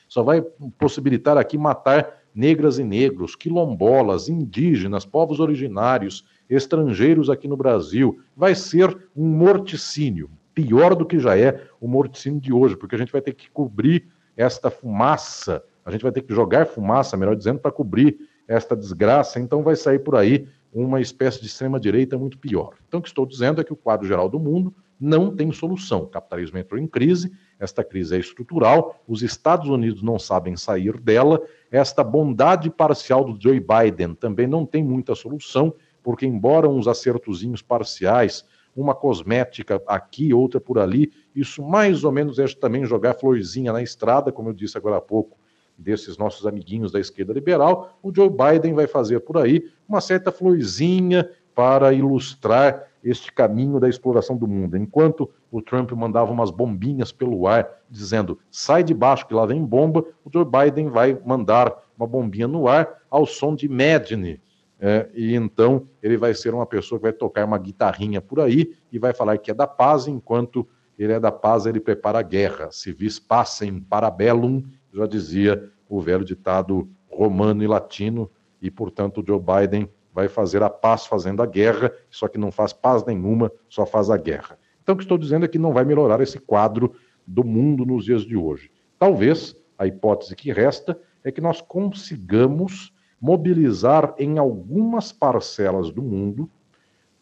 [0.08, 0.42] só vai
[0.80, 8.22] possibilitar aqui matar negras e negros, quilombolas, indígenas, povos originários, estrangeiros aqui no Brasil.
[8.38, 12.98] Vai ser um morticínio, pior do que já é o morticínio de hoje, porque a
[12.98, 14.08] gente vai ter que cobrir
[14.38, 18.18] esta fumaça, a gente vai ter que jogar fumaça, melhor dizendo, para cobrir
[18.48, 22.76] esta desgraça, então vai sair por aí uma espécie de extrema-direita muito pior.
[22.88, 26.04] Então, o que estou dizendo é que o quadro geral do mundo não tem solução.
[26.04, 31.00] O capitalismo entrou em crise, esta crise é estrutural, os Estados Unidos não sabem sair
[31.00, 31.42] dela,
[31.72, 35.74] esta bondade parcial do Joe Biden também não tem muita solução,
[36.04, 38.46] porque, embora uns acertozinhos parciais,
[38.76, 43.82] uma cosmética aqui, outra por ali, isso mais ou menos é também jogar florzinha na
[43.82, 45.38] estrada, como eu disse agora há pouco,
[45.78, 50.32] desses nossos amiguinhos da esquerda liberal, o Joe Biden vai fazer por aí uma certa
[50.32, 54.76] florzinha para ilustrar este caminho da exploração do mundo.
[54.76, 59.64] Enquanto o Trump mandava umas bombinhas pelo ar, dizendo sai de baixo que lá vem
[59.64, 64.42] bomba, o Joe Biden vai mandar uma bombinha no ar ao som de Imagine.
[64.80, 68.76] É, e então ele vai ser uma pessoa que vai tocar uma guitarrinha por aí
[68.92, 70.68] e vai falar que é da paz, enquanto
[70.98, 72.70] ele é da paz, ele prepara a guerra.
[72.72, 78.30] Se vis passem parabellum, já dizia o velho ditado romano e latino,
[78.62, 82.72] e portanto Joe Biden vai fazer a paz fazendo a guerra, só que não faz
[82.72, 84.58] paz nenhuma, só faz a guerra.
[84.82, 86.96] Então o que estou dizendo é que não vai melhorar esse quadro
[87.28, 88.72] do mundo nos dias de hoje.
[88.98, 96.50] Talvez a hipótese que resta é que nós consigamos mobilizar em algumas parcelas do mundo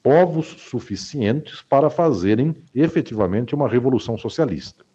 [0.04, 4.86] povos suficientes para fazerem efetivamente uma revolução socialista.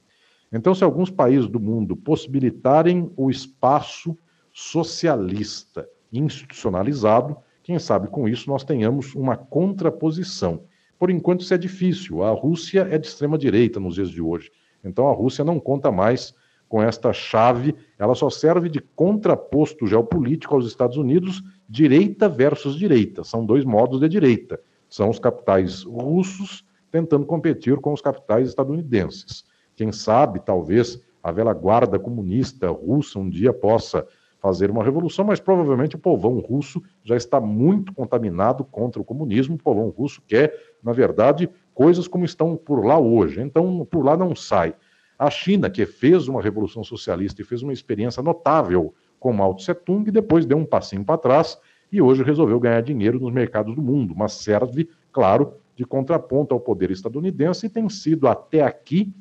[0.53, 4.17] Então, se alguns países do mundo possibilitarem o espaço
[4.53, 7.37] socialista institucionalizado,
[7.69, 10.63] quem sabe com isso nós tenhamos uma contraposição.
[10.99, 12.23] Por enquanto, isso é difícil.
[12.23, 14.51] A Rússia é de extrema direita nos dias de hoje.
[14.83, 16.35] Então, a Rússia não conta mais
[16.67, 23.23] com esta chave, ela só serve de contraposto geopolítico aos Estados Unidos, direita versus direita.
[23.23, 24.59] São dois modos de direita.
[24.89, 29.45] São os capitais russos tentando competir com os capitais estadunidenses.
[29.77, 34.07] Quem sabe, talvez, a velha guarda comunista russa um dia possa
[34.41, 39.57] fazer uma revolução, mas provavelmente o povão russo já está muito contaminado contra o comunismo.
[39.57, 43.41] O povão russo quer, na verdade, coisas como estão por lá hoje.
[43.41, 44.75] Então, por lá não sai.
[45.19, 49.75] A China, que fez uma revolução socialista e fez uma experiência notável com Mao Tse
[49.75, 51.59] Tung, depois deu um passinho para trás
[51.91, 56.61] e hoje resolveu ganhar dinheiro nos mercados do mundo, mas serve, claro, de contraponto ao
[56.61, 59.13] poder estadunidense e tem sido até aqui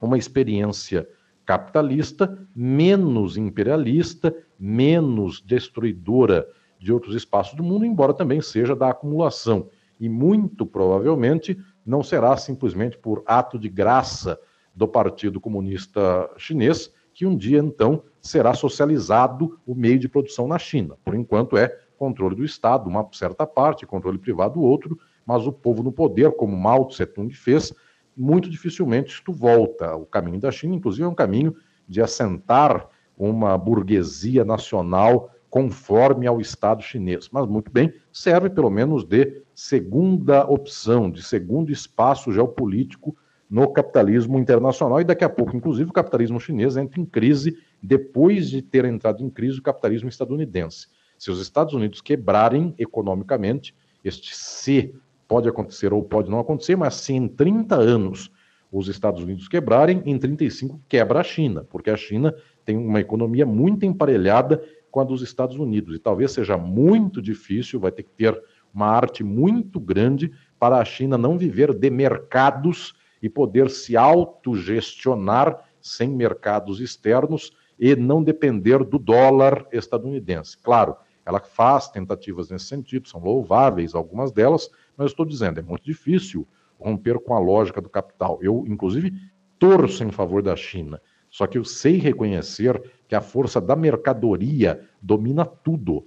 [0.00, 1.08] uma experiência
[1.44, 6.46] capitalista menos imperialista, menos destruidora
[6.78, 9.68] de outros espaços do mundo, embora também seja da acumulação.
[10.00, 14.38] E muito provavelmente não será simplesmente por ato de graça
[14.74, 20.58] do Partido Comunista Chinês que um dia então será socializado o meio de produção na
[20.58, 20.96] China.
[21.04, 25.82] Por enquanto é controle do Estado, uma certa parte, controle privado outro, mas o povo
[25.82, 27.72] no poder, como Mao Tse Tung fez,
[28.16, 29.94] muito dificilmente isto volta.
[29.94, 31.54] O caminho da China, inclusive, é um caminho
[31.88, 37.28] de assentar uma burguesia nacional conforme ao Estado chinês.
[37.30, 43.16] Mas, muito bem, serve pelo menos de segunda opção, de segundo espaço geopolítico
[43.48, 45.00] no capitalismo internacional.
[45.00, 49.22] E daqui a pouco, inclusive, o capitalismo chinês entra em crise depois de ter entrado
[49.22, 50.88] em crise o capitalismo estadunidense.
[51.16, 54.94] Se os Estados Unidos quebrarem economicamente, este se
[55.34, 58.30] pode acontecer ou pode não acontecer, mas se em 30 anos
[58.70, 62.32] os Estados Unidos quebrarem, em 35 quebra a China, porque a China
[62.64, 65.96] tem uma economia muito emparelhada com a dos Estados Unidos.
[65.96, 68.40] E talvez seja muito difícil, vai ter que ter
[68.72, 75.64] uma arte muito grande para a China não viver de mercados e poder se autogestionar
[75.80, 80.56] sem mercados externos e não depender do dólar estadunidense.
[80.58, 80.94] Claro,
[81.26, 86.46] ela faz tentativas nesse sentido, são louváveis algumas delas, mas estou dizendo, é muito difícil
[86.78, 88.38] romper com a lógica do capital.
[88.42, 89.12] Eu, inclusive,
[89.58, 91.00] torço em favor da China,
[91.30, 96.06] só que eu sei reconhecer que a força da mercadoria domina tudo.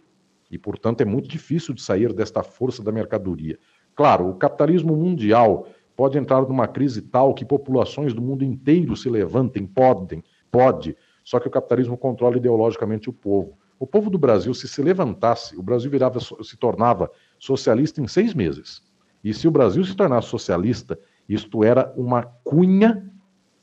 [0.50, 3.60] E, portanto, é muito difícil de sair desta força da mercadoria.
[3.96, 9.10] Claro, o capitalismo mundial pode entrar numa crise tal que populações do mundo inteiro se
[9.10, 13.58] levantem, podem, pode, só que o capitalismo controla ideologicamente o povo.
[13.80, 18.34] O povo do Brasil, se se levantasse, o Brasil virava, se tornava socialista em seis
[18.34, 18.82] meses.
[19.24, 20.98] E se o Brasil se tornasse socialista,
[21.28, 23.12] isto era uma cunha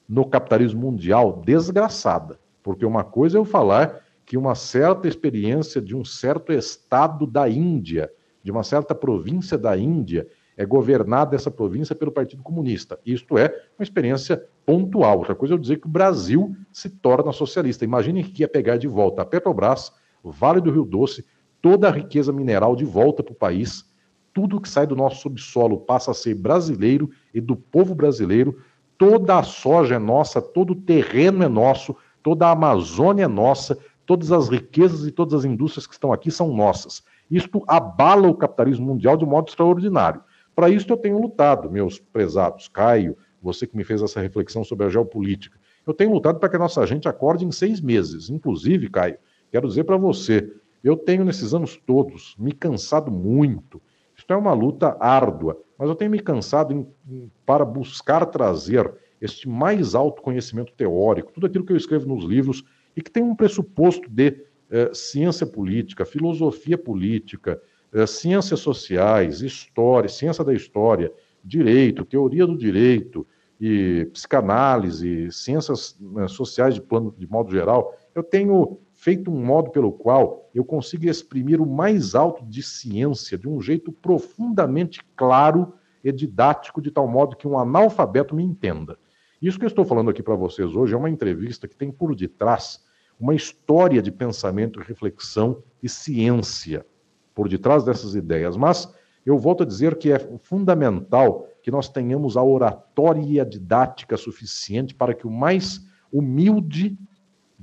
[0.09, 2.38] no capitalismo mundial desgraçada.
[2.62, 7.48] Porque uma coisa é eu falar que uma certa experiência de um certo estado da
[7.48, 8.10] Índia,
[8.42, 10.26] de uma certa província da Índia,
[10.56, 12.98] é governada essa província pelo Partido Comunista.
[13.05, 13.46] Isto é
[13.78, 15.18] uma experiência pontual.
[15.18, 17.84] Outra coisa é eu dizer que o Brasil se torna socialista.
[17.84, 19.92] Imaginem que ia pegar de volta a Petrobras,
[20.22, 21.24] Vale do Rio Doce,
[21.65, 23.91] toda a riqueza mineral de volta para o país,
[24.35, 28.61] tudo que sai do nosso subsolo passa a ser brasileiro e do povo brasileiro,
[28.99, 33.78] toda a soja é nossa, todo o terreno é nosso, toda a Amazônia é nossa,
[34.05, 37.03] todas as riquezas e todas as indústrias que estão aqui são nossas.
[37.31, 40.20] Isto abala o capitalismo mundial de modo extraordinário.
[40.55, 42.69] Para isso eu tenho lutado, meus prezados.
[42.69, 45.59] Caio, você que me fez essa reflexão sobre a geopolítica.
[45.86, 48.28] Eu tenho lutado para que a nossa gente acorde em seis meses.
[48.28, 49.16] Inclusive, Caio,
[49.51, 50.53] quero dizer para você,
[50.85, 53.81] eu tenho nesses anos todos me cansado muito.
[54.16, 58.93] Isto é uma luta árdua, mas eu tenho me cansado em, em, para buscar trazer
[59.20, 62.62] este mais alto conhecimento teórico, tudo aquilo que eu escrevo nos livros
[62.94, 67.61] e que tem um pressuposto de eh, ciência política, filosofia política,
[67.93, 71.11] eh, ciências sociais, história, ciência da história,
[71.43, 73.27] direito, teoria do direito
[73.61, 79.70] e psicanálise, ciências né, sociais de plano de modo geral, eu tenho feito um modo
[79.70, 85.74] pelo qual eu consigo exprimir o mais alto de ciência de um jeito profundamente claro
[86.02, 88.98] e didático, de tal modo que um analfabeto me entenda.
[89.43, 92.16] Isso que eu estou falando aqui para vocês hoje é uma entrevista que tem por
[92.16, 92.82] detrás
[93.20, 96.86] uma história de pensamento, reflexão e ciência
[97.35, 98.56] por detrás dessas ideias.
[98.56, 98.90] Mas
[99.26, 105.12] eu volto a dizer que é fundamental que nós tenhamos a oratória didática suficiente para
[105.12, 106.97] que o mais humilde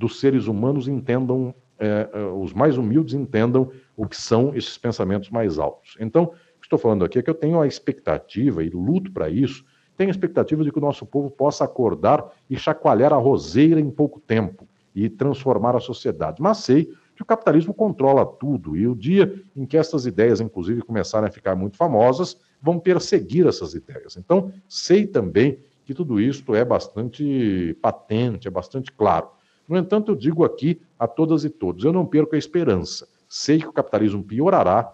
[0.02, 5.30] dos seres humanos entendam, é, é, os mais humildes entendam o que são esses pensamentos
[5.30, 5.96] mais altos.
[6.00, 6.30] Então, o
[6.60, 9.64] que estou falando aqui é que eu tenho a expectativa, e luto para isso,
[9.96, 13.92] tenho a expectativa de que o nosso povo possa acordar e chacoalhar a roseira em
[13.92, 16.42] pouco tempo e transformar a sociedade.
[16.42, 20.82] Mas sei que o capitalismo controla tudo e o dia em que essas ideias, inclusive,
[20.82, 24.18] começarem a ficar muito famosas, vão perseguir essas ideias.
[24.18, 29.30] Então, sei também que tudo isso é bastante patente, é bastante claro.
[29.72, 33.08] No entanto, eu digo aqui a todas e todos: eu não perco a esperança.
[33.30, 34.94] Sei que o capitalismo piorará,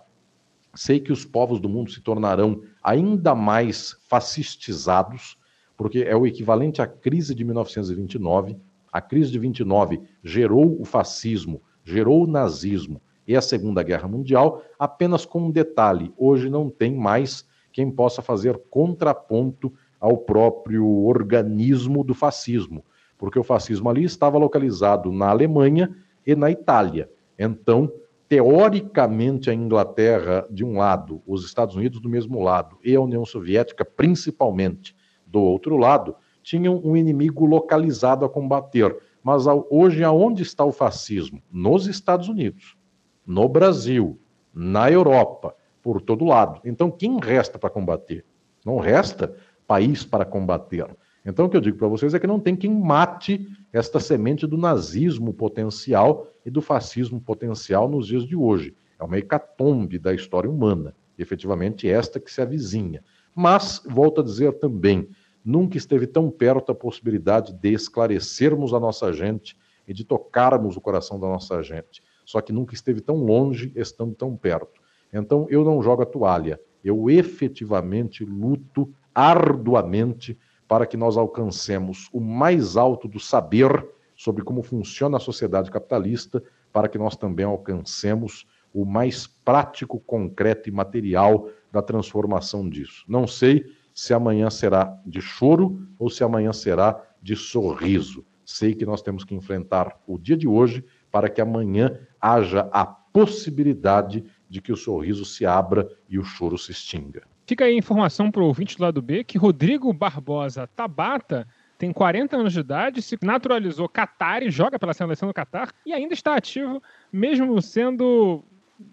[0.75, 5.35] sei que os povos do mundo se tornarão ainda mais fascistizados,
[5.75, 8.55] porque é o equivalente à crise de 1929.
[8.93, 14.61] A crise de 29 gerou o fascismo, gerou o nazismo e a Segunda Guerra Mundial,
[14.77, 22.03] apenas com um detalhe: hoje não tem mais quem possa fazer contraponto ao próprio organismo
[22.03, 22.85] do fascismo,
[23.17, 25.95] porque o fascismo ali estava localizado na Alemanha
[26.25, 27.09] e na Itália.
[27.37, 27.91] Então,
[28.27, 33.25] teoricamente, a Inglaterra de um lado, os Estados Unidos do mesmo lado e a União
[33.25, 34.95] Soviética, principalmente,
[35.25, 38.95] do outro lado, tinham um inimigo localizado a combater.
[39.23, 41.41] Mas hoje, aonde está o fascismo?
[41.51, 42.77] Nos Estados Unidos,
[43.25, 44.19] no Brasil,
[44.53, 46.61] na Europa, por todo lado.
[46.63, 48.25] Então, quem resta para combater?
[48.65, 49.35] Não resta
[49.65, 50.87] país para combater.
[51.27, 54.47] Então, o que eu digo para vocês é que não tem quem mate esta semente
[54.47, 58.73] do nazismo potencial e do fascismo potencial nos dias de hoje.
[58.97, 63.03] É uma hecatombe da história humana, efetivamente esta que se avizinha.
[63.35, 65.09] Mas, volto a dizer também,
[65.43, 70.81] nunca esteve tão perto a possibilidade de esclarecermos a nossa gente e de tocarmos o
[70.81, 72.01] coração da nossa gente.
[72.25, 74.81] Só que nunca esteve tão longe, estando tão perto.
[75.11, 80.37] Então eu não jogo a toalha, eu efetivamente luto arduamente
[80.67, 86.43] para que nós alcancemos o mais alto do saber sobre como funciona a sociedade capitalista,
[86.73, 93.05] para que nós também alcancemos o mais prático, concreto e material da transformação disso.
[93.07, 98.25] Não sei se amanhã será de choro ou se amanhã será de sorriso.
[98.45, 102.85] Sei que nós temos que enfrentar o dia de hoje para que amanhã haja a
[102.85, 107.23] possibilidade de que o sorriso se abra e o choro se extinga.
[107.47, 111.47] Fica aí a informação para o ouvinte do lado B que Rodrigo Barbosa Tabata
[111.77, 115.93] tem 40 anos de idade, se naturalizou Qatar e joga pela seleção do Qatar e
[115.93, 118.43] ainda está ativo, mesmo sendo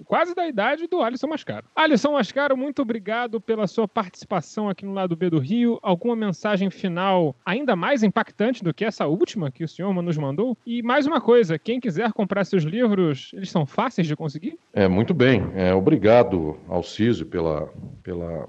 [0.05, 1.67] quase da idade do Alisson Mascaro.
[1.75, 5.79] Alisson Mascaro, muito obrigado pela sua participação aqui no lado B do Rio.
[5.83, 10.57] Alguma mensagem final ainda mais impactante do que essa última que o senhor nos mandou?
[10.67, 14.59] E mais uma coisa, quem quiser comprar seus livros, eles são fáceis de conseguir?
[14.73, 15.51] É, muito bem.
[15.55, 17.69] É, obrigado, Alcísio, pela,
[18.03, 18.49] pela,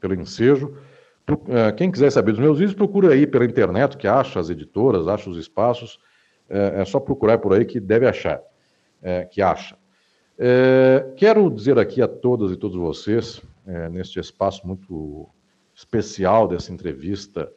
[0.00, 0.76] pelo ensejo.
[1.48, 5.08] É, quem quiser saber dos meus livros, procura aí pela internet, que acha as editoras,
[5.08, 5.98] acha os espaços.
[6.48, 8.40] É, é só procurar por aí que deve achar,
[9.02, 9.76] é, que acha.
[10.38, 15.28] É, quero dizer aqui a todas e todos vocês, é, neste espaço muito
[15.74, 17.50] especial dessa entrevista,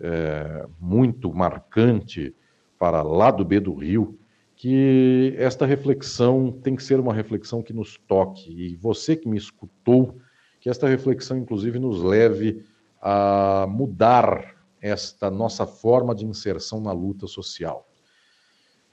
[0.00, 2.34] é, muito marcante
[2.78, 4.18] para lá do B do Rio,
[4.56, 8.50] que esta reflexão tem que ser uma reflexão que nos toque.
[8.50, 10.18] E você que me escutou,
[10.60, 12.64] que esta reflexão, inclusive, nos leve
[13.00, 17.87] a mudar esta nossa forma de inserção na luta social.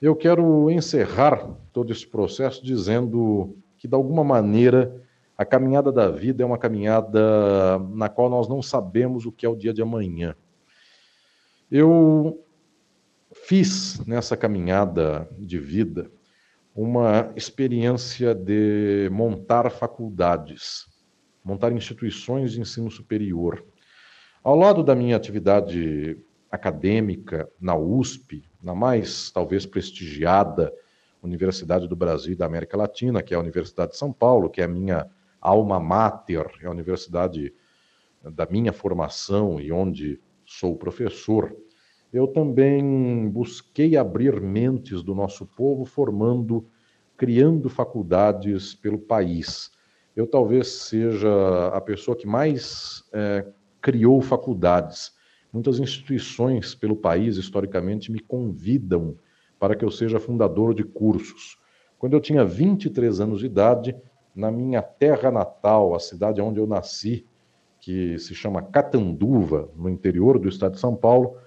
[0.01, 5.01] Eu quero encerrar todo esse processo dizendo que, de alguma maneira,
[5.37, 9.49] a caminhada da vida é uma caminhada na qual nós não sabemos o que é
[9.49, 10.35] o dia de amanhã.
[11.71, 12.45] Eu
[13.33, 16.11] fiz nessa caminhada de vida
[16.75, 20.85] uma experiência de montar faculdades,
[21.43, 23.65] montar instituições de ensino superior.
[24.43, 26.17] Ao lado da minha atividade
[26.51, 30.73] acadêmica na USP, na mais talvez prestigiada
[31.21, 34.61] Universidade do Brasil e da América Latina, que é a Universidade de São Paulo, que
[34.61, 35.09] é a minha
[35.39, 37.53] alma mater, é a universidade
[38.23, 41.55] da minha formação e onde sou professor,
[42.11, 46.65] eu também busquei abrir mentes do nosso povo, formando,
[47.17, 49.71] criando faculdades pelo país.
[50.15, 53.45] Eu talvez seja a pessoa que mais é,
[53.81, 55.13] criou faculdades.
[55.55, 59.15] Muitas instituições pelo país, historicamente, me convidam
[59.57, 61.57] para que eu seja fundador de cursos.
[61.97, 63.95] Quando eu tinha 23 anos de idade,
[64.35, 67.25] na minha terra natal, a cidade onde eu nasci,
[67.79, 71.37] que se chama Catanduva, no interior do estado de São Paulo,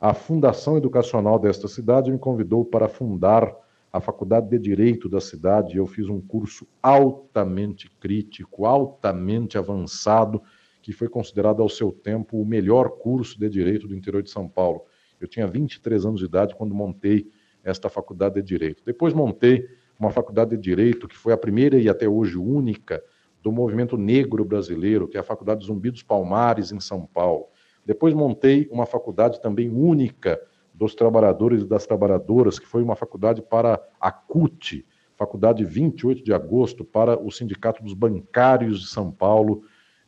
[0.00, 3.54] a Fundação Educacional desta cidade me convidou para fundar
[3.92, 5.76] a Faculdade de Direito da cidade.
[5.76, 10.42] Eu fiz um curso altamente crítico, altamente avançado,
[10.82, 14.48] que foi considerado ao seu tempo o melhor curso de direito do interior de São
[14.48, 14.84] Paulo.
[15.20, 17.30] Eu tinha 23 anos de idade quando montei
[17.62, 18.82] esta faculdade de direito.
[18.84, 19.68] Depois montei
[19.98, 23.02] uma faculdade de direito que foi a primeira e até hoje única
[23.40, 27.46] do movimento negro brasileiro, que é a Faculdade Zumbi dos Palmares em São Paulo.
[27.84, 30.40] Depois montei uma faculdade também única
[30.74, 34.84] dos trabalhadores e das trabalhadoras, que foi uma faculdade para a CUT,
[35.16, 39.62] Faculdade 28 de agosto, para o Sindicato dos Bancários de São Paulo,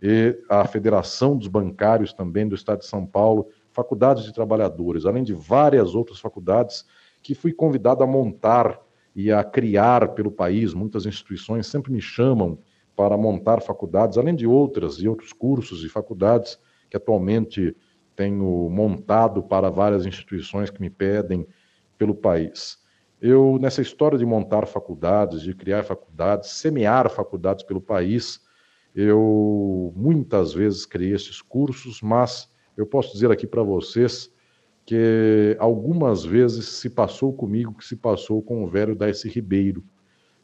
[0.06, 5.24] e a Federação dos Bancários também do Estado de São Paulo, faculdades de trabalhadores, além
[5.24, 6.84] de várias outras faculdades
[7.22, 8.78] que fui convidado a montar
[9.16, 10.74] e a criar pelo país.
[10.74, 12.58] Muitas instituições sempre me chamam
[12.94, 16.58] para montar faculdades, além de outras e outros cursos e faculdades
[16.90, 17.74] que atualmente
[18.14, 21.46] tenho montado para várias instituições que me pedem
[21.96, 22.76] pelo país.
[23.22, 28.43] Eu, nessa história de montar faculdades, de criar faculdades, semear faculdades pelo país,
[28.94, 34.32] eu muitas vezes criei esses cursos, mas eu posso dizer aqui para vocês
[34.86, 39.82] que algumas vezes se passou comigo que se passou com o velho Darcy Ribeiro,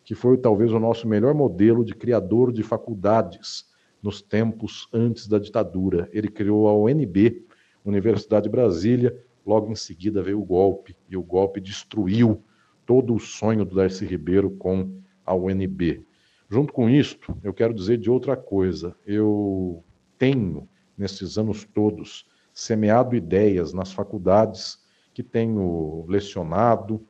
[0.03, 3.69] que foi talvez o nosso melhor modelo de criador de faculdades
[4.03, 6.09] nos tempos antes da ditadura.
[6.13, 7.45] Ele criou a UNB,
[7.85, 12.43] Universidade de Brasília, logo em seguida veio o golpe, e o golpe destruiu
[12.87, 14.91] todo o sonho do Darcy Ribeiro com
[15.25, 16.05] a UNB.
[16.51, 18.97] Junto com isto, eu quero dizer de outra coisa.
[19.07, 19.85] Eu
[20.19, 20.69] tenho,
[20.99, 24.77] nesses anos todos, semeado ideias nas faculdades
[25.15, 27.07] que tenho lecionado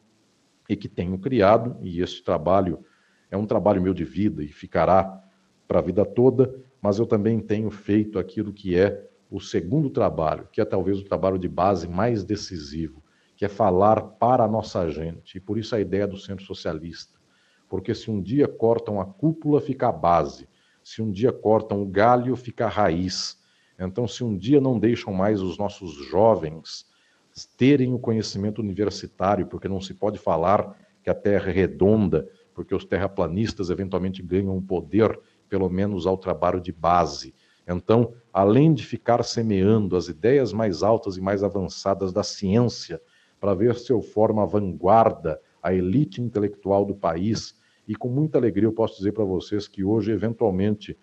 [0.69, 2.85] e que tenho criado, e esse trabalho
[3.31, 5.25] é um trabalho meu de vida e ficará
[5.67, 10.49] para a vida toda, mas eu também tenho feito aquilo que é o segundo trabalho,
[10.53, 13.03] que é talvez o trabalho de base mais decisivo,
[13.37, 15.39] que é falar para a nossa gente.
[15.39, 17.20] E por isso a ideia do centro socialista.
[17.71, 20.49] Porque se um dia cortam a cúpula, fica a base.
[20.83, 23.39] Se um dia cortam o galho, fica a raiz.
[23.79, 26.85] Então, se um dia não deixam mais os nossos jovens
[27.57, 32.75] terem o conhecimento universitário, porque não se pode falar que a Terra é redonda, porque
[32.75, 35.19] os terraplanistas eventualmente ganham poder,
[35.49, 37.33] pelo menos ao trabalho de base.
[37.67, 43.01] Então, além de ficar semeando as ideias mais altas e mais avançadas da ciência,
[43.39, 47.55] para ver se eu formo a vanguarda, a elite intelectual do país,
[47.91, 50.97] e com muita alegria eu posso dizer para vocês que hoje, eventualmente,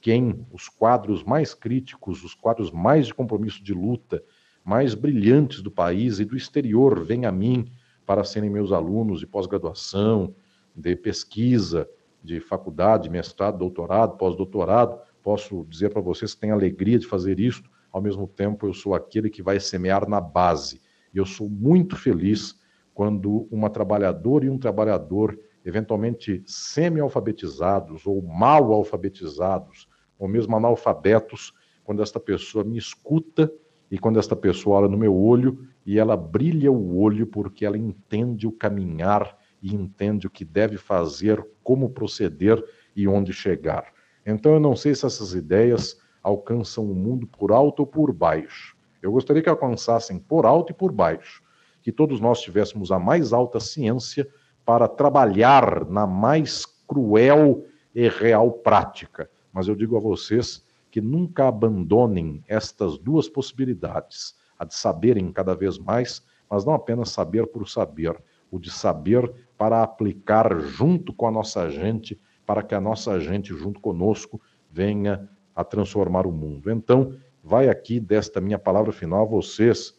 [0.00, 4.20] quem os quadros mais críticos, os quadros mais de compromisso de luta,
[4.64, 7.70] mais brilhantes do país e do exterior vêm a mim
[8.04, 10.34] para serem meus alunos de pós-graduação,
[10.74, 11.88] de pesquisa,
[12.20, 17.62] de faculdade, mestrado, doutorado, pós-doutorado, posso dizer para vocês que tenho alegria de fazer isso,
[17.92, 20.80] ao mesmo tempo eu sou aquele que vai semear na base.
[21.14, 22.60] E eu sou muito feliz
[22.92, 31.52] quando uma trabalhadora e um trabalhador, eventualmente semi-alfabetizados ou mal alfabetizados, ou mesmo analfabetos,
[31.84, 33.52] quando esta pessoa me escuta
[33.90, 37.76] e quando esta pessoa olha no meu olho e ela brilha o olho porque ela
[37.76, 42.62] entende o caminhar e entende o que deve fazer, como proceder
[42.94, 43.92] e onde chegar.
[44.24, 48.76] Então eu não sei se essas ideias alcançam o mundo por alto ou por baixo.
[49.00, 51.42] Eu gostaria que alcançassem por alto e por baixo,
[51.82, 54.28] que todos nós tivéssemos a mais alta ciência
[54.64, 57.64] para trabalhar na mais cruel
[57.94, 59.28] e real prática.
[59.52, 65.54] Mas eu digo a vocês que nunca abandonem estas duas possibilidades, a de saberem cada
[65.54, 68.16] vez mais, mas não apenas saber por saber,
[68.50, 73.54] o de saber para aplicar junto com a nossa gente para que a nossa gente,
[73.54, 74.40] junto conosco,
[74.70, 76.70] venha a transformar o mundo.
[76.70, 79.94] Então, vai aqui desta minha palavra final a vocês,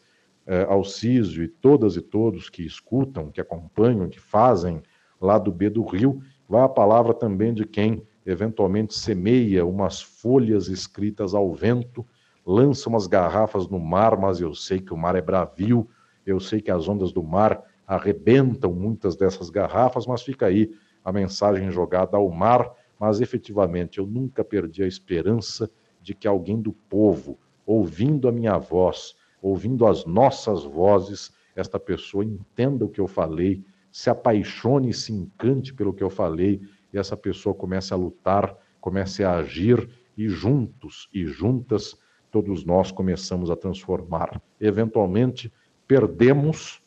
[0.45, 4.81] eh, Alcísio e todas e todos que escutam, que acompanham, que fazem
[5.19, 10.67] lá do B do Rio, vai a palavra também de quem eventualmente semeia umas folhas
[10.67, 12.05] escritas ao vento,
[12.45, 15.87] lança umas garrafas no mar, mas eu sei que o mar é bravio,
[16.25, 20.71] eu sei que as ondas do mar arrebentam muitas dessas garrafas, mas fica aí
[21.03, 25.69] a mensagem jogada ao mar, mas efetivamente eu nunca perdi a esperança
[26.01, 32.23] de que alguém do povo, ouvindo a minha voz, ouvindo as nossas vozes, esta pessoa
[32.23, 36.61] entenda o que eu falei, se apaixone e se encante pelo que eu falei,
[36.91, 39.87] e essa pessoa comece a lutar, comece a agir,
[40.17, 41.97] e juntos e juntas
[42.31, 44.41] todos nós começamos a transformar.
[44.59, 45.51] Eventualmente,
[45.87, 46.81] perdemos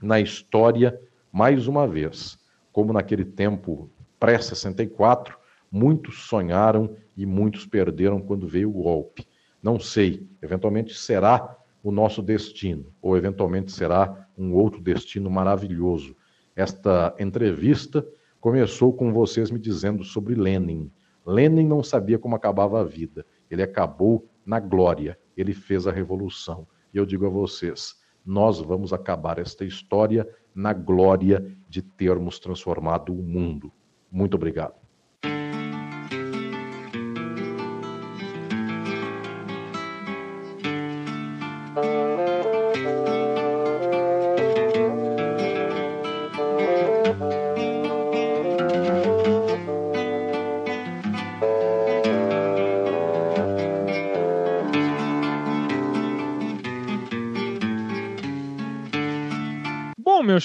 [0.00, 0.98] na história
[1.32, 2.38] mais uma vez
[2.72, 5.34] como naquele tempo pré-64,
[5.70, 9.26] muitos sonharam e muitos perderam quando veio o golpe.
[9.62, 16.16] Não sei, eventualmente será o nosso destino, ou eventualmente será um outro destino maravilhoso.
[16.54, 18.06] Esta entrevista
[18.40, 20.90] começou com vocês me dizendo sobre Lenin.
[21.26, 26.66] Lenin não sabia como acabava a vida, ele acabou na glória, ele fez a revolução.
[26.92, 33.14] E eu digo a vocês, nós vamos acabar esta história na glória de termos transformado
[33.14, 33.72] o mundo.
[34.10, 34.79] Muito obrigado.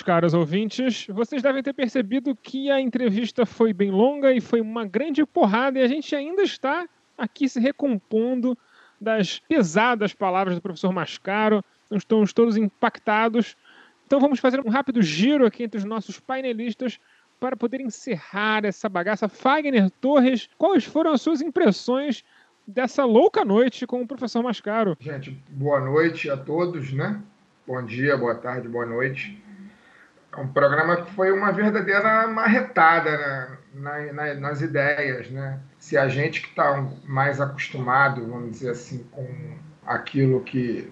[0.06, 4.86] Caros ouvintes, vocês devem ter percebido que a entrevista foi bem longa e foi uma
[4.86, 6.88] grande porrada, e a gente ainda está
[7.18, 8.56] aqui se recompondo
[9.02, 11.66] das pesadas palavras do professor Mascaro.
[11.92, 13.58] Estamos todos impactados.
[14.06, 17.00] Então vamos fazer um rápido giro aqui entre os nossos painelistas
[17.40, 19.28] para poder encerrar essa bagaça.
[19.28, 22.24] Fagner Torres, quais foram as suas impressões
[22.68, 24.96] dessa louca noite com o professor Mascaro?
[25.00, 27.20] Gente, boa noite a todos, né?
[27.66, 29.44] Bom dia, boa tarde, boa noite.
[30.36, 35.60] É um programa que foi uma verdadeira marretada na, na, nas ideias, né?
[35.80, 39.26] Se a gente que está mais acostumado, vamos dizer assim, com
[39.86, 40.92] aquilo que,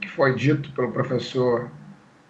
[0.00, 1.68] que foi dito pelo professor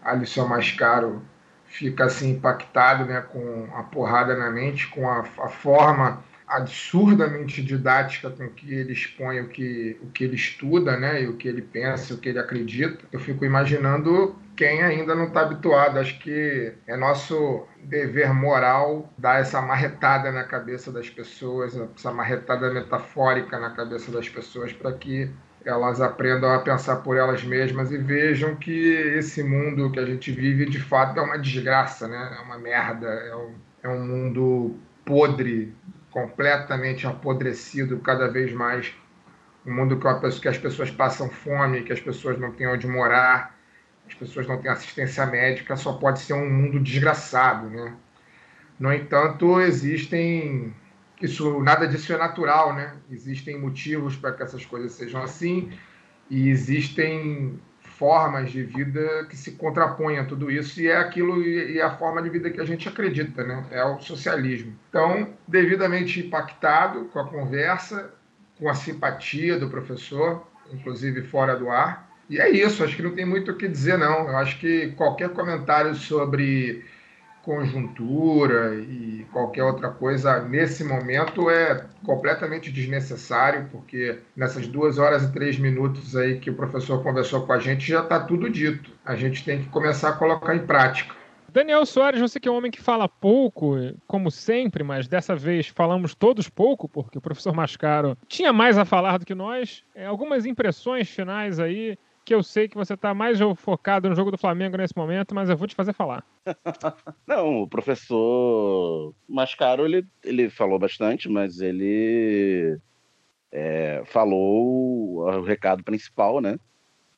[0.03, 1.23] Alisson Mascaro,
[1.67, 8.31] fica assim impactado, né, com a porrada na mente, com a, a forma absurdamente didática
[8.31, 11.63] com que ele expõe o que, o que ele estuda, né, e o que ele
[11.63, 13.05] pensa, o que ele acredita.
[13.11, 15.99] Eu fico imaginando quem ainda não está habituado.
[15.99, 22.73] Acho que é nosso dever moral dar essa marretada na cabeça das pessoas, essa marretada
[22.73, 25.31] metafórica na cabeça das pessoas para que
[25.65, 30.31] elas aprendam a pensar por elas mesmas e vejam que esse mundo que a gente
[30.31, 32.37] vive de fato é uma desgraça, né?
[32.39, 35.75] É uma merda, é um, é um mundo podre,
[36.11, 38.95] completamente apodrecido cada vez mais.
[39.67, 39.99] Um mundo
[40.41, 43.54] que as pessoas passam fome, que as pessoas não têm onde morar,
[44.07, 47.95] as pessoas não têm assistência médica, só pode ser um mundo desgraçado, né?
[48.79, 50.75] No entanto, existem
[51.23, 52.97] isso nada disso é natural, né?
[53.11, 55.73] Existem motivos para que essas coisas sejam assim
[56.29, 61.81] e existem formas de vida que se contrapõem a tudo isso e é aquilo e
[61.81, 63.65] a forma de vida que a gente acredita, né?
[63.71, 64.77] É o socialismo.
[64.89, 68.13] Então, devidamente impactado com a conversa,
[68.59, 72.04] com a simpatia do professor, inclusive fora do ar.
[72.29, 74.29] E é isso, acho que não tem muito o que dizer não.
[74.29, 76.85] Eu acho que qualquer comentário sobre
[77.45, 85.33] conjuntura e qualquer outra coisa nesse momento é completamente desnecessário, porque nessas duas horas e
[85.33, 88.91] três minutos aí que o professor conversou com a gente já está tudo dito.
[89.05, 91.15] A gente tem que começar a colocar em prática.
[91.55, 93.77] Daniel Soares, você que é um homem que fala pouco,
[94.09, 98.85] como sempre, mas dessa vez falamos todos pouco, porque o professor Mascaro tinha mais a
[98.85, 99.85] falar do que nós.
[99.95, 104.31] É, algumas impressões finais aí que eu sei que você está mais focado no jogo
[104.31, 106.25] do Flamengo nesse momento, mas eu vou te fazer falar.
[107.27, 112.79] Não, o professor Mascaro, ele, ele falou bastante, mas ele
[113.53, 116.59] é, falou o recado principal, né?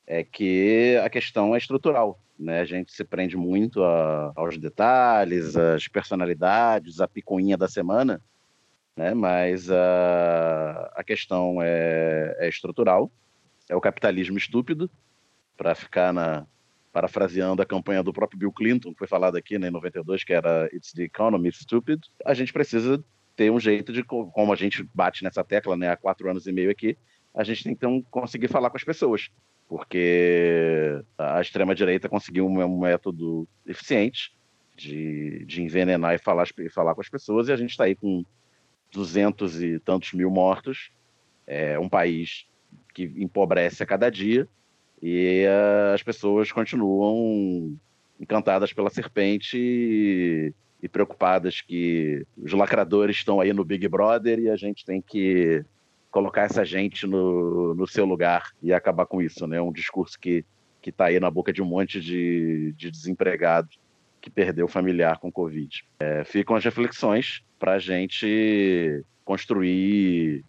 [0.07, 2.21] É que a questão é estrutural.
[2.39, 2.61] Né?
[2.61, 8.21] A gente se prende muito a, aos detalhes, às personalidades, a picuinha da semana,
[8.97, 9.15] né?
[9.15, 13.11] mas a, a questão é, é estrutural
[13.69, 14.91] é o capitalismo estúpido,
[15.57, 16.47] para ficar na
[16.93, 20.33] parafraseando a campanha do próprio Bill Clinton, que foi falado aqui né, em 92, que
[20.33, 22.01] era It's the economy stupid.
[22.25, 23.05] A gente precisa
[23.37, 26.53] ter um jeito de, como a gente bate nessa tecla né, há quatro anos e
[26.53, 26.97] meio aqui,
[27.35, 29.29] a gente tem que então, conseguir falar com as pessoas,
[29.69, 34.35] porque a extrema-direita conseguiu um método eficiente
[34.75, 37.95] de, de envenenar e falar, e falar com as pessoas, e a gente está aí
[37.95, 38.25] com
[38.91, 40.91] duzentos e tantos mil mortos,
[41.47, 42.47] é um país
[42.97, 44.49] que empobrece a cada dia
[45.03, 47.77] e uh, as pessoas continuam
[48.19, 54.49] encantadas pela serpente e, e, preocupadas que os lacradores estão aí no Big Brother e
[54.49, 55.63] a gente tem que
[56.11, 59.61] colocar essa gente no, no seu lugar e acabar com isso, né?
[59.61, 60.43] Um discurso que
[60.81, 63.69] que está aí na boca de um monte de, de desempregado
[64.21, 65.85] que perdeu familiar com Covid.
[65.99, 70.45] É, ficam as reflexões para a gente construir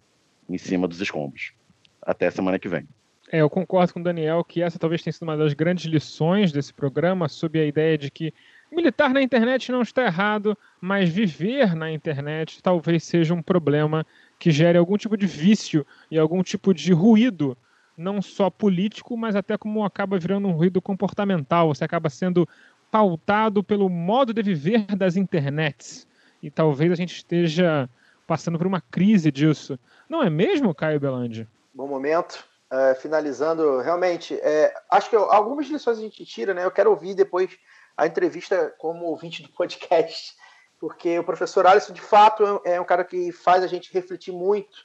[0.48, 1.57] em cima dos escombros
[2.02, 2.86] até semana que vem.
[3.30, 6.50] É, eu concordo com o Daniel que essa talvez tenha sido uma das grandes lições
[6.50, 8.32] desse programa, sob a ideia de que
[8.72, 14.06] militar na internet não está errado, mas viver na internet talvez seja um problema
[14.38, 17.56] que gere algum tipo de vício e algum tipo de ruído,
[17.96, 21.68] não só político, mas até como acaba virando um ruído comportamental.
[21.68, 22.48] Você acaba sendo
[22.90, 26.06] pautado pelo modo de viver das internets.
[26.42, 27.90] E talvez a gente esteja
[28.26, 29.78] passando por uma crise disso.
[30.08, 31.46] Não é mesmo, Caio Belandi?
[31.78, 32.44] Bom momento.
[32.70, 36.64] Uh, finalizando, realmente, é, acho que eu, algumas lições a gente tira, né?
[36.64, 37.56] Eu quero ouvir depois
[37.96, 40.34] a entrevista como ouvinte do podcast,
[40.78, 44.76] porque o professor Alisson, de fato, é um cara que faz a gente refletir muito,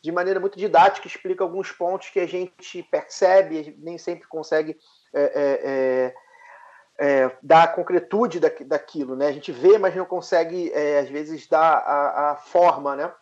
[0.00, 4.76] de maneira muito didática, explica alguns pontos que a gente percebe, nem sempre consegue
[5.12, 9.26] é, é, é, é dar concretude da, daquilo, né?
[9.26, 13.12] A gente vê, mas não consegue, é, às vezes, dar a, a forma, né?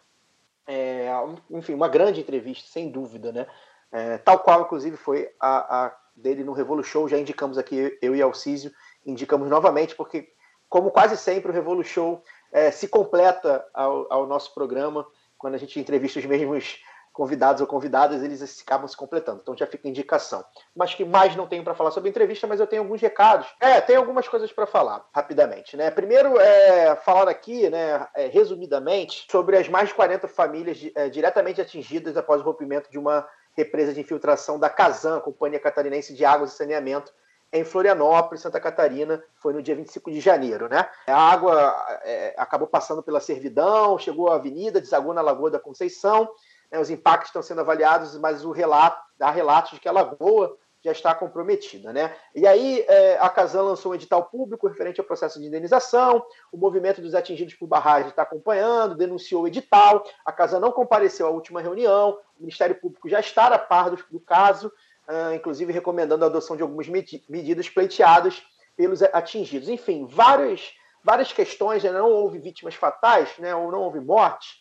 [0.72, 1.10] É,
[1.50, 3.44] enfim, uma grande entrevista, sem dúvida, né?
[3.90, 8.14] É, tal qual, inclusive, foi a, a, dele no Revolu Show, já indicamos aqui, eu
[8.14, 8.70] e Alcísio,
[9.04, 10.32] indicamos novamente, porque,
[10.68, 12.22] como quase sempre, o Revolu Show
[12.52, 15.04] é, se completa ao, ao, nosso programa,
[15.36, 16.80] quando a gente entrevista os mesmos
[17.20, 19.40] convidados ou convidadas, eles acabam se completando.
[19.42, 20.42] Então já fica indicação.
[20.74, 23.46] Mas que mais não tenho para falar sobre entrevista, mas eu tenho alguns recados.
[23.60, 25.76] É, tem algumas coisas para falar, rapidamente.
[25.76, 25.90] Né?
[25.90, 31.60] Primeiro, é, falar aqui, né, é, resumidamente, sobre as mais de 40 famílias é, diretamente
[31.60, 36.54] atingidas após o rompimento de uma represa de infiltração da Casan, Companhia Catarinense de Águas
[36.54, 37.12] e Saneamento,
[37.52, 40.88] em Florianópolis, Santa Catarina, foi no dia 25 de janeiro, né?
[41.06, 46.30] A água é, acabou passando pela servidão, chegou à avenida, desagou na Lagoa da Conceição
[46.70, 50.56] né, os impactos estão sendo avaliados, mas o relato, há relatos de que a lagoa
[50.82, 51.92] já está comprometida.
[51.92, 52.14] Né?
[52.34, 56.56] E aí é, a Casan lançou um edital público referente ao processo de indenização, o
[56.56, 61.30] movimento dos atingidos por barragem está acompanhando, denunciou o edital, a Casan não compareceu à
[61.30, 64.72] última reunião, o Ministério Público já está a par do, do caso,
[65.08, 68.42] uh, inclusive recomendando a adoção de algumas med medidas pleiteadas
[68.76, 69.68] pelos atingidos.
[69.68, 70.72] Enfim, várias,
[71.04, 71.92] várias questões, né?
[71.92, 73.54] não houve vítimas fatais, né?
[73.54, 74.60] ou não houve morte,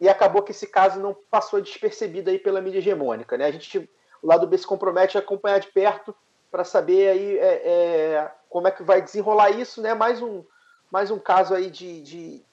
[0.00, 3.36] e acabou que esse caso não passou despercebido aí pela mídia hegemônica.
[3.36, 3.44] Né?
[3.44, 3.90] A gente,
[4.22, 6.14] o lado B se compromete a acompanhar de perto
[6.50, 9.94] para saber aí é, é, como é que vai desenrolar isso, né?
[9.94, 10.44] Mais um,
[10.90, 12.44] mais um caso aí de, de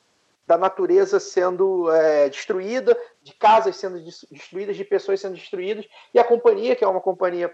[0.46, 6.24] da natureza sendo é, destruída, de casas sendo destruídas, de pessoas sendo destruídas, e a
[6.24, 7.54] companhia, que é uma companhia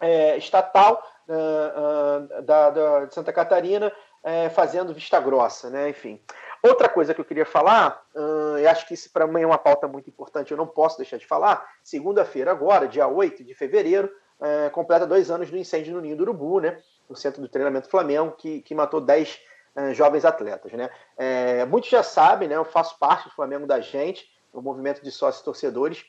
[0.00, 3.92] é, estatal uh, uh, da, da, de Santa Catarina,
[4.24, 5.90] é, fazendo vista grossa, né?
[5.90, 6.20] Enfim.
[6.62, 9.58] Outra coisa que eu queria falar, uh, eu acho que isso para mim é uma
[9.58, 11.66] pauta muito importante, eu não posso deixar de falar.
[11.82, 14.10] Segunda-feira, agora, dia 8 de fevereiro,
[14.40, 16.78] é, completa dois anos do incêndio no Ninho do Urubu, né?
[17.08, 19.40] No centro do treinamento Flamengo, que, que matou 10
[19.74, 20.90] é, jovens atletas, né?
[21.16, 22.56] É, muitos já sabem, né?
[22.56, 26.04] Eu faço parte do Flamengo da gente, o movimento de sócios torcedores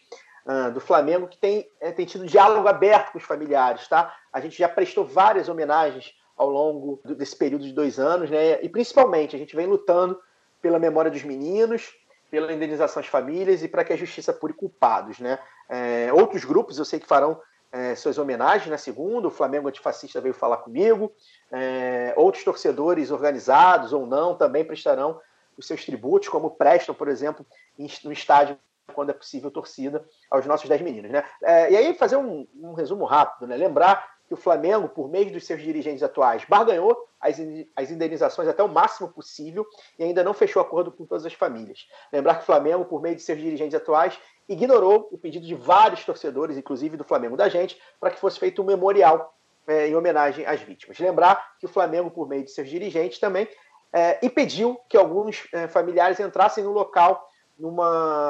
[0.45, 4.15] uh, do Flamengo, que tem, é, tem tido diálogo aberto com os familiares, tá?
[4.31, 8.63] A gente já prestou várias homenagens ao longo desse período de dois anos, né?
[8.63, 10.19] E principalmente a gente vem lutando
[10.61, 11.93] pela memória dos meninos,
[12.29, 15.39] pela indenização às famílias e para que a justiça apure culpados, né?
[15.67, 17.39] É, outros grupos eu sei que farão
[17.71, 21.11] é, suas homenagens na segunda, o Flamengo Antifascista veio falar comigo,
[21.51, 25.19] é, outros torcedores organizados ou não também prestarão
[25.57, 27.45] os seus tributos, como prestam, por exemplo,
[28.03, 28.57] no estádio
[28.93, 31.11] quando é possível torcida aos nossos 10 meninos.
[31.11, 31.23] Né?
[31.43, 33.55] É, e aí fazer um, um resumo rápido, né?
[33.55, 37.39] lembrar que o Flamengo, por meio dos seus dirigentes atuais, barganhou as,
[37.89, 39.65] indenizações até o máximo possível
[39.97, 41.87] e ainda não fechou acordo com todas as famílias.
[42.13, 46.05] Lembrar que o Flamengo, por meio de seus dirigentes atuais, ignorou o pedido de vários
[46.05, 49.35] torcedores, inclusive do Flamengo da gente, para que fosse feito um memorial
[49.67, 50.99] é, em homenagem às vítimas.
[50.99, 53.47] Lembrar que o Flamengo, por meio de seus dirigentes também,
[53.91, 57.27] é, impediu que alguns é, familiares entrassem no local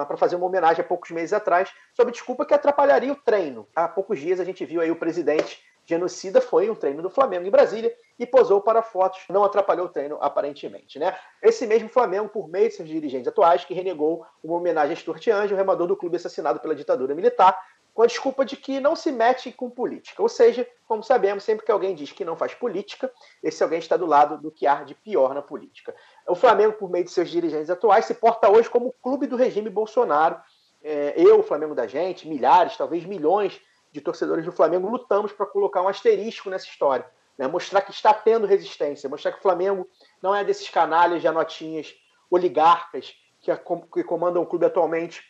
[0.08, 3.68] para fazer uma homenagem há poucos meses atrás, sob desculpa que atrapalharia o treino.
[3.76, 7.48] Há poucos dias a gente viu aí o presidente genocida foi um treino do Flamengo
[7.48, 11.18] em Brasília e posou para fotos, não atrapalhou o treino aparentemente, né?
[11.42, 15.26] Esse mesmo Flamengo, por meio de seus dirigentes atuais, que renegou uma homenagem a Stuart
[15.28, 17.60] o remador do clube assassinado pela ditadura militar,
[17.92, 20.22] com a desculpa de que não se mete com política.
[20.22, 23.12] Ou seja, como sabemos, sempre que alguém diz que não faz política,
[23.42, 25.96] esse alguém está do lado do que há de pior na política.
[26.28, 29.36] O Flamengo, por meio de seus dirigentes atuais, se porta hoje como o clube do
[29.36, 30.40] regime Bolsonaro.
[30.84, 33.60] É, eu, o Flamengo da gente, milhares, talvez milhões
[33.92, 37.06] de torcedores do Flamengo lutamos para colocar um asterisco nessa história.
[37.38, 37.48] Né?
[37.48, 39.88] Mostrar que está tendo resistência, mostrar que o Flamengo
[40.22, 41.96] não é desses canalhas de anotinhas
[42.30, 43.52] oligarcas que,
[43.94, 45.24] que comandam o clube atualmente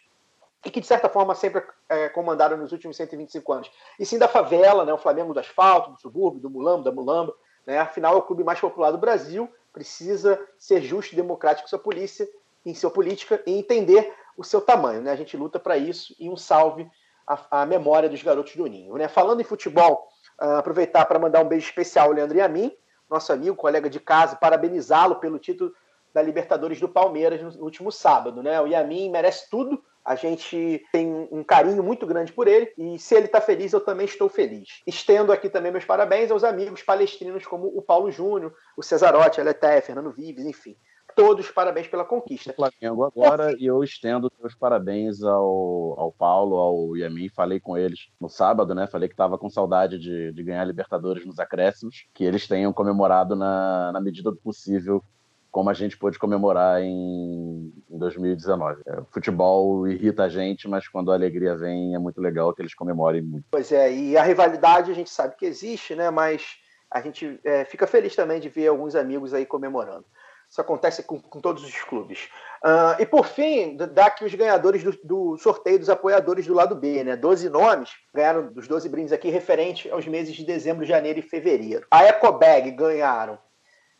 [0.66, 3.72] e que, de certa forma, sempre é, comandaram nos últimos 125 anos.
[3.98, 4.92] E sim da favela, né?
[4.92, 7.34] o Flamengo do asfalto, do subúrbio, do mulambo, da mulamba.
[7.66, 7.78] Né?
[7.78, 11.80] Afinal, é o clube mais popular do Brasil, precisa ser justo e democrático em sua
[11.80, 12.28] polícia,
[12.66, 15.02] em sua política e entender o seu tamanho.
[15.02, 15.12] Né?
[15.12, 16.90] A gente luta para isso e um salve
[17.30, 18.96] à, à, memória dos garotos do Ninho.
[18.96, 19.08] Né?
[19.08, 20.10] Falando em futebol,
[20.42, 22.76] uh, aproveitar para mandar um beijo especial ao Leandro e a mim,
[23.10, 25.72] nosso amigo, colega de casa, parabenizá-lo pelo título
[26.14, 28.42] da Libertadores do Palmeiras no último sábado.
[28.42, 28.60] Né?
[28.60, 33.14] O Yamin merece tudo a gente tem um carinho muito grande por ele e se
[33.14, 34.82] ele está feliz, eu também estou feliz.
[34.88, 39.44] Estendo aqui também meus parabéns aos amigos palestrinos como o Paulo Júnior, o Cesarotti, a
[39.44, 40.76] Leté, Fernando Vives, enfim.
[41.20, 42.54] Todos parabéns pela conquista.
[42.54, 47.30] Flamengo agora e eu estendo meus parabéns ao, ao Paulo, ao Yamin.
[47.30, 48.88] Falei com eles no sábado, né?
[48.88, 53.36] Falei que estava com saudade de, de ganhar Libertadores nos acréscimos, que eles tenham comemorado
[53.36, 55.04] na, na medida do possível
[55.52, 58.82] como a gente pôde comemorar em, em 2019.
[58.86, 62.62] É, o futebol irrita a gente, mas quando a alegria vem é muito legal que
[62.62, 63.46] eles comemorem muito.
[63.50, 66.10] Pois é, e a rivalidade a gente sabe que existe, né?
[66.10, 66.58] Mas
[66.90, 70.06] a gente é, fica feliz também de ver alguns amigos aí comemorando.
[70.50, 72.28] Isso acontece com, com todos os clubes.
[72.64, 76.76] Uh, e por fim, dá aqui os ganhadores do, do, sorteio dos apoiadores do lado
[76.76, 77.16] B, né?
[77.16, 81.86] 12 nomes ganharam dos 12 brindes aqui referente aos meses de dezembro, janeiro e fevereiro.
[81.92, 83.38] A Ecobag ganharam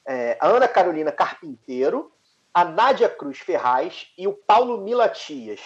[0.06, 2.12] é, a Ana Carolina Carpinteiro,
[2.52, 5.62] a Nádia Cruz Ferraz e o Paulo Milatias.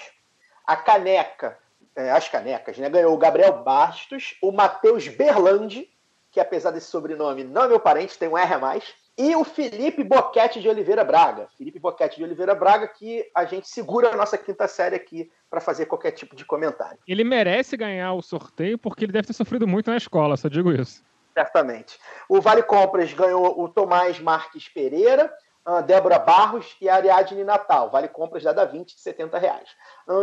[0.67, 1.57] A caneca,
[1.95, 2.89] é, as canecas, né?
[2.89, 5.89] Ganhou o Gabriel Bastos, o Matheus Berlandi,
[6.29, 9.43] que apesar desse sobrenome não é meu parente, tem um R a mais, e o
[9.43, 11.47] Felipe Boquete de Oliveira Braga.
[11.57, 15.61] Felipe Boquete de Oliveira Braga, que a gente segura a nossa quinta série aqui para
[15.61, 16.97] fazer qualquer tipo de comentário.
[17.07, 20.71] Ele merece ganhar o sorteio porque ele deve ter sofrido muito na escola, só digo
[20.71, 21.03] isso.
[21.33, 21.97] Certamente.
[22.27, 25.31] O Vale Compras ganhou o Tomás Marques Pereira,
[25.65, 27.89] a Débora Barros e a Ariadne Natal.
[27.89, 29.69] Vale Compras da Da 20 de 70 reais.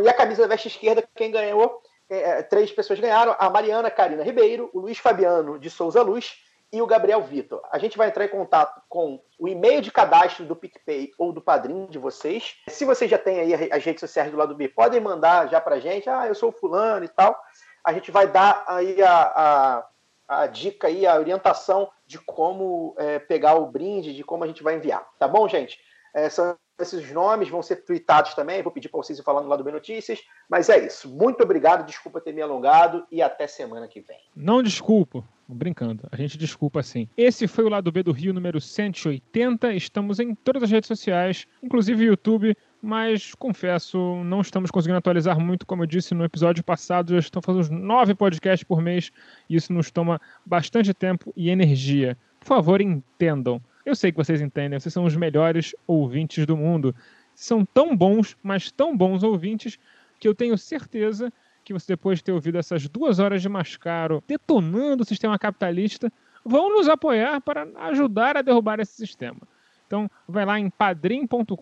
[0.05, 4.25] E a camisa da veste esquerda, quem ganhou, é, três pessoas ganharam, a Mariana Karina
[4.25, 6.35] Ribeiro, o Luiz Fabiano de Souza Luz
[6.73, 7.61] e o Gabriel Vitor.
[7.71, 11.41] A gente vai entrar em contato com o e-mail de cadastro do PicPay ou do
[11.41, 12.57] padrinho de vocês.
[12.69, 15.81] Se vocês já têm aí as redes sociais do lado B, podem mandar já pra
[15.81, 16.09] gente.
[16.09, 17.39] Ah, eu sou fulano e tal.
[17.83, 19.87] A gente vai dar aí a, a
[20.31, 24.63] a dica aí, a orientação de como é, pegar o brinde, de como a gente
[24.63, 25.05] vai enviar.
[25.19, 25.81] Tá bom, gente?
[26.15, 28.63] É, são esses nomes, vão ser tweetados também.
[28.63, 30.21] Vou pedir para vocês ir falando lá do B Notícias.
[30.49, 31.09] Mas é isso.
[31.09, 34.21] Muito obrigado, desculpa ter me alongado e até semana que vem.
[34.37, 35.25] Não desculpo.
[35.55, 37.09] Brincando, a gente desculpa sim.
[37.17, 39.75] Esse foi o Lado B do Rio número 180.
[39.75, 45.67] Estamos em todas as redes sociais, inclusive YouTube, mas confesso, não estamos conseguindo atualizar muito,
[45.67, 49.11] como eu disse no episódio passado, já estão fazendo uns nove podcasts por mês
[49.49, 52.17] e isso nos toma bastante tempo e energia.
[52.39, 53.61] Por favor, entendam.
[53.85, 56.95] Eu sei que vocês entendem, vocês são os melhores ouvintes do mundo.
[57.35, 59.79] São tão bons, mas tão bons ouvintes,
[60.19, 61.33] que eu tenho certeza
[61.71, 66.13] que você, depois de ter ouvido essas duas horas de Mascaro detonando o sistema capitalista,
[66.45, 69.41] vão nos apoiar para ajudar a derrubar esse sistema.
[69.87, 71.55] Então, vai lá em padrim.com.br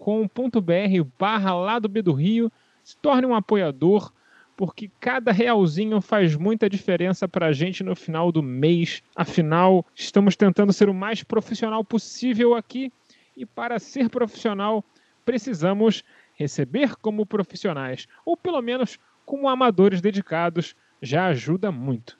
[1.18, 2.50] barra lá do B do Rio,
[2.82, 4.10] se torne um apoiador,
[4.56, 9.02] porque cada realzinho faz muita diferença para a gente no final do mês.
[9.14, 12.90] Afinal, estamos tentando ser o mais profissional possível aqui,
[13.36, 14.82] e para ser profissional,
[15.24, 16.02] precisamos
[16.34, 18.98] receber como profissionais, ou pelo menos
[19.28, 22.16] como amadores dedicados, já ajuda muito.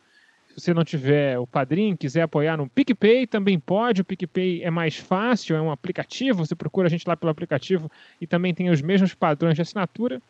[0.47, 4.03] Se você não tiver o padrinho, quiser apoiar no PicPay, também pode.
[4.03, 6.45] O PicPay é mais fácil, é um aplicativo.
[6.45, 7.91] Você procura a gente lá pelo aplicativo
[8.21, 10.21] e também tem os mesmos padrões de assinatura.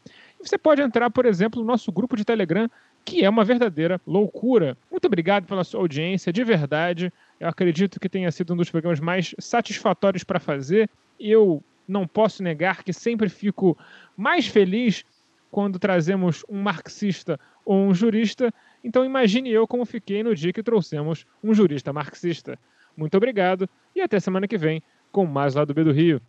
[0.40, 2.70] E você pode entrar, por exemplo, no nosso grupo de Telegram,
[3.04, 4.76] que é uma verdadeira loucura.
[4.88, 7.12] Muito obrigado pela sua audiência, de verdade.
[7.40, 10.88] Eu acredito que tenha sido um dos programas mais satisfatórios para fazer.
[11.18, 13.76] Eu não posso negar que sempre fico
[14.16, 15.04] mais feliz
[15.50, 18.52] quando trazemos um marxista ou um jurista
[18.82, 22.58] então imagine eu como fiquei no dia que trouxemos um jurista marxista.
[22.96, 26.20] Muito obrigado e até semana que vem com mais lá do B do Rio.